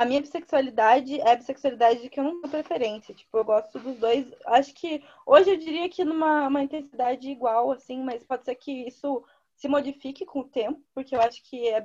a 0.00 0.06
minha 0.06 0.22
bissexualidade 0.22 1.20
é 1.20 1.32
a 1.32 1.36
bissexualidade 1.36 2.08
que 2.08 2.18
eu 2.18 2.24
não 2.24 2.40
tenho 2.40 2.50
preferência. 2.50 3.14
Tipo, 3.14 3.36
eu 3.36 3.44
gosto 3.44 3.78
dos 3.78 3.98
dois. 3.98 4.26
Acho 4.46 4.72
que 4.72 5.04
hoje 5.26 5.50
eu 5.50 5.58
diria 5.58 5.90
que 5.90 6.06
numa 6.06 6.48
uma 6.48 6.62
intensidade 6.62 7.28
igual, 7.28 7.70
assim, 7.70 8.02
mas 8.02 8.24
pode 8.24 8.46
ser 8.46 8.54
que 8.54 8.72
isso 8.88 9.22
se 9.56 9.68
modifique 9.68 10.24
com 10.24 10.40
o 10.40 10.48
tempo, 10.48 10.82
porque 10.94 11.14
eu 11.14 11.20
acho 11.20 11.42
que 11.42 11.68
a, 11.74 11.84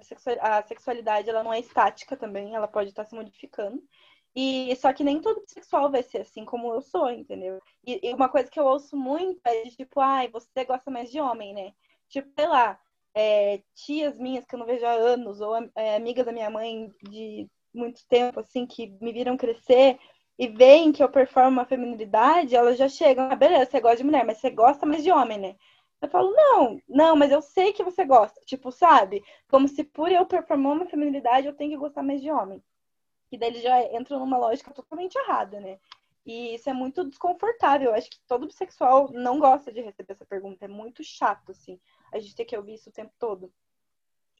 a 0.59 0.63
sexualidade 0.63 1.29
ela 1.29 1.43
não 1.43 1.53
é 1.53 1.59
estática 1.59 2.15
também, 2.15 2.55
ela 2.55 2.69
pode 2.69 2.87
estar 2.89 3.03
se 3.03 3.13
modificando. 3.13 3.83
E 4.33 4.73
só 4.77 4.93
que 4.93 5.03
nem 5.03 5.19
todo 5.19 5.41
bissexual 5.41 5.91
vai 5.91 6.01
ser 6.01 6.21
assim 6.21 6.45
como 6.45 6.73
eu 6.73 6.81
sou, 6.81 7.11
entendeu? 7.11 7.59
E, 7.85 7.99
e 8.01 8.13
uma 8.13 8.29
coisa 8.29 8.49
que 8.49 8.59
eu 8.59 8.65
ouço 8.65 8.95
muito 8.95 9.41
é 9.43 9.63
de 9.63 9.75
tipo, 9.75 9.99
ai, 9.99 10.29
você 10.29 10.63
gosta 10.63 10.89
mais 10.89 11.11
de 11.11 11.19
homem, 11.19 11.53
né? 11.53 11.73
Tipo, 12.07 12.31
sei 12.33 12.47
lá, 12.47 12.79
é, 13.13 13.61
tias 13.73 14.17
minhas 14.17 14.45
que 14.45 14.55
eu 14.55 14.59
não 14.59 14.65
vejo 14.65 14.85
há 14.85 14.93
anos, 14.93 15.41
ou 15.41 15.55
é, 15.75 15.97
amigas 15.97 16.25
da 16.25 16.31
minha 16.31 16.49
mãe 16.49 16.89
de 17.03 17.49
muito 17.75 18.05
tempo, 18.07 18.39
assim, 18.39 18.65
que 18.65 18.87
me 19.01 19.11
viram 19.11 19.37
crescer 19.37 19.99
e 20.37 20.47
veem 20.47 20.91
que 20.91 21.03
eu 21.03 21.09
performo 21.09 21.51
uma 21.51 21.65
feminilidade, 21.65 22.55
elas 22.55 22.77
já 22.77 22.89
chegam, 22.89 23.29
ah, 23.31 23.35
beleza, 23.35 23.71
você 23.71 23.79
gosta 23.79 23.97
de 23.97 24.03
mulher, 24.03 24.25
mas 24.25 24.37
você 24.37 24.49
gosta 24.49 24.85
mais 24.85 25.03
de 25.03 25.11
homem, 25.11 25.37
né? 25.37 25.55
Eu 26.01 26.09
falo, 26.09 26.31
não, 26.33 26.81
não, 26.87 27.15
mas 27.15 27.31
eu 27.31 27.41
sei 27.41 27.73
que 27.73 27.83
você 27.83 28.05
gosta. 28.05 28.39
Tipo, 28.45 28.71
sabe? 28.71 29.23
Como 29.47 29.67
se 29.67 29.83
por 29.83 30.11
eu 30.11 30.25
performar 30.25 30.73
uma 30.73 30.85
feminilidade, 30.85 31.47
eu 31.47 31.55
tenho 31.55 31.71
que 31.71 31.77
gostar 31.77 32.03
mais 32.03 32.21
de 32.21 32.29
homem. 32.29 32.61
E 33.31 33.37
daí 33.37 33.49
ele 33.49 33.61
já 33.61 33.81
entra 33.93 34.19
numa 34.19 34.37
lógica 34.37 34.71
totalmente 34.71 35.15
errada, 35.15 35.59
né? 35.59 35.79
E 36.25 36.55
isso 36.55 36.69
é 36.69 36.73
muito 36.73 37.03
desconfortável. 37.03 37.89
Eu 37.89 37.95
acho 37.95 38.09
que 38.09 38.19
todo 38.27 38.47
bissexual 38.47 39.09
não 39.11 39.39
gosta 39.39 39.71
de 39.71 39.81
receber 39.81 40.13
essa 40.13 40.25
pergunta. 40.25 40.65
É 40.65 40.67
muito 40.67 41.03
chato, 41.03 41.51
assim. 41.51 41.79
A 42.11 42.19
gente 42.19 42.35
tem 42.35 42.45
que 42.45 42.57
ouvir 42.57 42.75
isso 42.75 42.89
o 42.89 42.93
tempo 42.93 43.13
todo. 43.19 43.51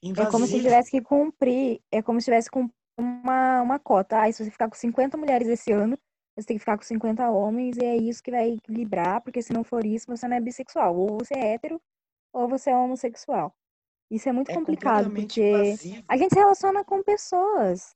Invasivo. 0.02 0.28
É 0.28 0.32
como 0.32 0.46
se 0.46 0.62
tivesse 0.62 0.92
que 0.92 1.02
cumprir, 1.02 1.82
é 1.92 2.02
como 2.02 2.20
se 2.20 2.26
tivesse 2.26 2.50
que 2.50 2.60
uma, 2.98 3.62
uma 3.62 3.80
cota. 3.80 4.22
Ah, 4.22 4.32
se 4.32 4.44
você 4.44 4.52
ficar 4.52 4.70
com 4.70 4.76
50 4.76 5.18
mulheres 5.18 5.48
esse 5.48 5.72
ano, 5.72 5.98
você 6.36 6.48
tem 6.48 6.58
que 6.58 6.62
ficar 6.62 6.78
com 6.78 6.84
50 6.84 7.30
homens 7.30 7.78
e 7.78 7.86
é 7.86 7.96
isso 7.96 8.22
que 8.22 8.32
vai 8.32 8.54
equilibrar, 8.54 9.22
porque 9.22 9.42
se 9.42 9.54
não 9.54 9.64
for 9.64 9.86
isso, 9.86 10.08
você 10.08 10.28
não 10.28 10.36
é 10.36 10.42
bissexual. 10.42 10.96
Ou 10.96 11.18
você 11.20 11.34
é 11.34 11.54
hétero, 11.54 11.82
ou 12.34 12.48
você 12.48 12.70
é 12.70 12.76
homossexual. 12.76 13.54
Isso 14.12 14.30
é 14.30 14.32
muito 14.32 14.52
é 14.52 14.54
complicado, 14.54 15.10
porque 15.10 15.50
invasivo. 15.50 16.04
a 16.08 16.18
gente 16.18 16.34
se 16.34 16.40
relaciona 16.40 16.84
com 16.84 17.02
pessoas. 17.02 17.96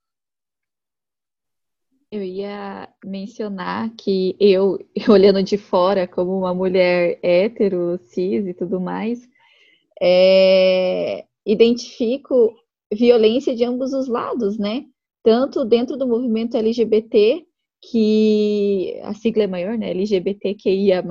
Eu 2.12 2.24
ia 2.24 2.90
mencionar 3.06 3.92
que 3.96 4.36
eu, 4.40 4.80
olhando 5.08 5.44
de 5.44 5.58
fora 5.58 6.08
como 6.08 6.38
uma 6.38 6.54
mulher 6.54 7.20
hétero, 7.22 8.00
cis 8.00 8.48
e 8.48 8.54
tudo 8.54 8.80
mais, 8.80 9.30
é, 10.02 11.26
identifico 11.46 12.56
violência 12.94 13.56
de 13.56 13.64
ambos 13.64 13.94
os 13.94 14.08
lados, 14.08 14.58
né? 14.58 14.86
Tanto 15.24 15.66
dentro 15.66 15.98
do 15.98 16.08
movimento 16.08 16.58
LGBT, 16.58 17.46
que 17.82 19.00
a 19.04 19.14
sigla 19.14 19.44
é 19.44 19.48
maior, 19.48 19.78
né? 19.78 19.92
LGBTQIA, 19.92 21.04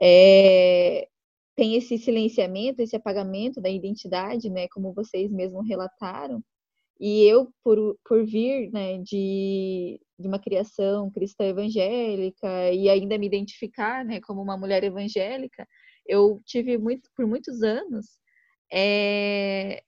é, 0.00 1.08
tem 1.56 1.74
esse 1.74 1.98
silenciamento, 1.98 2.80
esse 2.80 2.96
apagamento 2.96 3.60
da 3.60 3.68
identidade, 3.68 4.48
né? 4.50 4.68
Como 4.68 4.94
vocês 4.94 5.30
mesmos 5.30 5.66
relataram. 5.68 6.42
E 7.00 7.24
eu, 7.24 7.52
por, 7.62 7.96
por 8.04 8.24
vir 8.26 8.70
né, 8.72 8.98
de, 8.98 10.00
de 10.18 10.26
uma 10.28 10.38
criação 10.38 11.10
cristã 11.12 11.44
evangélica 11.44 12.72
e 12.72 12.88
ainda 12.88 13.16
me 13.16 13.26
identificar 13.26 14.04
né, 14.04 14.20
como 14.20 14.42
uma 14.42 14.56
mulher 14.56 14.82
evangélica, 14.82 15.66
eu 16.06 16.40
tive 16.44 16.76
muito, 16.76 17.08
por 17.16 17.24
muitos 17.26 17.62
anos, 17.62 18.06
é, 18.72 19.82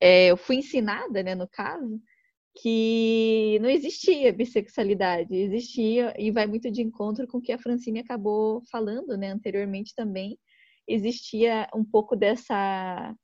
é, 0.00 0.28
eu 0.28 0.36
fui 0.36 0.56
ensinada, 0.56 1.22
né, 1.22 1.34
no 1.34 1.48
caso, 1.48 2.00
que 2.56 3.58
não 3.60 3.70
existia 3.70 4.32
bissexualidade, 4.32 5.34
existia, 5.34 6.14
e 6.18 6.30
vai 6.30 6.46
muito 6.46 6.70
de 6.70 6.82
encontro 6.82 7.26
com 7.26 7.38
o 7.38 7.42
que 7.42 7.52
a 7.52 7.58
Francine 7.58 8.00
acabou 8.00 8.62
falando, 8.70 9.16
né, 9.16 9.30
anteriormente 9.30 9.94
também, 9.94 10.38
existia 10.88 11.68
um 11.74 11.84
pouco 11.84 12.16
dessa 12.16 13.14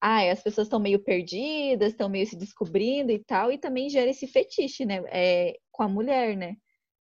ah, 0.00 0.30
as 0.30 0.42
pessoas 0.42 0.66
estão 0.66 0.80
meio 0.80 0.98
perdidas, 1.02 1.92
estão 1.92 2.08
meio 2.08 2.26
se 2.26 2.36
descobrindo 2.36 3.12
e 3.12 3.20
tal, 3.20 3.52
e 3.52 3.58
também 3.58 3.88
gera 3.88 4.10
esse 4.10 4.26
fetiche, 4.26 4.84
né, 4.84 5.00
é, 5.08 5.56
com 5.70 5.84
a 5.84 5.88
mulher, 5.88 6.36
né? 6.36 6.56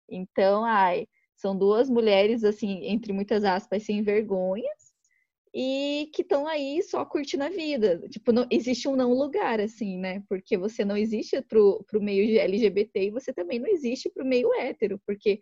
Então, 0.09 0.65
ai, 0.65 1.07
são 1.37 1.57
duas 1.57 1.89
mulheres, 1.89 2.45
assim, 2.45 2.85
entre 2.85 3.13
muitas 3.13 3.45
aspas, 3.45 3.85
sem 3.85 4.03
vergonhas, 4.03 4.90
e 5.55 6.11
que 6.15 6.23
estão 6.23 6.47
aí 6.47 6.83
só 6.83 7.05
curtindo 7.05 7.45
a 7.45 7.49
vida. 7.49 8.01
Tipo, 8.09 8.33
não, 8.33 8.47
existe 8.51 8.89
um 8.89 8.97
não 8.97 9.13
lugar, 9.13 9.61
assim, 9.61 9.99
né? 9.99 10.23
Porque 10.29 10.57
você 10.57 10.85
não 10.85 10.97
existe 10.97 11.41
pro, 11.43 11.85
pro 11.89 12.03
meio 12.03 12.39
LGBT 12.41 13.07
e 13.07 13.11
você 13.11 13.33
também 13.33 13.59
não 13.59 13.69
existe 13.69 14.11
pro 14.11 14.25
meio 14.25 14.53
hétero, 14.55 15.01
porque 15.07 15.41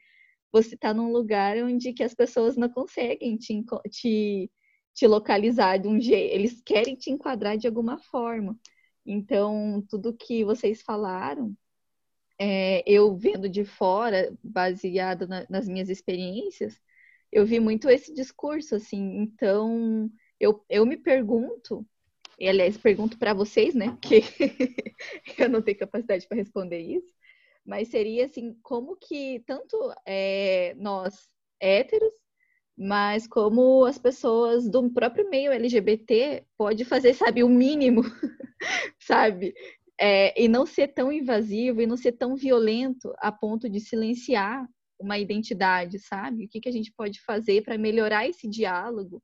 você 0.53 0.75
está 0.75 0.95
num 0.95 1.13
lugar 1.13 1.57
onde 1.59 1.93
que 1.93 2.03
as 2.03 2.15
pessoas 2.15 2.57
não 2.57 2.69
conseguem 2.71 3.37
te, 3.37 3.63
te 3.91 4.51
te 4.99 5.07
localizar 5.07 5.79
de 5.79 5.87
um 5.87 6.01
jeito, 6.01 6.35
eles 6.35 6.61
querem 6.61 6.97
te 6.97 7.09
enquadrar 7.09 7.57
de 7.57 7.69
alguma 7.69 7.99
forma. 7.99 8.59
Então, 9.07 9.81
tudo 9.89 10.13
que 10.13 10.45
vocês 10.45 10.83
falaram, 10.83 11.57
é, 12.37 12.83
eu 12.85 13.17
vendo 13.17 13.49
de 13.49 13.65
fora, 13.65 14.37
baseado 14.43 15.29
na, 15.29 15.47
nas 15.49 15.69
minhas 15.69 15.89
experiências, 15.89 16.81
eu 17.33 17.47
vi 17.47 17.61
muito 17.61 17.89
esse 17.89 18.13
discurso, 18.13 18.75
assim. 18.77 19.19
Então, 19.19 20.11
eu, 20.41 20.65
eu 20.69 20.87
me 20.87 20.97
pergunto, 20.97 21.87
e 22.39 22.49
aliás, 22.49 22.77
pergunto 22.77 23.19
para 23.19 23.35
vocês, 23.35 23.75
né, 23.75 23.91
porque 23.91 24.23
eu 25.39 25.49
não 25.49 25.63
tenho 25.63 25.79
capacidade 25.79 26.27
para 26.27 26.37
responder 26.37 26.81
isso, 26.81 27.13
mas 27.65 27.89
seria 27.89 28.27
assim, 28.27 28.55
como 28.63 28.97
que 28.97 29.41
tanto 29.47 29.77
é, 30.07 30.75
nós 30.77 31.15
héteros 31.61 32.15
mas 32.79 33.27
como 33.27 33.85
as 33.85 33.99
pessoas 33.99 34.69
do 34.71 34.89
próprio 34.91 35.29
meio 35.29 35.51
LGBT 35.51 36.45
pode 36.57 36.85
fazer, 36.85 37.13
sabe, 37.13 37.43
o 37.43 37.49
mínimo, 37.49 38.03
sabe? 39.01 39.53
É, 40.01 40.41
e 40.41 40.47
não 40.47 40.65
ser 40.65 40.89
tão 40.89 41.11
invasivo 41.11 41.83
e 41.83 41.87
não 41.87 41.97
ser 41.97 42.13
tão 42.13 42.37
violento 42.37 43.13
a 43.19 43.33
ponto 43.33 43.69
de 43.69 43.81
silenciar 43.81 44.65
uma 44.99 45.19
identidade, 45.19 45.99
sabe? 45.99 46.45
O 46.45 46.49
que, 46.49 46.61
que 46.61 46.69
a 46.69 46.73
gente 46.73 46.93
pode 46.93 47.21
fazer 47.23 47.63
para 47.63 47.79
melhorar 47.79 48.29
esse 48.29 48.49
diálogo, 48.49 49.23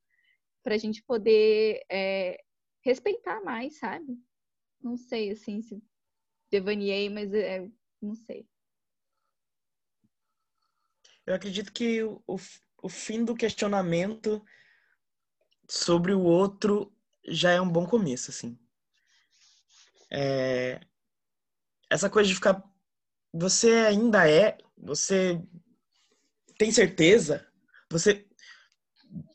para 0.62 0.74
a 0.74 0.78
gente 0.78 1.02
poder 1.02 1.82
é, 1.90 2.38
respeitar 2.84 3.42
mais, 3.42 3.78
sabe? 3.78 4.18
Não 4.80 4.96
sei, 4.96 5.30
assim, 5.30 5.62
se 5.62 5.82
devaneei, 6.50 7.08
mas 7.08 7.32
é, 7.32 7.68
não 8.00 8.14
sei. 8.14 8.46
Eu 11.26 11.34
acredito 11.34 11.72
que 11.72 12.02
o, 12.02 12.22
o 12.82 12.88
fim 12.88 13.24
do 13.24 13.34
questionamento 13.34 14.44
sobre 15.68 16.12
o 16.12 16.22
outro 16.22 16.94
já 17.26 17.50
é 17.52 17.60
um 17.60 17.70
bom 17.70 17.86
começo, 17.86 18.30
assim. 18.30 18.58
É... 20.10 20.80
Essa 21.90 22.10
coisa 22.10 22.28
de 22.28 22.34
ficar. 22.34 22.62
Você 23.32 23.70
ainda 23.72 24.28
é. 24.28 24.58
Você 24.76 25.40
tem 26.58 26.70
certeza? 26.70 27.46
Você. 27.90 28.26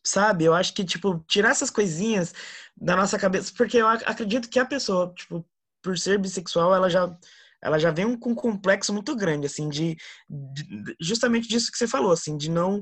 Sabe? 0.04 0.46
Eu 0.46 0.54
acho 0.54 0.74
que, 0.74 0.84
tipo, 0.84 1.24
tirar 1.28 1.52
essas 1.52 1.70
coisinhas 1.70 2.34
da 2.76 2.96
nossa 2.96 3.18
cabeça. 3.18 3.54
Porque 3.56 3.78
eu 3.78 3.88
acredito 3.88 4.50
que 4.50 4.60
a 4.60 4.66
pessoa, 4.66 5.14
tipo, 5.16 5.46
por 5.82 5.98
ser 5.98 6.20
bissexual, 6.20 6.74
ela 6.74 6.90
já 6.90 7.16
ela 7.62 7.78
já 7.78 7.92
vem 7.92 8.18
com 8.18 8.32
um 8.32 8.36
complexo 8.36 8.94
muito 8.94 9.14
grande, 9.16 9.46
assim, 9.46 9.68
de, 9.68 9.98
de, 10.30 10.96
justamente 11.02 11.48
disso 11.48 11.70
que 11.70 11.78
você 11.78 11.88
falou, 11.88 12.12
assim, 12.12 12.38
de 12.38 12.50
não 12.50 12.82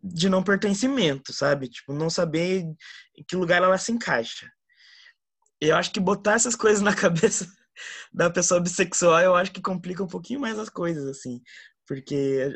de 0.00 0.28
não 0.28 0.44
pertencimento, 0.44 1.32
sabe? 1.32 1.68
Tipo, 1.68 1.92
não 1.92 2.08
saber 2.08 2.60
em 2.60 2.76
que 3.26 3.34
lugar 3.34 3.62
ela 3.62 3.76
se 3.76 3.90
encaixa. 3.90 4.48
Eu 5.60 5.76
acho 5.76 5.90
que 5.92 5.98
botar 5.98 6.34
essas 6.34 6.54
coisas 6.54 6.80
na 6.80 6.94
cabeça 6.96 7.50
da 8.12 8.30
pessoa 8.30 8.60
bissexual, 8.60 9.20
eu 9.20 9.34
acho 9.34 9.50
que 9.50 9.60
complica 9.60 10.02
um 10.02 10.08
pouquinho 10.08 10.40
mais 10.40 10.56
as 10.58 10.68
coisas, 10.68 11.04
assim. 11.06 11.42
Porque 11.86 12.54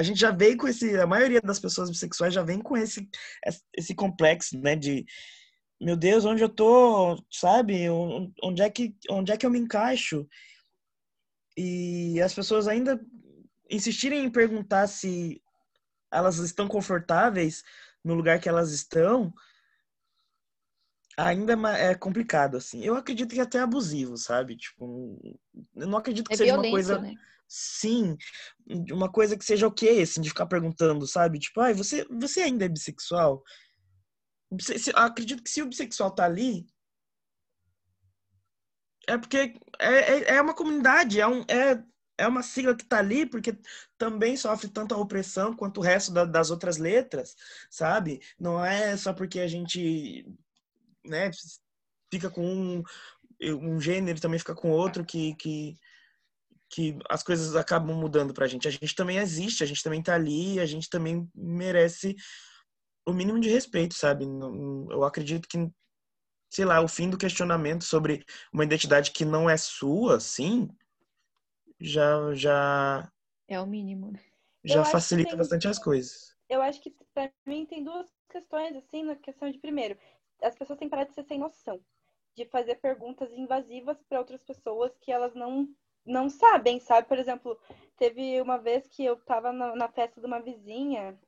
a 0.00 0.02
gente 0.02 0.18
já 0.18 0.30
vem 0.30 0.56
com 0.56 0.66
esse. 0.66 0.98
A 0.98 1.06
maioria 1.06 1.42
das 1.42 1.60
pessoas 1.60 1.90
bissexuais 1.90 2.32
já 2.32 2.42
vem 2.42 2.58
com 2.58 2.74
esse, 2.74 3.06
esse 3.76 3.94
complexo, 3.94 4.58
né? 4.58 4.74
De 4.74 5.04
meu 5.78 5.94
Deus, 5.94 6.24
onde 6.24 6.42
eu 6.42 6.48
tô, 6.48 7.22
sabe? 7.30 7.86
Onde 8.42 8.62
é 8.62 8.70
que, 8.70 8.96
onde 9.10 9.30
é 9.30 9.36
que 9.36 9.44
eu 9.44 9.50
me 9.50 9.58
encaixo? 9.58 10.26
E 11.56 12.20
as 12.22 12.34
pessoas 12.34 12.66
ainda 12.66 12.98
insistirem 13.70 14.24
em 14.24 14.30
perguntar 14.30 14.86
se 14.86 15.42
elas 16.10 16.38
estão 16.38 16.66
confortáveis 16.66 17.62
no 18.02 18.14
lugar 18.14 18.40
que 18.40 18.48
elas 18.48 18.72
estão, 18.72 19.32
ainda 21.16 21.52
é 21.76 21.94
complicado, 21.94 22.56
assim. 22.56 22.82
Eu 22.82 22.94
acredito 22.94 23.34
que 23.34 23.40
é 23.40 23.42
até 23.42 23.60
abusivo, 23.60 24.16
sabe? 24.16 24.56
Tipo, 24.56 25.18
eu 25.76 25.86
não 25.86 25.98
acredito 25.98 26.28
que 26.28 26.34
é 26.34 26.36
seja 26.38 26.54
uma 26.54 26.70
coisa. 26.70 26.98
Né? 26.98 27.14
Sim, 27.52 28.16
uma 28.92 29.10
coisa 29.10 29.36
que 29.36 29.44
seja 29.44 29.66
o 29.66 29.72
quê, 29.72 29.88
assim, 30.02 30.20
de 30.20 30.28
ficar 30.28 30.46
perguntando, 30.46 31.04
sabe? 31.04 31.40
Tipo, 31.40 31.60
ai, 31.60 31.74
você, 31.74 32.06
você 32.08 32.42
ainda 32.42 32.64
é 32.64 32.68
bissexual? 32.68 33.42
acredito 34.94 35.42
que 35.42 35.50
se 35.50 35.60
o 35.60 35.66
bissexual 35.66 36.12
tá 36.12 36.24
ali, 36.24 36.64
é 39.08 39.18
porque 39.18 39.58
é, 39.80 39.88
é, 39.88 40.34
é 40.36 40.40
uma 40.40 40.54
comunidade, 40.54 41.20
é, 41.20 41.26
um, 41.26 41.40
é, 41.42 41.82
é 42.18 42.28
uma 42.28 42.42
sigla 42.42 42.76
que 42.76 42.84
tá 42.84 42.98
ali 42.98 43.26
porque 43.26 43.58
também 43.98 44.36
sofre 44.36 44.68
tanta 44.68 44.96
opressão 44.96 45.54
quanto 45.54 45.78
o 45.78 45.82
resto 45.82 46.12
da, 46.12 46.24
das 46.24 46.50
outras 46.52 46.76
letras, 46.76 47.34
sabe? 47.68 48.20
Não 48.38 48.64
é 48.64 48.96
só 48.96 49.12
porque 49.12 49.40
a 49.40 49.48
gente 49.48 50.24
né, 51.04 51.30
fica 52.12 52.30
com 52.30 52.44
um, 52.44 52.82
um 53.40 53.80
gênero, 53.80 54.20
também 54.20 54.38
fica 54.38 54.54
com 54.54 54.70
outro, 54.70 55.04
que, 55.04 55.34
que, 55.34 55.76
que 56.70 56.96
as 57.08 57.22
coisas 57.22 57.56
acabam 57.56 57.96
mudando 57.96 58.32
pra 58.32 58.46
gente. 58.46 58.68
A 58.68 58.70
gente 58.70 58.94
também 58.94 59.18
existe, 59.18 59.64
a 59.64 59.66
gente 59.66 59.82
também 59.82 60.02
tá 60.02 60.14
ali, 60.14 60.60
a 60.60 60.66
gente 60.66 60.88
também 60.88 61.28
merece 61.34 62.14
o 63.06 63.12
mínimo 63.12 63.40
de 63.40 63.48
respeito, 63.48 63.94
sabe? 63.94 64.24
Eu 64.24 65.02
acredito 65.02 65.48
que, 65.48 65.58
sei 66.48 66.64
lá, 66.64 66.80
o 66.80 66.88
fim 66.88 67.10
do 67.10 67.18
questionamento 67.18 67.84
sobre 67.84 68.24
uma 68.52 68.64
identidade 68.64 69.10
que 69.10 69.24
não 69.24 69.50
é 69.50 69.56
sua, 69.56 70.20
sim, 70.20 70.68
já 71.80 72.32
já 72.34 73.10
é 73.48 73.60
o 73.60 73.66
mínimo. 73.66 74.12
Né? 74.12 74.20
Já 74.64 74.84
facilita 74.84 75.30
tem, 75.30 75.38
bastante 75.38 75.66
as 75.66 75.78
coisas. 75.78 76.36
Eu 76.48 76.62
acho 76.62 76.80
que 76.80 76.94
para 77.12 77.32
mim 77.46 77.66
tem 77.66 77.82
duas 77.82 78.06
questões 78.30 78.76
assim, 78.76 79.02
na 79.02 79.16
questão 79.16 79.50
de 79.50 79.58
primeiro, 79.58 79.98
as 80.40 80.54
pessoas 80.54 80.78
têm 80.78 80.88
parado 80.88 81.08
de 81.08 81.14
ser 81.14 81.24
sem 81.24 81.38
noção, 81.38 81.80
de 82.36 82.44
fazer 82.44 82.76
perguntas 82.76 83.32
invasivas 83.32 84.00
para 84.08 84.20
outras 84.20 84.42
pessoas 84.42 84.96
que 84.98 85.10
elas 85.10 85.34
não 85.34 85.68
não 86.04 86.28
sabem, 86.28 86.80
sabe? 86.80 87.08
Por 87.08 87.18
exemplo, 87.18 87.58
teve 87.96 88.40
uma 88.40 88.58
vez 88.58 88.86
que 88.86 89.04
eu 89.04 89.14
estava 89.14 89.52
na, 89.52 89.74
na, 89.76 89.88
festa 89.88 90.20
de 90.20 90.26
uma 90.26 90.40
vizinha 90.40 91.18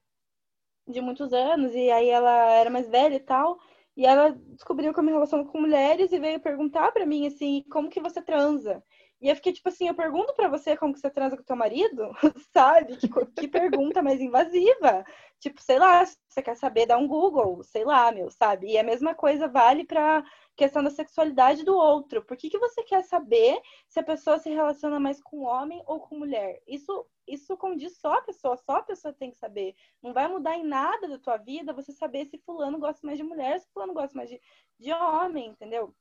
de 0.87 1.01
muitos 1.01 1.33
anos 1.33 1.75
e 1.75 1.91
aí 1.91 2.09
ela 2.09 2.51
era 2.53 2.71
mais 2.71 2.89
velha 2.89 3.15
e 3.15 3.21
tal, 3.21 3.59
e 3.97 4.07
ela 4.07 4.33
descobriu 4.33 4.93
que 4.93 4.99
eu 4.99 5.05
me 5.05 5.13
relaciono 5.13 5.47
com 5.47 5.61
mulheres 5.61 6.13
e 6.13 6.19
veio 6.19 6.41
perguntar 6.41 6.93
para 6.93 7.07
mim 7.07 7.27
assim, 7.27 7.63
como 7.71 7.91
que 7.91 8.01
você 8.01 8.23
transa? 8.23 8.83
E 9.23 9.29
eu 9.29 9.37
fiquei 9.37 9.53
tipo 9.53 9.69
assim, 9.69 9.87
eu 9.87 9.95
pergunto 9.95 10.35
para 10.35 10.49
você 10.49 10.77
como 10.77 10.93
que 10.93 10.99
você 10.99 11.09
transa 11.09 11.37
com 11.37 11.45
teu 11.45 11.55
marido, 11.55 12.11
sabe? 12.53 12.97
Que, 12.97 13.09
que 13.09 13.47
pergunta 13.47 14.03
mais 14.03 14.21
invasiva. 14.21 15.05
Tipo, 15.39 15.63
sei 15.63 15.79
lá, 15.79 16.05
se 16.05 16.17
você 16.29 16.43
quer 16.43 16.57
saber, 16.57 16.87
dá 16.87 16.99
um 16.99 17.07
Google, 17.07 17.63
sei 17.63 17.85
lá, 17.85 18.11
meu, 18.11 18.31
sabe? 18.33 18.73
E 18.73 18.79
a 18.79 18.83
mesma 18.83 19.15
coisa 19.15 19.47
vale 19.47 19.85
para 19.85 20.25
questão 20.57 20.83
da 20.83 20.91
sexualidade 20.91 21.65
do 21.65 21.77
outro. 21.77 22.25
Por 22.25 22.37
que, 22.37 22.51
que 22.51 22.59
você 22.59 22.83
quer 22.83 23.05
saber 23.05 23.61
se 23.89 24.01
a 24.01 24.03
pessoa 24.03 24.39
se 24.39 24.51
relaciona 24.51 24.99
mais 24.99 25.23
com 25.23 25.43
homem 25.43 25.81
ou 25.87 26.01
com 26.01 26.19
mulher? 26.19 26.61
Isso, 26.67 27.07
isso 27.25 27.57
condiz 27.57 27.99
só 27.99 28.15
a 28.15 28.23
pessoa, 28.23 28.57
só 28.57 28.79
a 28.79 28.83
pessoa 28.83 29.15
tem 29.15 29.31
que 29.31 29.37
saber. 29.39 29.77
Não 30.03 30.13
vai 30.13 30.27
mudar 30.27 30.57
em 30.57 30.65
nada 30.65 31.07
da 31.07 31.19
tua 31.19 31.37
vida 31.37 31.73
você 31.73 31.93
saber 31.93 32.25
se 32.27 32.39
fulano 32.39 32.79
gosta 32.81 33.07
mais 33.07 33.19
de 33.19 33.25
mulher, 33.25 33.61
se 33.61 33.69
fulano 33.73 33.95
gosta 33.95 34.17
mais 34.17 34.29
de, 34.29 34.41
de 34.81 34.93
homem, 34.93 35.51
entendeu? 35.51 35.95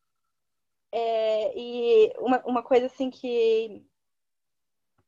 É, 0.91 1.57
e 1.57 2.13
uma, 2.17 2.43
uma 2.45 2.63
coisa 2.63 2.87
assim 2.87 3.09
que, 3.09 3.85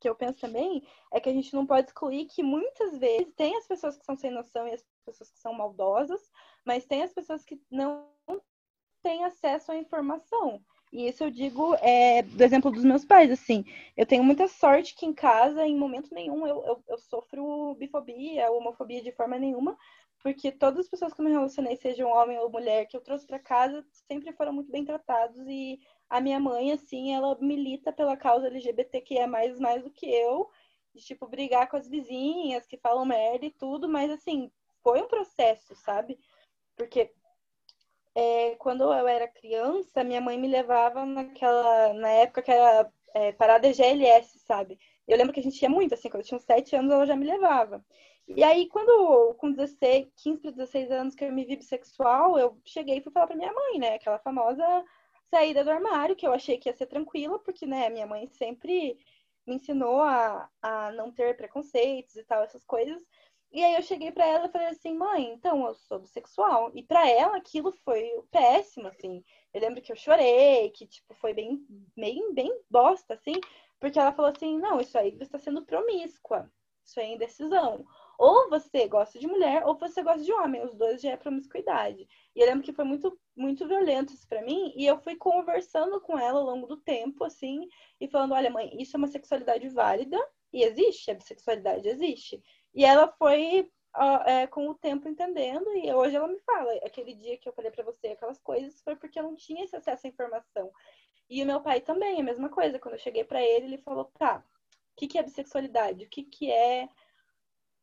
que 0.00 0.08
eu 0.08 0.14
penso 0.14 0.40
também 0.40 0.86
é 1.12 1.20
que 1.20 1.28
a 1.28 1.32
gente 1.32 1.54
não 1.54 1.66
pode 1.66 1.88
excluir 1.88 2.26
que 2.26 2.42
muitas 2.42 2.96
vezes 2.98 3.32
tem 3.34 3.56
as 3.56 3.66
pessoas 3.66 3.96
que 3.96 4.04
são 4.04 4.16
sem 4.16 4.30
noção 4.30 4.66
e 4.66 4.72
as 4.72 4.84
pessoas 5.04 5.30
que 5.30 5.38
são 5.38 5.52
maldosas, 5.52 6.30
mas 6.64 6.86
tem 6.86 7.02
as 7.02 7.12
pessoas 7.12 7.44
que 7.44 7.60
não 7.70 8.08
têm 9.02 9.24
acesso 9.24 9.72
à 9.72 9.76
informação. 9.76 10.64
E 10.94 11.08
isso 11.08 11.24
eu 11.24 11.30
digo 11.30 11.74
é, 11.80 12.22
do 12.22 12.44
exemplo 12.44 12.70
dos 12.70 12.84
meus 12.84 13.04
pais, 13.04 13.28
assim. 13.28 13.64
Eu 13.96 14.06
tenho 14.06 14.22
muita 14.22 14.46
sorte 14.46 14.94
que 14.94 15.04
em 15.04 15.12
casa, 15.12 15.66
em 15.66 15.76
momento 15.76 16.14
nenhum, 16.14 16.46
eu, 16.46 16.64
eu, 16.64 16.84
eu 16.86 16.98
sofro 16.98 17.74
bifobia, 17.74 18.48
homofobia 18.52 19.02
de 19.02 19.10
forma 19.10 19.36
nenhuma, 19.36 19.76
porque 20.20 20.52
todas 20.52 20.78
as 20.78 20.88
pessoas 20.88 21.12
que 21.12 21.20
eu 21.20 21.24
me 21.24 21.32
relacionei, 21.32 21.76
sejam 21.76 22.08
homem 22.08 22.38
ou 22.38 22.48
mulher, 22.48 22.86
que 22.86 22.96
eu 22.96 23.00
trouxe 23.00 23.26
para 23.26 23.40
casa, 23.40 23.84
sempre 24.06 24.32
foram 24.34 24.52
muito 24.52 24.70
bem 24.70 24.84
tratados 24.84 25.44
e 25.48 25.80
a 26.08 26.20
minha 26.20 26.38
mãe, 26.38 26.70
assim, 26.70 27.12
ela 27.12 27.36
milita 27.40 27.92
pela 27.92 28.16
causa 28.16 28.46
LGBTQIA+, 28.46 29.26
mais, 29.26 29.58
mais 29.58 29.82
do 29.82 29.90
que 29.90 30.06
eu, 30.06 30.48
de, 30.94 31.02
tipo, 31.02 31.26
brigar 31.26 31.68
com 31.68 31.76
as 31.76 31.88
vizinhas 31.88 32.68
que 32.68 32.78
falam 32.78 33.04
merda 33.04 33.44
e 33.44 33.50
tudo, 33.50 33.88
mas, 33.88 34.12
assim, 34.12 34.48
foi 34.80 35.02
um 35.02 35.08
processo, 35.08 35.74
sabe? 35.74 36.20
Porque 36.76 37.12
é, 38.14 38.54
quando 38.56 38.84
eu 38.84 39.08
era 39.08 39.28
criança, 39.28 40.04
minha 40.04 40.20
mãe 40.20 40.38
me 40.38 40.48
levava 40.48 41.04
naquela, 41.04 41.92
na 41.94 42.08
época 42.08 42.42
que 42.42 42.50
era 42.50 42.90
é, 43.14 43.32
parada 43.32 43.72
GLS, 43.72 44.38
sabe? 44.40 44.78
Eu 45.06 45.16
lembro 45.18 45.32
que 45.32 45.40
a 45.40 45.42
gente 45.42 45.60
ia 45.60 45.68
muito, 45.68 45.94
assim, 45.94 46.08
quando 46.08 46.22
eu 46.22 46.26
tinha 46.26 46.38
uns 46.38 46.44
sete 46.44 46.74
anos, 46.76 46.92
ela 46.92 47.06
já 47.06 47.16
me 47.16 47.26
levava. 47.26 47.84
E 48.26 48.42
aí, 48.42 48.68
quando, 48.68 49.34
com 49.34 49.50
16, 49.52 50.08
15 50.16 50.40
para 50.40 50.50
16 50.52 50.90
anos 50.90 51.14
que 51.14 51.24
eu 51.24 51.32
me 51.32 51.44
vi 51.44 51.56
bissexual, 51.56 52.38
eu 52.38 52.58
cheguei 52.64 52.98
e 52.98 53.02
fui 53.02 53.12
falar 53.12 53.26
pra 53.26 53.36
minha 53.36 53.52
mãe, 53.52 53.78
né? 53.78 53.94
Aquela 53.94 54.18
famosa 54.18 54.64
saída 55.30 55.62
do 55.64 55.70
armário, 55.70 56.16
que 56.16 56.26
eu 56.26 56.32
achei 56.32 56.56
que 56.58 56.68
ia 56.68 56.74
ser 56.74 56.86
tranquila, 56.86 57.38
porque, 57.40 57.66
né, 57.66 57.90
minha 57.90 58.06
mãe 58.06 58.26
sempre 58.28 58.96
me 59.46 59.56
ensinou 59.56 60.00
a, 60.00 60.48
a 60.62 60.92
não 60.92 61.12
ter 61.12 61.36
preconceitos 61.36 62.16
e 62.16 62.24
tal, 62.24 62.42
essas 62.42 62.64
coisas. 62.64 63.02
E 63.54 63.62
aí 63.62 63.76
eu 63.76 63.82
cheguei 63.82 64.10
para 64.10 64.26
ela 64.26 64.46
e 64.46 64.50
falei 64.50 64.66
assim, 64.66 64.96
mãe, 64.96 65.32
então 65.32 65.64
eu 65.64 65.74
sou 65.76 66.00
bissexual. 66.00 66.72
E 66.74 66.82
para 66.82 67.08
ela 67.08 67.36
aquilo 67.36 67.70
foi 67.84 68.10
péssimo, 68.28 68.88
assim. 68.88 69.22
Eu 69.52 69.60
lembro 69.60 69.80
que 69.80 69.92
eu 69.92 69.96
chorei, 69.96 70.70
que 70.70 70.88
tipo 70.88 71.14
foi 71.14 71.32
bem, 71.32 71.64
bem, 71.96 72.34
bem 72.34 72.52
bosta, 72.68 73.14
assim, 73.14 73.34
porque 73.78 73.96
ela 73.96 74.12
falou 74.12 74.32
assim, 74.32 74.58
não, 74.58 74.80
isso 74.80 74.98
aí 74.98 75.12
você 75.12 75.22
está 75.22 75.38
sendo 75.38 75.64
promíscua, 75.64 76.50
isso 76.84 76.98
aí 76.98 77.12
é 77.12 77.14
indecisão. 77.14 77.86
Ou 78.18 78.48
você 78.50 78.88
gosta 78.88 79.20
de 79.20 79.26
mulher, 79.28 79.64
ou 79.64 79.76
você 79.78 80.02
gosta 80.02 80.22
de 80.22 80.32
homem. 80.32 80.64
Os 80.64 80.74
dois 80.74 81.00
já 81.00 81.10
é 81.10 81.16
promiscuidade. 81.16 82.08
E 82.34 82.40
eu 82.40 82.46
lembro 82.46 82.64
que 82.64 82.72
foi 82.72 82.84
muito, 82.84 83.16
muito 83.36 83.68
violento 83.68 84.12
isso 84.12 84.28
pra 84.28 84.42
mim. 84.42 84.72
E 84.76 84.84
eu 84.84 84.98
fui 84.98 85.14
conversando 85.16 86.00
com 86.00 86.18
ela 86.18 86.40
ao 86.40 86.46
longo 86.46 86.66
do 86.66 86.76
tempo, 86.76 87.24
assim, 87.24 87.68
e 88.00 88.08
falando: 88.08 88.34
olha, 88.34 88.50
mãe, 88.50 88.70
isso 88.80 88.96
é 88.96 88.98
uma 88.98 89.06
sexualidade 89.06 89.68
válida. 89.68 90.18
E 90.52 90.62
existe, 90.62 91.10
a 91.10 91.14
bissexualidade 91.14 91.88
existe. 91.88 92.40
E 92.74 92.84
ela 92.84 93.08
foi, 93.08 93.70
é, 94.26 94.46
com 94.48 94.68
o 94.68 94.74
tempo, 94.74 95.08
entendendo. 95.08 95.72
E 95.76 95.92
hoje 95.92 96.16
ela 96.16 96.28
me 96.28 96.38
fala: 96.40 96.72
aquele 96.84 97.14
dia 97.14 97.38
que 97.38 97.48
eu 97.48 97.52
falei 97.52 97.70
para 97.70 97.84
você 97.84 98.08
aquelas 98.08 98.40
coisas 98.40 98.80
foi 98.82 98.96
porque 98.96 99.18
eu 99.18 99.22
não 99.22 99.36
tinha 99.36 99.64
esse 99.64 99.76
acesso 99.76 100.06
à 100.06 100.10
informação. 100.10 100.72
E 101.28 101.42
o 101.42 101.46
meu 101.46 101.60
pai 101.60 101.80
também, 101.80 102.20
a 102.20 102.24
mesma 102.24 102.48
coisa. 102.48 102.78
Quando 102.78 102.94
eu 102.94 103.00
cheguei 103.00 103.24
para 103.24 103.42
ele, 103.42 103.66
ele 103.66 103.78
falou: 103.78 104.06
tá, 104.18 104.44
o 104.92 104.96
que, 104.96 105.06
que 105.06 105.18
é 105.18 105.22
bissexualidade? 105.22 106.04
O 106.04 106.08
que, 106.08 106.24
que 106.24 106.50
é 106.50 106.88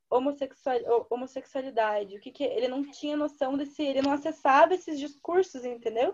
homossexual, 0.10 1.08
homossexualidade, 1.10 2.18
o 2.18 2.20
que, 2.20 2.32
que 2.32 2.44
ele 2.44 2.68
não 2.68 2.84
tinha 2.92 3.16
noção 3.16 3.56
desse, 3.56 3.82
ele 3.82 4.02
não 4.02 4.12
acessava 4.12 4.74
esses 4.74 5.00
discursos, 5.00 5.64
entendeu? 5.64 6.14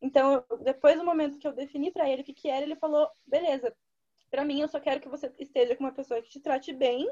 Então, 0.00 0.44
depois 0.62 0.96
do 0.96 1.04
momento 1.04 1.38
que 1.38 1.46
eu 1.46 1.52
defini 1.52 1.90
para 1.90 2.08
ele 2.08 2.22
o 2.22 2.24
que, 2.24 2.32
que 2.32 2.48
era, 2.48 2.64
ele 2.64 2.76
falou: 2.76 3.08
beleza, 3.26 3.74
para 4.30 4.44
mim 4.44 4.60
eu 4.62 4.68
só 4.68 4.80
quero 4.80 5.00
que 5.00 5.08
você 5.08 5.30
esteja 5.38 5.76
com 5.76 5.84
uma 5.84 5.92
pessoa 5.92 6.22
que 6.22 6.30
te 6.30 6.40
trate 6.40 6.72
bem 6.72 7.06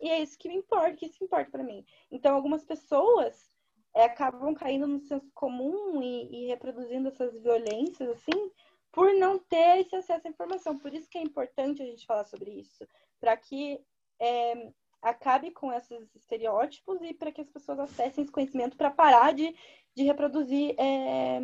e 0.00 0.08
é 0.08 0.20
isso 0.20 0.38
que 0.38 0.48
me 0.48 0.56
importa, 0.56 0.96
que 0.96 1.06
isso 1.06 1.22
importa 1.24 1.50
para 1.50 1.64
mim. 1.64 1.84
Então, 2.10 2.34
algumas 2.34 2.64
pessoas 2.64 3.50
é, 3.94 4.04
acabam 4.04 4.54
caindo 4.54 4.86
no 4.86 5.00
senso 5.00 5.30
comum 5.34 6.02
e, 6.02 6.44
e 6.44 6.46
reproduzindo 6.48 7.08
essas 7.08 7.40
violências 7.40 8.10
assim 8.10 8.50
por 8.92 9.12
não 9.14 9.38
ter 9.38 9.80
esse 9.80 9.94
acesso 9.94 10.26
à 10.26 10.30
informação. 10.30 10.78
Por 10.78 10.92
isso 10.94 11.08
que 11.08 11.18
é 11.18 11.22
importante 11.22 11.82
a 11.82 11.86
gente 11.86 12.06
falar 12.06 12.24
sobre 12.24 12.50
isso, 12.50 12.86
para 13.20 13.36
que 13.36 13.78
é, 14.20 14.72
acabe 15.02 15.50
com 15.50 15.72
esses 15.72 16.14
estereótipos 16.14 17.00
e 17.02 17.12
para 17.12 17.30
que 17.30 17.40
as 17.40 17.50
pessoas 17.50 17.78
acessem 17.78 18.22
esse 18.22 18.32
conhecimento 18.32 18.76
para 18.76 18.90
parar 18.90 19.32
de, 19.32 19.54
de 19.94 20.02
reproduzir 20.02 20.74
é, 20.78 21.38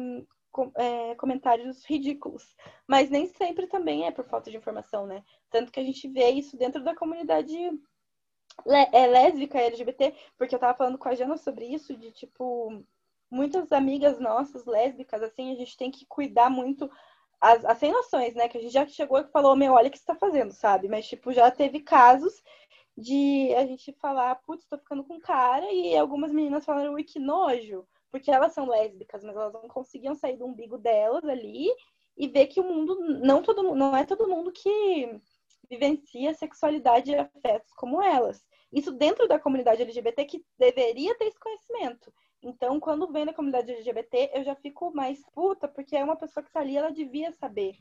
com, 0.51 0.73
é, 0.77 1.15
comentários 1.17 1.85
ridículos. 1.85 2.57
Mas 2.87 3.11
nem 3.11 3.27
sempre 3.27 3.67
também 3.67 4.07
é 4.07 4.11
por 4.11 4.25
falta 4.25 4.51
de 4.51 4.57
informação, 4.57 5.07
né? 5.07 5.23
Tanto 5.51 5.71
que 5.71 5.81
a 5.81 5.85
gente 5.85 6.09
vê 6.09 6.31
isso 6.31 6.57
dentro 6.57 6.83
da 6.83 6.95
comunidade 6.95 7.55
é, 8.67 9.07
lésbica 9.07 9.59
LGBT, 9.59 10.15
porque 10.37 10.55
eu 10.55 10.59
tava 10.59 10.77
falando 10.77 10.99
com 10.99 11.09
a 11.09 11.15
Jana 11.15 11.37
sobre 11.37 11.67
isso, 11.67 11.97
de 11.97 12.11
tipo, 12.13 12.83
muitas 13.31 13.73
amigas 13.73 14.19
nossas 14.21 14.65
lésbicas, 14.65 15.23
assim, 15.23 15.53
a 15.53 15.57
gente 15.57 15.77
tem 15.77 15.91
que 15.91 16.07
cuidar 16.07 16.51
muito 16.51 16.91
as, 17.41 17.65
as 17.65 17.79
sem 17.79 17.91
noções, 17.91 18.35
né? 18.35 18.49
Que 18.49 18.59
a 18.59 18.61
gente 18.61 18.73
já 18.73 18.87
chegou 18.87 19.19
e 19.19 19.31
falou, 19.31 19.57
meu, 19.57 19.73
olha 19.73 19.89
o 19.89 19.91
que 19.91 19.99
você 19.99 20.05
tá 20.05 20.15
fazendo, 20.15 20.53
sabe? 20.53 20.89
Mas, 20.89 21.09
tipo, 21.09 21.33
já 21.33 21.51
teve 21.51 21.81
casos 21.81 22.43
de 22.97 23.53
a 23.57 23.67
gente 23.67 23.93
falar, 23.95 24.35
putz, 24.47 24.67
tô 24.67 24.79
ficando 24.79 25.03
com 25.05 25.19
cara, 25.19 25.71
e 25.73 25.97
algumas 25.97 26.31
meninas 26.31 26.65
falaram, 26.65 26.95
ui, 26.95 27.03
que 27.03 27.19
nojo, 27.19 27.87
porque 28.11 28.31
elas 28.31 28.53
são 28.53 28.69
lésbicas, 28.69 29.25
mas 29.25 29.35
elas 29.35 29.53
não 29.53 29.67
conseguiam 29.69 30.15
sair 30.15 30.37
do 30.37 30.47
umbigo 30.47 30.79
delas 30.79 31.25
ali 31.25 31.69
e 32.17 32.29
ver 32.29 32.47
que 32.47 32.61
o 32.61 32.65
mundo, 32.65 33.01
não 33.21 33.43
todo 33.43 33.75
não 33.75 33.97
é 33.97 34.05
todo 34.05 34.29
mundo 34.29 34.53
que 34.53 35.19
vivencia 35.73 36.35
sexualidade 36.35 37.11
e 37.11 37.15
afetos 37.15 37.73
como 37.75 38.03
elas. 38.03 38.47
Isso 38.73 38.93
dentro 38.93 39.27
da 39.27 39.39
comunidade 39.39 39.83
LGBT 39.83 40.25
que 40.25 40.45
deveria 40.59 41.15
ter 41.17 41.27
esse 41.27 41.39
conhecimento. 41.39 42.13
Então, 42.43 42.81
quando 42.81 43.11
vem 43.11 43.25
da 43.25 43.33
comunidade 43.33 43.73
LGBT, 43.73 44.33
eu 44.35 44.45
já 44.45 44.55
fico 44.55 44.93
mais 44.93 45.23
puta, 45.33 45.69
porque 45.69 45.97
é 45.97 46.05
uma 46.05 46.17
pessoa 46.17 46.43
que 46.43 46.51
tá 46.51 46.61
ali, 46.61 46.77
ela 46.77 46.91
devia 46.91 47.31
saber 47.33 47.77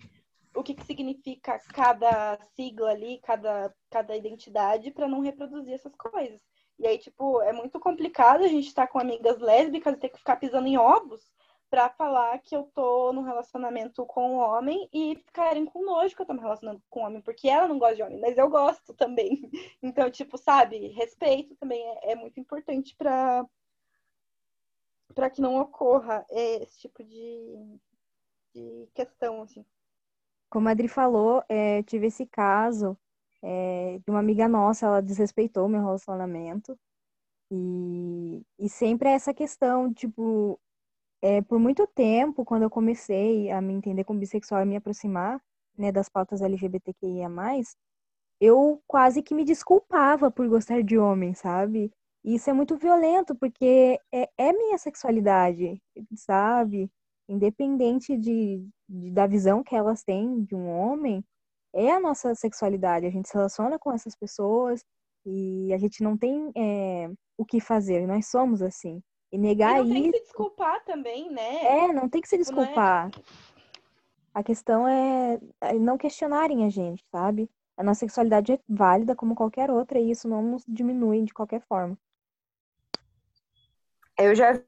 o 0.56 0.62
que, 0.62 0.74
que 0.74 0.86
significa 0.86 1.60
cada 1.74 2.38
sigla 2.56 2.92
ali, 2.92 3.20
cada, 3.24 3.74
cada 3.90 4.16
identidade, 4.16 4.92
para 4.92 5.08
não 5.08 5.22
reproduzir 5.22 5.74
essas 5.74 5.96
coisas. 5.96 6.42
E 6.78 6.88
aí, 6.88 6.98
tipo, 6.98 7.42
é 7.42 7.54
muito 7.54 7.80
complicado 7.80 8.44
a 8.44 8.48
gente 8.48 8.68
estar 8.68 8.88
tá 8.88 8.92
com 8.92 9.00
amigas 9.00 9.40
lésbicas 9.40 9.96
e 9.96 10.00
ter 10.00 10.10
que 10.10 10.18
ficar 10.18 10.36
pisando 10.38 10.68
em 10.68 10.78
ovos 10.78 11.32
pra 11.72 11.90
falar 11.90 12.38
que 12.40 12.54
eu 12.54 12.64
tô 12.76 13.14
num 13.14 13.22
relacionamento 13.22 14.06
com 14.06 14.34
um 14.36 14.40
homem 14.40 14.90
e 14.94 15.16
ficarem 15.16 15.66
com 15.66 15.86
nojo 15.86 16.14
que 16.14 16.22
eu 16.22 16.26
tô 16.26 16.34
me 16.34 16.42
relacionando 16.42 16.84
com 16.90 17.00
um 17.00 17.06
homem, 17.06 17.22
porque 17.22 17.48
ela 17.48 17.66
não 17.66 17.80
gosta 17.80 17.96
de 17.96 18.04
homem, 18.04 18.20
mas 18.20 18.38
eu 18.38 18.50
gosto 18.50 18.94
também. 18.94 19.50
Então, 19.82 20.12
tipo, 20.12 20.38
sabe, 20.38 20.90
respeito 20.90 21.56
também 21.56 21.82
é, 21.82 22.12
é 22.12 22.16
muito 22.16 22.40
importante 22.40 22.94
para 22.96 23.46
para 25.16 25.30
que 25.30 25.42
não 25.42 25.60
ocorra 25.60 26.26
esse 26.30 26.80
tipo 26.80 27.04
de, 27.04 27.80
de 28.54 28.88
questão, 28.94 29.42
assim. 29.42 29.66
Como 30.50 30.68
a 30.68 30.72
Adri 30.72 30.88
falou, 30.88 31.44
é, 31.50 31.84
tive 31.84 32.08
esse 32.08 32.26
caso 32.26 32.98
é, 33.42 34.00
de 34.00 34.10
uma 34.10 34.20
amiga 34.20 34.48
nossa, 34.48 34.86
ela 34.86 35.02
desrespeitou 35.02 35.68
meu 35.68 35.82
relacionamento. 35.82 36.78
E, 37.52 38.42
e 38.58 38.70
sempre 38.70 39.10
é 39.10 39.14
essa 39.14 39.34
questão, 39.34 39.94
tipo, 39.94 40.58
é, 41.22 41.42
por 41.42 41.60
muito 41.60 41.86
tempo, 41.88 42.44
quando 42.44 42.64
eu 42.64 42.70
comecei 42.70 43.52
a 43.52 43.62
me 43.62 43.74
entender 43.74 44.04
como 44.04 44.20
bissexual 44.20 44.64
e 44.64 44.66
me 44.66 44.76
aproximar 44.78 45.40
né, 45.78 45.92
das 45.92 46.10
pautas 46.10 46.42
LGBTQIA+, 46.42 47.30
eu 48.40 48.82
quase 48.88 49.22
que 49.22 49.36
me 49.36 49.46
desculpava 49.46 50.32
por 50.32 50.48
gostar 50.50 50.82
de 50.82 50.98
homem, 50.98 51.34
sabe? 51.36 51.92
E 52.24 52.36
isso 52.36 52.50
é 52.50 52.54
muito 52.54 52.76
violento, 52.76 53.36
porque 53.36 54.00
é, 54.12 54.30
é 54.38 54.54
minha 54.54 54.78
sexualidade, 54.78 55.80
sabe? 56.16 56.90
Independente 57.30 58.18
de, 58.18 58.68
de, 58.90 59.12
da 59.12 59.28
visão 59.28 59.64
que 59.64 59.76
elas 59.76 60.04
têm 60.04 60.44
de 60.44 60.56
um 60.56 60.68
homem, 60.70 61.24
é 61.74 61.92
a 61.92 62.00
nossa 62.00 62.36
sexualidade. 62.36 63.06
A 63.06 63.12
gente 63.12 63.30
se 63.30 63.36
relaciona 63.36 63.78
com 63.80 63.92
essas 63.92 64.16
pessoas 64.16 64.84
e 65.26 65.72
a 65.74 65.78
gente 65.78 66.04
não 66.04 66.18
tem 66.18 66.52
é, 66.56 67.10
o 67.38 67.46
que 67.46 67.60
fazer, 67.60 68.08
nós 68.08 68.28
somos 68.28 68.62
assim. 68.62 69.02
E 69.32 69.38
negar 69.38 69.80
e 69.80 69.88
não 69.88 69.94
tem 69.94 70.12
que 70.12 70.18
se 70.18 70.24
desculpar 70.24 70.84
também, 70.84 71.32
né? 71.32 71.66
É, 71.66 71.94
não 71.94 72.10
tem 72.10 72.22
que 72.22 72.28
se 72.28 72.36
não 72.36 72.42
é- 72.42 72.44
desculpar. 72.44 73.12
A 74.34 74.44
questão 74.44 74.88
é 74.88 75.40
é 75.62 75.74
não 75.74 75.98
questionarem 75.98 76.66
a 76.66 76.70
gente, 76.70 77.04
sabe? 77.12 77.50
A 77.78 77.84
nossa 77.84 78.02
sexualidade 78.02 78.54
é 78.54 78.60
válida 78.68 79.16
como 79.16 79.36
qualquer 79.36 79.72
outra 79.72 80.00
e 80.00 80.12
isso 80.12 80.28
não 80.28 80.42
nos 80.42 80.64
diminui 80.68 81.24
de 81.24 81.34
qualquer 81.34 81.62
forma. 81.62 81.98
Eu 84.18 84.36
já 84.36 84.62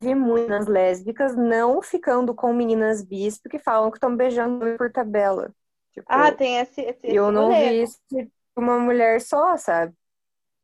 vi 0.00 0.14
muitas 0.14 0.66
lésbicas 0.66 1.36
não 1.36 1.80
ficando 1.82 2.34
com 2.34 2.52
meninas 2.52 3.02
bis 3.02 3.38
porque 3.38 3.58
falam 3.58 3.90
que 3.90 3.96
estão 3.96 4.16
beijando 4.16 4.76
por 4.76 4.90
tabela. 4.92 5.52
Tipo, 5.92 6.06
Ah, 6.08 6.32
tem 6.32 6.58
esse, 6.58 6.80
esse, 6.80 7.06
esse 7.06 7.16
eu 7.16 7.30
não 7.30 7.48
vi 7.48 7.82
isso 7.82 7.98
de 8.10 8.30
uma 8.56 8.78
mulher 8.78 9.20
só, 9.20 9.56
sabe? 9.56 9.94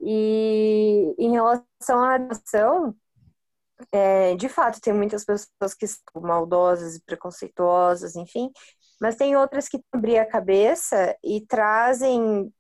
E 0.01 1.15
em 1.19 1.33
relação 1.33 2.01
à 2.01 2.15
adoção, 2.15 2.95
é, 3.93 4.35
de 4.37 4.49
fato, 4.49 4.81
tem 4.81 4.93
muitas 4.93 5.25
pessoas 5.25 5.75
que 5.79 5.87
são 5.87 6.23
maldosas 6.23 6.97
e 6.97 7.03
preconceituosas, 7.05 8.17
enfim, 8.17 8.51
mas 9.01 9.17
tem 9.17 9.37
outras 9.37 9.69
que 9.69 9.81
abrem 9.93 10.19
a 10.19 10.27
cabeça 10.27 11.17
e 11.25 11.41
trazem 11.47 12.53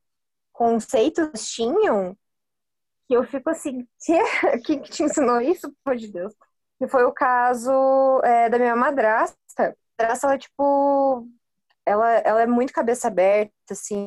conceitos 0.53 1.29
que 1.33 1.39
tinham 1.65 2.17
que 3.09 3.15
eu 3.15 3.25
fico 3.25 3.51
assim, 3.51 3.87
"Quê? 4.05 4.19
quem 4.65 4.81
que 4.83 4.91
te 4.91 5.03
ensinou 5.03 5.41
isso, 5.41 5.73
pelo 5.85 5.97
de 5.97 6.13
Deus? 6.13 6.35
Que 6.79 6.87
foi 6.89 7.05
o 7.05 7.13
caso 7.13 7.71
é, 8.25 8.49
da 8.49 8.59
minha 8.59 8.77
madrasta. 8.77 9.37
A 9.99 10.03
madrasta, 10.03 10.27
ela, 10.29 10.39
tipo, 10.39 11.29
ela, 11.87 12.11
ela 12.19 12.43
é 12.43 12.47
muito 12.47 12.73
cabeça 12.73 13.09
aberta, 13.09 13.53
assim, 13.71 14.07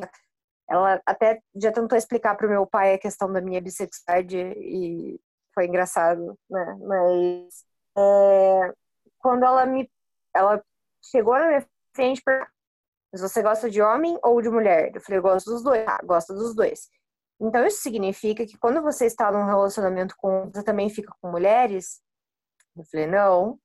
ela 0.69 1.01
até 1.05 1.41
já 1.55 1.71
tentou 1.71 1.97
explicar 1.97 2.35
pro 2.35 2.49
meu 2.49 2.65
pai 2.67 2.93
a 2.95 2.99
questão 2.99 3.31
da 3.31 3.41
minha 3.41 3.61
bissexualidade 3.61 4.37
e 4.37 5.19
foi 5.53 5.67
engraçado, 5.67 6.37
né? 6.49 6.77
Mas 6.81 7.65
é, 7.97 8.73
quando 9.19 9.43
ela 9.45 9.65
me 9.65 9.89
ela 10.35 10.63
chegou 11.03 11.33
na 11.37 11.47
minha 11.47 11.67
frente 11.95 12.21
mas 13.11 13.21
você 13.21 13.41
gosta 13.41 13.69
de 13.69 13.81
homem 13.81 14.17
ou 14.23 14.41
de 14.41 14.49
mulher? 14.49 14.91
Eu 14.95 15.01
falei, 15.01 15.19
eu 15.19 15.23
gosto 15.23 15.51
dos 15.51 15.63
dois. 15.63 15.85
Ah, 15.87 15.99
gosta 16.03 16.33
dos 16.33 16.55
dois. 16.55 16.89
Então 17.39 17.65
isso 17.65 17.81
significa 17.81 18.45
que 18.45 18.57
quando 18.57 18.81
você 18.81 19.05
está 19.05 19.31
num 19.31 19.45
relacionamento 19.45 20.15
com 20.17 20.49
você 20.51 20.63
também 20.63 20.89
fica 20.89 21.13
com 21.21 21.31
mulheres? 21.31 22.01
Eu 22.77 22.85
falei, 22.91 23.07
não. 23.07 23.59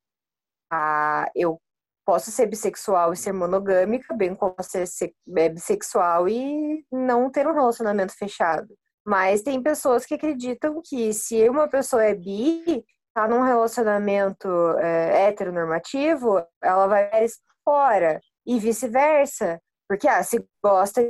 Ah, 0.70 1.30
eu 1.34 1.61
posso 2.05 2.30
ser 2.30 2.47
bissexual 2.47 3.12
e 3.12 3.16
ser 3.16 3.32
monogâmica, 3.32 4.14
bem 4.14 4.34
como 4.34 4.55
ser 4.62 4.87
se- 4.87 5.14
é, 5.37 5.49
bissexual 5.49 6.28
e 6.28 6.84
não 6.91 7.30
ter 7.30 7.47
um 7.49 7.55
relacionamento 7.55 8.14
fechado. 8.16 8.76
Mas 9.07 9.43
tem 9.43 9.63
pessoas 9.63 10.05
que 10.05 10.15
acreditam 10.15 10.83
que 10.85 11.13
se 11.15 11.49
uma 11.49 11.69
pessoa 11.69 12.05
é 12.05 12.15
bi, 12.15 12.85
tá 13.15 13.29
num 13.29 13.43
relacionamento 13.43 14.49
é, 14.81 15.29
heteronormativo, 15.29 16.45
ela 16.61 16.87
vai 16.89 17.27
fora. 17.65 18.21
E 18.45 18.59
vice-versa. 18.59 19.61
Porque, 19.89 20.09
ah, 20.09 20.23
se 20.23 20.45
gosta 20.63 21.09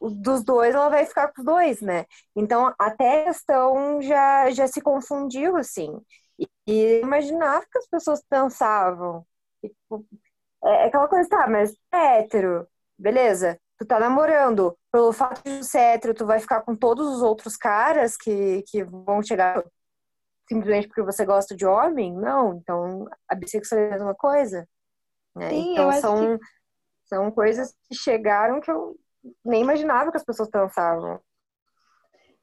dos 0.00 0.42
dois, 0.44 0.74
ela 0.74 0.88
vai 0.88 1.04
ficar 1.06 1.28
com 1.32 1.40
os 1.40 1.44
dois, 1.44 1.80
né? 1.80 2.06
Então, 2.34 2.74
até 2.78 3.22
a 3.22 3.24
questão 3.26 4.00
já, 4.02 4.50
já 4.50 4.66
se 4.66 4.80
confundiu, 4.80 5.56
assim. 5.56 5.90
E, 6.38 6.48
eu 6.66 7.02
imaginava 7.02 7.64
que 7.70 7.78
as 7.78 7.86
pessoas 7.88 8.22
pensavam. 8.28 9.26
Tipo, 9.62 10.06
é 10.64 10.84
aquela 10.86 11.08
coisa, 11.08 11.28
tá, 11.28 11.46
mas 11.48 11.74
é 11.92 12.20
hétero, 12.20 12.66
beleza? 12.98 13.58
Tu 13.80 13.86
tá 13.86 13.98
namorando, 13.98 14.76
pelo 14.92 15.10
fato 15.10 15.42
de 15.42 15.64
ser 15.64 15.78
hétero, 15.78 16.12
tu 16.12 16.26
vai 16.26 16.38
ficar 16.38 16.60
com 16.60 16.76
todos 16.76 17.08
os 17.16 17.22
outros 17.22 17.56
caras 17.56 18.14
que, 18.14 18.62
que 18.68 18.84
vão 18.84 19.22
chegar 19.22 19.64
simplesmente 20.46 20.86
porque 20.86 21.02
você 21.02 21.24
gosta 21.24 21.56
de 21.56 21.64
homem? 21.64 22.12
Não, 22.14 22.56
então 22.56 23.08
a 23.26 23.34
bissexualidade 23.34 23.94
é 23.94 23.96
a 23.96 24.04
mesma 24.04 24.14
coisa. 24.14 24.68
né? 25.34 25.48
Sim, 25.48 25.72
então 25.72 25.92
são, 25.92 26.38
são 27.06 27.30
coisas 27.30 27.74
que 27.88 27.94
chegaram 27.94 28.60
que 28.60 28.70
eu 28.70 28.98
nem 29.42 29.62
imaginava 29.62 30.10
que 30.10 30.18
as 30.18 30.24
pessoas 30.24 30.50
pensavam. 30.50 31.18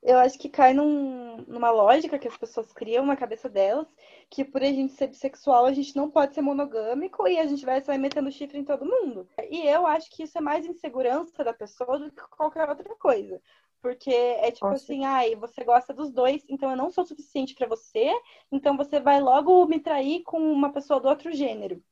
Eu 0.08 0.18
acho 0.20 0.40
que 0.40 0.48
cai 0.50 0.74
num- 0.74 1.44
numa 1.48 1.70
lógica 1.70 2.18
que 2.18 2.28
as 2.30 2.38
pessoas 2.38 2.72
criam 2.72 3.06
na 3.06 3.18
cabeça 3.18 3.50
delas, 3.50 3.88
que 4.30 4.46
por 4.46 4.64
a 4.64 4.66
gente 4.68 4.94
ser 4.94 5.08
bissexual, 5.08 5.66
a 5.66 5.74
gente 5.74 5.96
não 5.98 6.10
pode 6.10 6.34
ser 6.34 6.42
monogâmico 6.42 7.28
e 7.28 7.38
a 7.38 7.46
gente 7.46 7.66
vai 7.66 7.82
sair 7.82 7.98
metendo 7.98 8.32
chifre 8.32 8.58
em 8.58 8.64
todo 8.64 8.86
mundo. 8.86 9.28
E 9.52 9.68
eu 9.68 9.86
acho 9.86 10.10
que 10.10 10.24
isso 10.24 10.38
é 10.38 10.42
mais 10.42 10.66
insegurança 10.66 11.44
da 11.44 11.54
pessoa 11.54 12.00
do 12.00 12.10
que 12.12 12.22
qualquer 12.30 12.70
outra 12.70 12.96
coisa. 12.96 13.42
Porque 13.82 14.10
é 14.10 14.50
tipo 14.52 14.62
Com 14.62 14.76
assim, 14.76 15.04
ai, 15.06 15.36
você 15.36 15.64
gosta 15.66 15.94
dos 15.94 16.10
dois, 16.12 16.44
então 16.50 16.72
eu 16.72 16.78
não 16.78 16.90
sou 16.90 17.06
suficiente 17.06 17.54
pra 17.54 17.68
você, 17.68 18.10
então 18.52 18.78
você 18.78 19.00
vai 19.02 19.20
logo 19.22 19.66
me 19.68 19.80
trair 19.80 20.24
com 20.24 20.40
uma 20.40 20.72
pessoa 20.72 21.00
do 21.02 21.10
outro 21.10 21.34
gênero. 21.34 21.84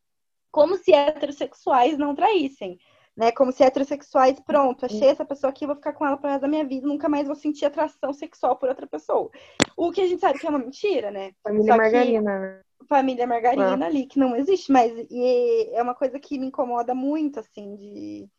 Como 0.51 0.77
se 0.77 0.93
heterossexuais 0.93 1.97
não 1.97 2.15
traíssem 2.15 2.79
né? 3.15 3.31
Como 3.31 3.51
se 3.51 3.63
heterossexuais, 3.63 4.39
pronto, 4.39 4.85
achei 4.85 5.07
essa 5.07 5.23
pessoa 5.23 5.49
aqui, 5.49 5.65
vou 5.65 5.75
ficar 5.75 5.93
com 5.93 6.05
ela 6.05 6.17
pro 6.17 6.29
resto 6.29 6.41
da 6.41 6.47
minha 6.47 6.65
vida, 6.65 6.87
nunca 6.87 7.07
mais 7.07 7.27
vou 7.27 7.35
sentir 7.35 7.65
atração 7.65 8.11
sexual 8.13 8.57
por 8.57 8.69
outra 8.69 8.85
pessoa. 8.85 9.29
O 9.77 9.91
que 9.91 10.01
a 10.01 10.07
gente 10.07 10.19
sabe 10.19 10.39
que 10.39 10.45
é 10.45 10.49
uma 10.49 10.59
mentira, 10.59 11.11
né? 11.11 11.31
Família 11.41 11.71
Só 11.71 11.77
Margarina, 11.77 12.39
né? 12.39 12.61
Família 12.87 13.25
Margarina 13.25 13.85
ali, 13.85 14.05
que 14.05 14.19
não 14.19 14.35
existe, 14.35 14.71
mas 14.71 14.91
e 15.09 15.69
é 15.73 15.81
uma 15.81 15.95
coisa 15.95 16.19
que 16.19 16.37
me 16.37 16.47
incomoda 16.47 16.93
muito, 16.93 17.39
assim, 17.39 17.75
de 17.75 18.29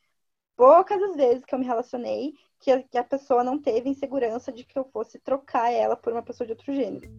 poucas 0.56 1.02
as 1.02 1.16
vezes 1.16 1.44
que 1.44 1.54
eu 1.54 1.58
me 1.58 1.64
relacionei 1.64 2.32
que 2.60 2.70
a, 2.70 2.82
que 2.82 2.98
a 2.98 3.04
pessoa 3.04 3.44
não 3.44 3.60
teve 3.60 3.88
insegurança 3.88 4.52
de 4.52 4.64
que 4.64 4.78
eu 4.78 4.84
fosse 4.84 5.18
trocar 5.18 5.70
ela 5.70 5.96
por 5.96 6.12
uma 6.12 6.22
pessoa 6.22 6.46
de 6.46 6.52
outro 6.52 6.72
gênero. 6.72 7.10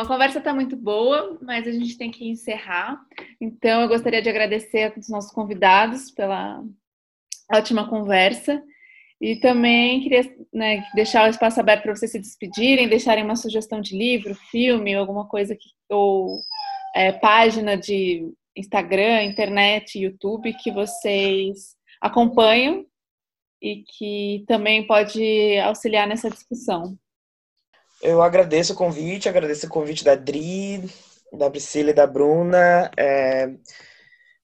A 0.00 0.06
conversa 0.06 0.38
está 0.38 0.52
muito 0.52 0.76
boa, 0.76 1.38
mas 1.42 1.66
a 1.66 1.72
gente 1.72 1.96
tem 1.96 2.10
que 2.10 2.28
encerrar. 2.28 3.00
Então, 3.40 3.82
eu 3.82 3.88
gostaria 3.88 4.22
de 4.22 4.28
agradecer 4.28 4.84
a 4.84 4.90
todos 4.90 5.06
os 5.06 5.12
nossos 5.12 5.32
convidados 5.32 6.10
pela 6.10 6.62
ótima 7.52 7.88
conversa. 7.88 8.62
E 9.20 9.36
também 9.36 10.00
queria 10.00 10.22
né, 10.52 10.82
deixar 10.94 11.26
o 11.26 11.30
espaço 11.30 11.60
aberto 11.60 11.82
para 11.82 11.94
vocês 11.94 12.10
se 12.10 12.18
despedirem, 12.18 12.88
deixarem 12.88 13.22
uma 13.22 13.36
sugestão 13.36 13.80
de 13.80 13.96
livro, 13.96 14.34
filme, 14.34 14.94
alguma 14.94 15.28
coisa 15.28 15.54
que, 15.54 15.68
ou 15.90 16.40
é, 16.94 17.12
página 17.12 17.76
de 17.76 18.32
Instagram, 18.56 19.24
internet, 19.24 19.98
YouTube 19.98 20.54
que 20.54 20.70
vocês 20.70 21.76
acompanham 22.00 22.86
e 23.60 23.84
que 23.84 24.44
também 24.48 24.86
pode 24.86 25.58
auxiliar 25.58 26.08
nessa 26.08 26.30
discussão. 26.30 26.98
Eu 28.02 28.22
agradeço 28.22 28.72
o 28.72 28.76
convite, 28.76 29.28
agradeço 29.28 29.66
o 29.66 29.70
convite 29.70 30.02
da 30.02 30.14
Dri, 30.14 30.82
da 31.32 31.50
Priscila 31.50 31.90
e 31.90 31.94
da 31.94 32.06
Bruna. 32.06 32.90
É, 32.96 33.50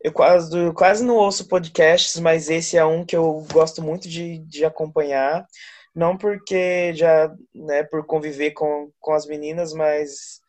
eu 0.03 0.13
quase, 0.13 0.73
quase 0.75 1.05
não 1.05 1.17
ouço 1.17 1.49
podcasts, 1.49 2.21
mas 2.21 2.51
esse 2.51 2.77
é 2.77 2.85
um 2.85 3.05
que 3.05 3.17
eu 3.17 3.47
gosto 3.53 3.83
muito 3.83 4.09
de, 4.09 4.39
de 4.41 4.65
acompanhar. 4.65 5.47
Não 5.95 6.17
porque 6.19 6.93
já, 6.95 7.35
né, 7.55 7.83
por 7.85 8.05
conviver 8.05 8.51
com, 8.51 8.91
com 9.01 9.15
as 9.15 9.27
meninas, 9.27 9.73
mas 9.73 10.41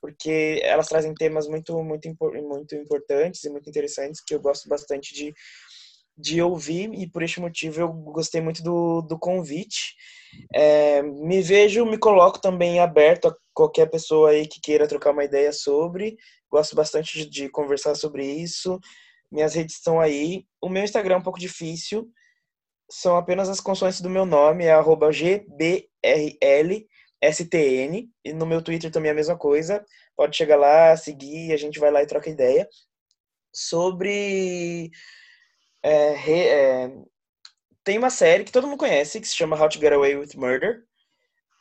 porque 0.00 0.60
elas 0.62 0.88
trazem 0.88 1.12
temas 1.14 1.46
muito, 1.48 1.82
muito, 1.82 2.08
muito 2.42 2.74
importantes 2.74 3.44
e 3.44 3.50
muito 3.50 3.68
interessantes 3.68 4.22
que 4.24 4.34
eu 4.34 4.40
gosto 4.40 4.68
bastante 4.68 5.12
de, 5.12 5.34
de 6.16 6.40
ouvir 6.40 6.90
e 6.94 7.06
por 7.08 7.22
este 7.22 7.40
motivo 7.40 7.80
eu 7.80 7.92
gostei 7.92 8.40
muito 8.40 8.62
do, 8.62 9.02
do 9.02 9.18
convite. 9.18 9.94
É, 10.54 11.02
me 11.02 11.42
vejo, 11.42 11.84
me 11.84 11.98
coloco 11.98 12.40
também 12.40 12.80
aberto 12.80 13.28
a 13.28 13.36
qualquer 13.54 13.90
pessoa 13.90 14.30
aí 14.30 14.46
que 14.46 14.60
queira 14.60 14.88
trocar 14.88 15.12
uma 15.12 15.24
ideia 15.24 15.52
sobre. 15.52 16.16
Gosto 16.50 16.76
bastante 16.76 17.18
de, 17.18 17.28
de 17.28 17.48
conversar 17.48 17.94
sobre 17.94 18.24
isso. 18.24 18.78
Minhas 19.30 19.54
redes 19.54 19.76
estão 19.76 20.00
aí. 20.00 20.44
O 20.60 20.68
meu 20.68 20.84
Instagram 20.84 21.16
é 21.16 21.18
um 21.18 21.22
pouco 21.22 21.38
difícil. 21.38 22.08
São 22.90 23.16
apenas 23.16 23.48
as 23.48 23.60
consoantes 23.60 24.00
do 24.00 24.08
meu 24.08 24.24
nome, 24.24 24.64
é 24.64 24.74
GBRLSTN. 25.12 25.88
E 28.24 28.32
no 28.32 28.46
meu 28.46 28.62
Twitter 28.62 28.90
também 28.90 29.08
é 29.08 29.12
a 29.12 29.16
mesma 29.16 29.36
coisa. 29.36 29.84
Pode 30.16 30.36
chegar 30.36 30.56
lá, 30.56 30.96
seguir, 30.96 31.52
a 31.52 31.56
gente 31.56 31.78
vai 31.78 31.90
lá 31.90 32.02
e 32.02 32.06
troca 32.06 32.30
ideia. 32.30 32.68
Sobre. 33.52 34.90
É, 35.82 36.12
re, 36.14 36.40
é, 36.48 36.90
tem 37.86 37.98
uma 37.98 38.10
série 38.10 38.42
que 38.42 38.50
todo 38.50 38.66
mundo 38.66 38.80
conhece, 38.80 39.20
que 39.20 39.28
se 39.28 39.36
chama 39.36 39.56
How 39.56 39.68
to 39.68 39.78
Get 39.78 39.92
Away 39.92 40.16
with 40.16 40.34
Murder. 40.34 40.82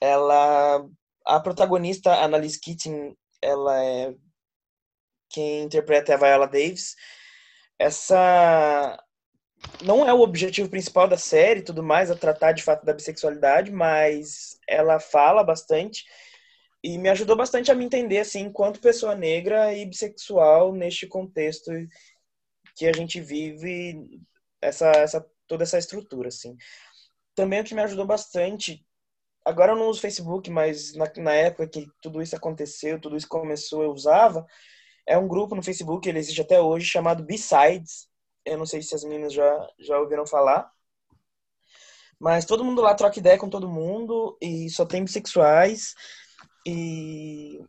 Ela. 0.02 0.84
A 1.24 1.40
protagonista, 1.40 2.12
Annalise 2.24 2.60
Keating, 2.60 3.16
ela 3.42 3.84
é 3.84 4.14
quem 5.30 5.64
interpreta 5.64 6.12
é 6.12 6.16
a 6.16 6.18
Viola 6.18 6.48
Davis. 6.48 6.96
Essa 7.80 9.00
não 9.84 10.08
é 10.08 10.14
o 10.14 10.22
objetivo 10.22 10.70
principal 10.70 11.08
da 11.08 11.18
série 11.18 11.62
tudo 11.62 11.84
mais, 11.84 12.12
a 12.12 12.16
tratar 12.16 12.52
de 12.54 12.64
fato 12.64 12.86
da 12.86 12.94
bissexualidade, 12.94 13.72
mas 13.72 14.60
ela 14.68 15.00
fala 15.00 15.44
bastante 15.44 16.06
e 16.84 16.98
me 16.98 17.10
ajudou 17.10 17.36
bastante 17.36 17.72
a 17.72 17.76
me 17.76 17.86
entender 17.86 18.20
assim, 18.20 18.42
enquanto 18.42 18.80
pessoa 18.80 19.16
negra 19.16 19.74
e 19.74 19.86
bissexual 19.86 20.74
neste 20.74 21.08
contexto 21.08 21.72
que 22.76 22.88
a 22.88 22.94
gente 22.94 23.20
vive 23.20 24.22
essa, 24.62 24.92
essa 24.92 25.26
toda 25.48 25.64
essa 25.64 25.78
estrutura 25.78 26.30
assim. 26.30 26.56
Também 27.36 27.62
o 27.62 27.64
que 27.64 27.76
me 27.76 27.82
ajudou 27.82 28.06
bastante 28.06 28.86
agora 29.46 29.74
eu 29.74 29.76
não 29.78 29.88
uso 29.88 30.02
Facebook, 30.02 30.50
mas 30.50 30.94
na, 30.96 31.06
na 31.18 31.34
época 31.34 31.68
que 31.68 31.88
tudo 32.02 32.22
isso 32.22 32.36
aconteceu, 32.36 33.00
tudo 33.00 33.16
isso 33.16 33.28
começou, 33.30 33.84
eu 33.84 33.92
usava, 33.92 34.46
é 35.06 35.16
um 35.18 35.28
grupo 35.28 35.56
no 35.56 35.62
Facebook, 35.62 36.10
ele 36.10 36.18
existe 36.18 36.42
até 36.42 36.60
hoje, 36.60 36.88
chamado 36.88 37.24
B-Sides. 37.24 38.10
Eu 38.44 38.58
não 38.58 38.66
sei 38.66 38.82
se 38.82 38.96
as 38.96 39.04
meninas 39.04 39.34
já, 39.34 39.70
já 39.80 40.00
ouviram 40.00 40.26
falar. 40.26 40.72
Mas 42.20 42.46
todo 42.46 42.64
mundo 42.64 42.82
lá 42.82 42.96
troca 42.96 43.20
ideia 43.20 43.38
com 43.38 43.50
todo 43.50 43.70
mundo 43.70 44.36
e 44.42 44.70
só 44.70 44.86
tem 44.86 45.04
bissexuais. 45.04 45.94
E 46.66 47.60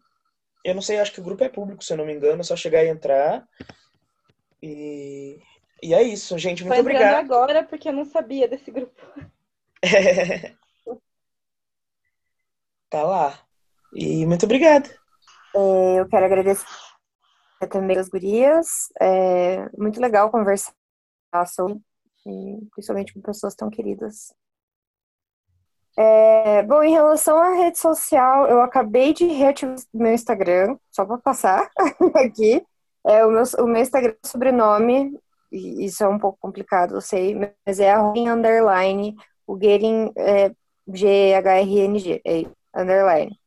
eu 0.65 0.75
não 0.75 0.81
sei, 0.81 0.99
acho 0.99 1.13
que 1.13 1.21
o 1.21 1.25
grupo 1.25 1.45
é 1.45 1.49
público, 1.49 1.85
se 1.85 1.93
eu 1.93 1.97
não 1.99 2.07
me 2.07 2.15
engano, 2.15 2.41
é 2.41 2.45
só 2.45 2.57
chegar 2.57 2.85
e 2.85 2.89
entrar. 2.89 3.47
E, 4.63 5.39
e 5.83 5.95
é 5.95 6.03
isso, 6.03 6.39
gente. 6.39 6.63
Muito 6.65 6.75
Tô 6.75 6.81
obrigado. 6.81 7.15
agora 7.17 7.63
porque 7.65 7.89
eu 7.89 7.93
não 7.93 8.05
sabia 8.05 8.49
desse 8.49 8.71
grupo. 8.71 9.01
tá 12.91 13.03
lá. 13.03 13.39
E 13.93 14.27
muito 14.27 14.45
obrigada. 14.45 14.89
É, 15.55 16.01
eu 16.01 16.09
quero 16.09 16.27
agradecer 16.27 16.67
também 17.71 17.99
as 17.99 18.09
gurias. 18.09 18.89
É 19.01 19.69
muito 19.77 20.01
legal 20.01 20.31
conversar 20.31 20.75
sobre, 21.47 21.81
principalmente 22.73 23.15
com 23.15 23.21
pessoas 23.21 23.55
tão 23.55 23.71
queridas. 23.71 24.35
É, 25.99 26.63
bom, 26.63 26.83
em 26.83 26.93
relação 26.93 27.39
à 27.39 27.55
rede 27.55 27.79
social, 27.79 28.47
eu 28.47 28.61
acabei 28.61 29.15
de 29.15 29.25
reativar 29.25 29.77
meu 29.95 30.13
Instagram, 30.13 30.77
só 30.91 31.07
para 31.07 31.17
passar 31.17 31.71
aqui. 32.17 32.63
É, 33.07 33.25
o, 33.25 33.31
meu, 33.31 33.43
o 33.61 33.67
meu 33.67 33.81
Instagram 33.81 34.15
é 34.23 34.27
isso 35.51 36.05
é 36.05 36.09
um 36.09 36.19
pouco 36.19 36.39
complicado, 36.41 36.95
eu 36.95 37.01
sei, 37.01 37.35
mas 37.67 37.81
é 37.81 37.91
arroba 37.93 38.19
underline, 38.21 39.15
o 39.47 39.59
Getting 39.61 40.13
é 40.17 40.53
G-H-R-N-G, 40.89 42.23
é 42.25 42.45
underline. 42.75 43.39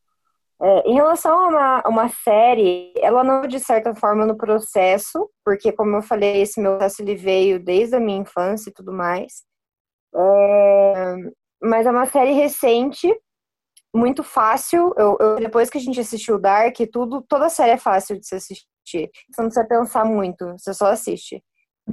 É, 0.62 0.90
em 0.90 0.94
relação 0.96 1.40
a 1.40 1.48
uma, 1.48 1.84
uma, 1.88 2.10
série, 2.10 2.94
ela 2.98 3.24
não 3.24 3.48
de 3.48 3.60
certa 3.60 3.96
forma 3.96 4.26
no 4.26 4.36
processo, 4.36 5.30
porque 5.44 5.72
como 5.72 5.96
eu 5.96 6.02
falei, 6.02 6.42
esse 6.42 6.60
meu 6.60 6.78
processo 6.78 7.02
ele 7.02 7.16
veio 7.16 7.64
desde 7.64 7.96
a 7.96 8.00
minha 8.00 8.20
infância 8.20 8.70
e 8.70 8.74
tudo 8.74 8.92
mais. 8.92 9.44
É, 10.14 11.16
mas 11.62 11.86
é 11.86 11.92
uma 11.92 12.06
série 12.06 12.34
recente, 12.34 13.08
muito 13.94 14.24
fácil. 14.24 14.94
Eu, 14.98 15.18
eu, 15.20 15.36
depois 15.38 15.70
que 15.70 15.78
a 15.78 15.82
gente 15.82 16.00
assistiu 16.00 16.40
Dark, 16.40 16.76
tudo, 16.92 17.22
toda 17.28 17.46
a 17.46 17.50
série 17.50 17.72
é 17.72 17.78
fácil 17.78 18.20
de 18.20 18.28
se 18.28 18.36
assistir. 18.36 18.66
Você 18.86 19.42
não 19.42 19.46
precisa 19.46 19.68
pensar 19.68 20.06
muito, 20.06 20.46
você 20.58 20.74
só 20.74 20.88
assiste. 20.88 21.44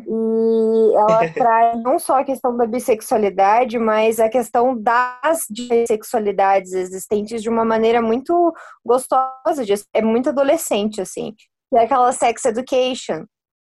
E 0.06 0.94
ela 0.94 1.28
traz 1.32 1.82
não 1.82 1.98
só 1.98 2.20
a 2.20 2.24
questão 2.24 2.56
da 2.56 2.66
bissexualidade, 2.66 3.78
mas 3.78 4.18
a 4.18 4.28
questão 4.28 4.76
das 4.76 5.44
bissexualidades 5.50 6.72
existentes 6.72 7.42
de 7.42 7.48
uma 7.48 7.64
maneira 7.64 8.02
muito 8.02 8.54
gostosa, 8.84 9.64
é 9.94 10.02
muito 10.02 10.28
adolescente, 10.28 11.00
assim. 11.00 11.34
Que 11.70 11.78
é 11.78 11.84
aquela 11.84 12.12
sex 12.12 12.44
education. 12.44 13.24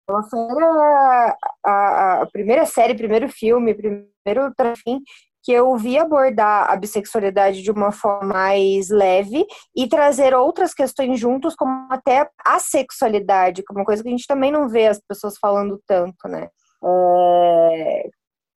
Ela 0.09 0.23
foi 0.23 0.39
a, 0.39 1.37
a, 1.65 2.21
a 2.23 2.27
primeira 2.31 2.65
série, 2.65 2.95
primeiro 2.95 3.29
filme, 3.29 3.75
primeiro 3.75 4.53
fim 4.83 5.01
que 5.43 5.51
eu 5.51 5.75
vi 5.77 5.97
abordar 5.97 6.69
a 6.69 6.75
bissexualidade 6.75 7.61
de 7.61 7.71
uma 7.71 7.91
forma 7.91 8.33
mais 8.33 8.89
leve 8.89 9.45
e 9.75 9.87
trazer 9.87 10.33
outras 10.33 10.73
questões 10.73 11.19
juntos, 11.19 11.55
como 11.55 11.87
até 11.89 12.29
a 12.45 12.59
sexualidade, 12.59 13.63
que 13.63 13.71
é 13.71 13.75
uma 13.75 13.85
coisa 13.85 14.03
que 14.03 14.09
a 14.09 14.11
gente 14.11 14.27
também 14.27 14.51
não 14.51 14.67
vê 14.67 14.87
as 14.87 14.99
pessoas 14.99 15.37
falando 15.37 15.81
tanto, 15.87 16.27
né? 16.27 16.49
É... 16.83 18.09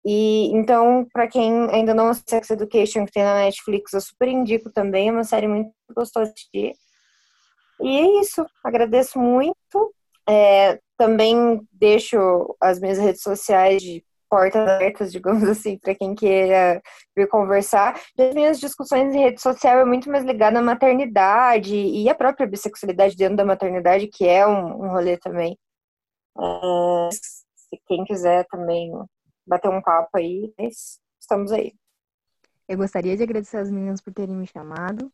E 0.05 0.51
então, 0.53 1.07
para 1.12 1.28
quem 1.28 1.70
ainda 1.70 1.95
não 1.95 2.09
assistiu 2.09 2.39
Sex 2.39 2.51
Education, 2.51 3.07
que 3.07 3.12
tem 3.12 3.22
na 3.22 3.37
Netflix, 3.37 3.93
eu 3.93 4.01
super 4.01 4.26
indico 4.28 4.70
também, 4.70 5.09
é 5.09 5.12
uma 5.12 5.22
série 5.22 5.47
muito 5.47 5.70
gostosa 5.95 6.26
de 6.26 6.33
assistir. 6.33 6.74
E 7.80 7.99
é 7.99 8.20
isso, 8.20 8.45
agradeço 8.64 9.18
muito. 9.18 9.95
É, 10.28 10.80
também 10.97 11.61
deixo 11.72 12.57
as 12.61 12.80
minhas 12.80 12.99
redes 12.99 13.22
sociais 13.22 13.83
de 13.83 14.05
portas 14.33 14.66
abertas, 14.66 15.12
digamos 15.12 15.45
assim, 15.45 15.76
para 15.76 15.95
quem 15.95 16.14
queira 16.14 16.80
vir 17.14 17.28
conversar. 17.28 18.01
As 18.18 18.35
minhas 18.35 18.59
discussões 18.59 19.14
em 19.14 19.24
rede 19.24 19.43
social 19.43 19.78
é 19.78 19.85
muito 19.85 20.11
mais 20.11 20.24
ligada 20.24 20.59
à 20.59 20.62
maternidade 20.62 21.76
e 21.76 22.09
a 22.09 22.14
própria 22.14 22.47
bissexualidade 22.47 23.14
dentro 23.14 23.37
da 23.37 23.45
maternidade, 23.45 24.09
que 24.09 24.26
é 24.26 24.47
um, 24.47 24.85
um 24.85 24.89
rolê 24.89 25.18
também. 25.18 25.59
É, 26.39 27.11
se 27.12 27.78
quem 27.87 28.07
quiser 28.07 28.47
também 28.47 28.91
bater 29.47 29.68
um 29.68 29.83
papo 29.83 30.16
aí, 30.16 30.51
estamos 31.20 31.53
aí. 31.53 31.74
Eu 32.66 32.78
gostaria 32.78 33.14
de 33.14 33.22
agradecer 33.22 33.59
as 33.59 33.70
meninas 33.70 34.01
por 34.01 34.14
terem 34.14 34.35
me 34.35 34.47
chamado. 34.47 35.12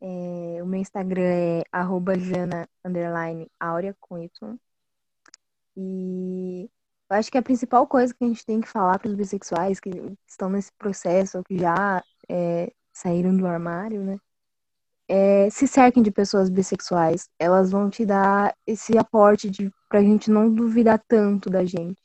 É, 0.00 0.62
o 0.62 0.66
meu 0.66 0.80
Instagram 0.80 1.22
é 1.24 1.62
arroba 1.72 2.16
jana, 2.16 2.68
com 4.00 4.16
Y. 4.16 4.58
E 5.76 6.70
eu 7.10 7.16
acho 7.16 7.30
que 7.30 7.38
a 7.38 7.42
principal 7.42 7.86
coisa 7.86 8.14
que 8.14 8.24
a 8.24 8.28
gente 8.28 8.46
tem 8.46 8.60
que 8.60 8.68
falar 8.68 8.98
para 8.98 9.08
os 9.08 9.14
bissexuais 9.14 9.80
que 9.80 9.90
estão 10.28 10.48
nesse 10.48 10.70
processo, 10.78 11.38
ou 11.38 11.44
que 11.44 11.58
já 11.58 12.02
é, 12.28 12.72
saíram 12.92 13.36
do 13.36 13.46
armário, 13.46 14.02
né? 14.04 14.16
É, 15.08 15.50
se 15.50 15.66
cerquem 15.66 16.04
de 16.04 16.12
pessoas 16.12 16.48
bissexuais. 16.48 17.28
Elas 17.36 17.72
vão 17.72 17.90
te 17.90 18.06
dar 18.06 18.54
esse 18.64 18.96
aporte 18.96 19.50
de, 19.50 19.72
pra 19.88 20.00
gente 20.02 20.30
não 20.30 20.52
duvidar 20.52 21.02
tanto 21.08 21.50
da 21.50 21.64
gente. 21.64 22.00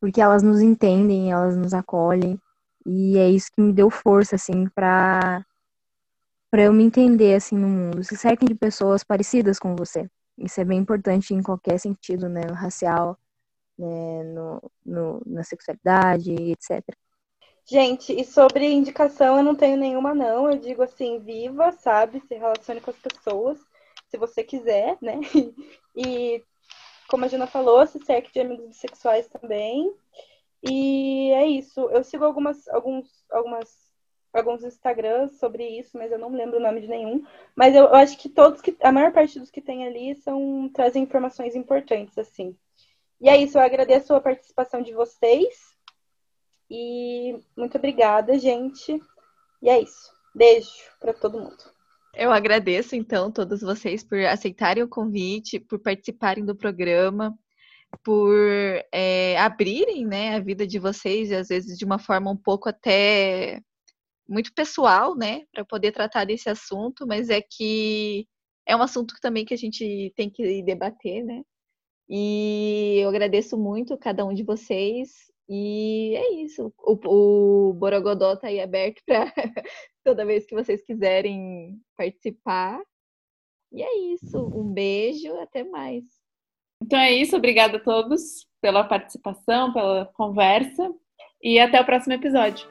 Porque 0.00 0.20
elas 0.20 0.42
nos 0.42 0.60
entendem, 0.60 1.32
elas 1.32 1.56
nos 1.56 1.74
acolhem. 1.74 2.38
E 2.86 3.18
é 3.18 3.28
isso 3.28 3.50
que 3.52 3.60
me 3.60 3.72
deu 3.72 3.90
força, 3.90 4.36
assim, 4.36 4.68
pra, 4.68 5.44
pra 6.50 6.62
eu 6.62 6.72
me 6.72 6.84
entender, 6.84 7.34
assim, 7.34 7.56
no 7.56 7.68
mundo. 7.68 8.04
Se 8.04 8.16
cerquem 8.16 8.48
de 8.48 8.54
pessoas 8.54 9.02
parecidas 9.02 9.58
com 9.58 9.74
você. 9.74 10.08
Isso 10.38 10.60
é 10.60 10.64
bem 10.64 10.78
importante 10.78 11.34
em 11.34 11.42
qualquer 11.42 11.78
sentido, 11.80 12.28
né? 12.28 12.42
Racial, 12.52 13.18
né, 13.80 14.22
no, 14.24 14.70
no, 14.84 15.22
na 15.24 15.42
sexualidade, 15.42 16.32
etc. 16.32 16.84
Gente, 17.64 18.12
e 18.12 18.24
sobre 18.24 18.66
indicação, 18.66 19.38
eu 19.38 19.42
não 19.42 19.54
tenho 19.54 19.76
nenhuma, 19.76 20.14
não. 20.14 20.50
Eu 20.50 20.58
digo 20.58 20.82
assim, 20.82 21.18
viva, 21.20 21.72
sabe? 21.72 22.20
Se 22.20 22.34
relacione 22.34 22.80
com 22.80 22.90
as 22.90 22.98
pessoas, 22.98 23.58
se 24.08 24.18
você 24.18 24.44
quiser, 24.44 24.98
né? 25.00 25.20
E, 25.96 26.42
como 27.08 27.24
a 27.24 27.28
Gina 27.28 27.48
falou, 27.48 27.84
se 27.84 27.98
cerque 28.04 28.32
de 28.32 28.40
amigos 28.40 28.68
bissexuais 28.68 29.26
também. 29.28 29.92
E 30.62 31.32
é 31.32 31.46
isso. 31.46 31.80
Eu 31.90 32.04
sigo 32.04 32.24
algumas, 32.24 32.68
alguns, 32.68 33.08
algumas, 33.30 33.68
alguns 34.32 34.62
Instagrams 34.62 35.38
sobre 35.38 35.66
isso, 35.66 35.98
mas 35.98 36.12
eu 36.12 36.18
não 36.18 36.30
lembro 36.30 36.58
o 36.58 36.62
nome 36.62 36.80
de 36.80 36.86
nenhum. 36.86 37.24
Mas 37.56 37.74
eu, 37.74 37.84
eu 37.84 37.94
acho 37.94 38.16
que 38.18 38.28
todos 38.28 38.60
que. 38.60 38.76
A 38.80 38.92
maior 38.92 39.12
parte 39.12 39.40
dos 39.40 39.50
que 39.50 39.60
tem 39.60 39.84
ali 39.86 40.14
são 40.16 40.70
trazem 40.72 41.02
informações 41.02 41.56
importantes, 41.56 42.16
assim. 42.16 42.56
E 43.20 43.28
é 43.28 43.36
isso, 43.36 43.58
eu 43.58 43.62
agradeço 43.62 44.14
a 44.14 44.20
participação 44.20 44.82
de 44.82 44.92
vocês. 44.92 45.54
E 46.70 47.38
muito 47.56 47.76
obrigada, 47.76 48.38
gente. 48.38 49.00
E 49.60 49.68
é 49.68 49.80
isso. 49.80 50.10
Beijo 50.34 50.70
para 51.00 51.12
todo 51.12 51.38
mundo. 51.40 51.80
Eu 52.14 52.32
agradeço, 52.32 52.96
então, 52.96 53.30
todos 53.30 53.60
vocês 53.60 54.02
por 54.02 54.18
aceitarem 54.24 54.82
o 54.82 54.88
convite, 54.88 55.60
por 55.60 55.78
participarem 55.78 56.44
do 56.44 56.56
programa, 56.56 57.36
por 58.02 58.34
é, 58.92 59.38
abrirem 59.38 60.06
né, 60.06 60.34
a 60.34 60.40
vida 60.40 60.66
de 60.66 60.78
vocês, 60.78 61.30
e 61.30 61.34
às 61.34 61.48
vezes 61.48 61.78
de 61.78 61.84
uma 61.84 61.98
forma 61.98 62.30
um 62.30 62.36
pouco 62.36 62.68
até 62.68 63.60
muito 64.28 64.52
pessoal, 64.54 65.16
né, 65.16 65.42
para 65.52 65.64
poder 65.64 65.92
tratar 65.92 66.24
desse 66.24 66.48
assunto, 66.48 67.06
mas 67.06 67.30
é 67.30 67.40
que 67.40 68.26
é 68.66 68.76
um 68.76 68.82
assunto 68.82 69.14
também 69.20 69.44
que 69.44 69.54
a 69.54 69.56
gente 69.56 70.12
tem 70.16 70.30
que 70.30 70.62
debater, 70.62 71.24
né? 71.24 71.42
E 72.12 72.98
eu 72.98 73.08
agradeço 73.08 73.56
muito 73.56 73.96
cada 73.96 74.26
um 74.26 74.34
de 74.34 74.42
vocês. 74.42 75.30
E 75.48 76.12
é 76.16 76.32
isso. 76.42 76.72
O, 76.78 77.70
o 77.70 77.72
Borogodó 77.72 78.34
está 78.34 78.48
aí 78.48 78.60
aberto 78.60 79.00
para 79.06 79.32
toda 80.04 80.26
vez 80.26 80.44
que 80.44 80.54
vocês 80.54 80.82
quiserem 80.82 81.80
participar. 81.96 82.82
E 83.72 83.80
é 83.80 83.98
isso. 84.12 84.38
Um 84.38 84.72
beijo, 84.72 85.32
até 85.38 85.62
mais. 85.62 86.04
Então 86.82 86.98
é 86.98 87.12
isso. 87.12 87.36
Obrigada 87.36 87.76
a 87.76 87.80
todos 87.80 88.44
pela 88.60 88.82
participação, 88.82 89.72
pela 89.72 90.06
conversa. 90.06 90.92
E 91.40 91.60
até 91.60 91.80
o 91.80 91.86
próximo 91.86 92.14
episódio. 92.14 92.68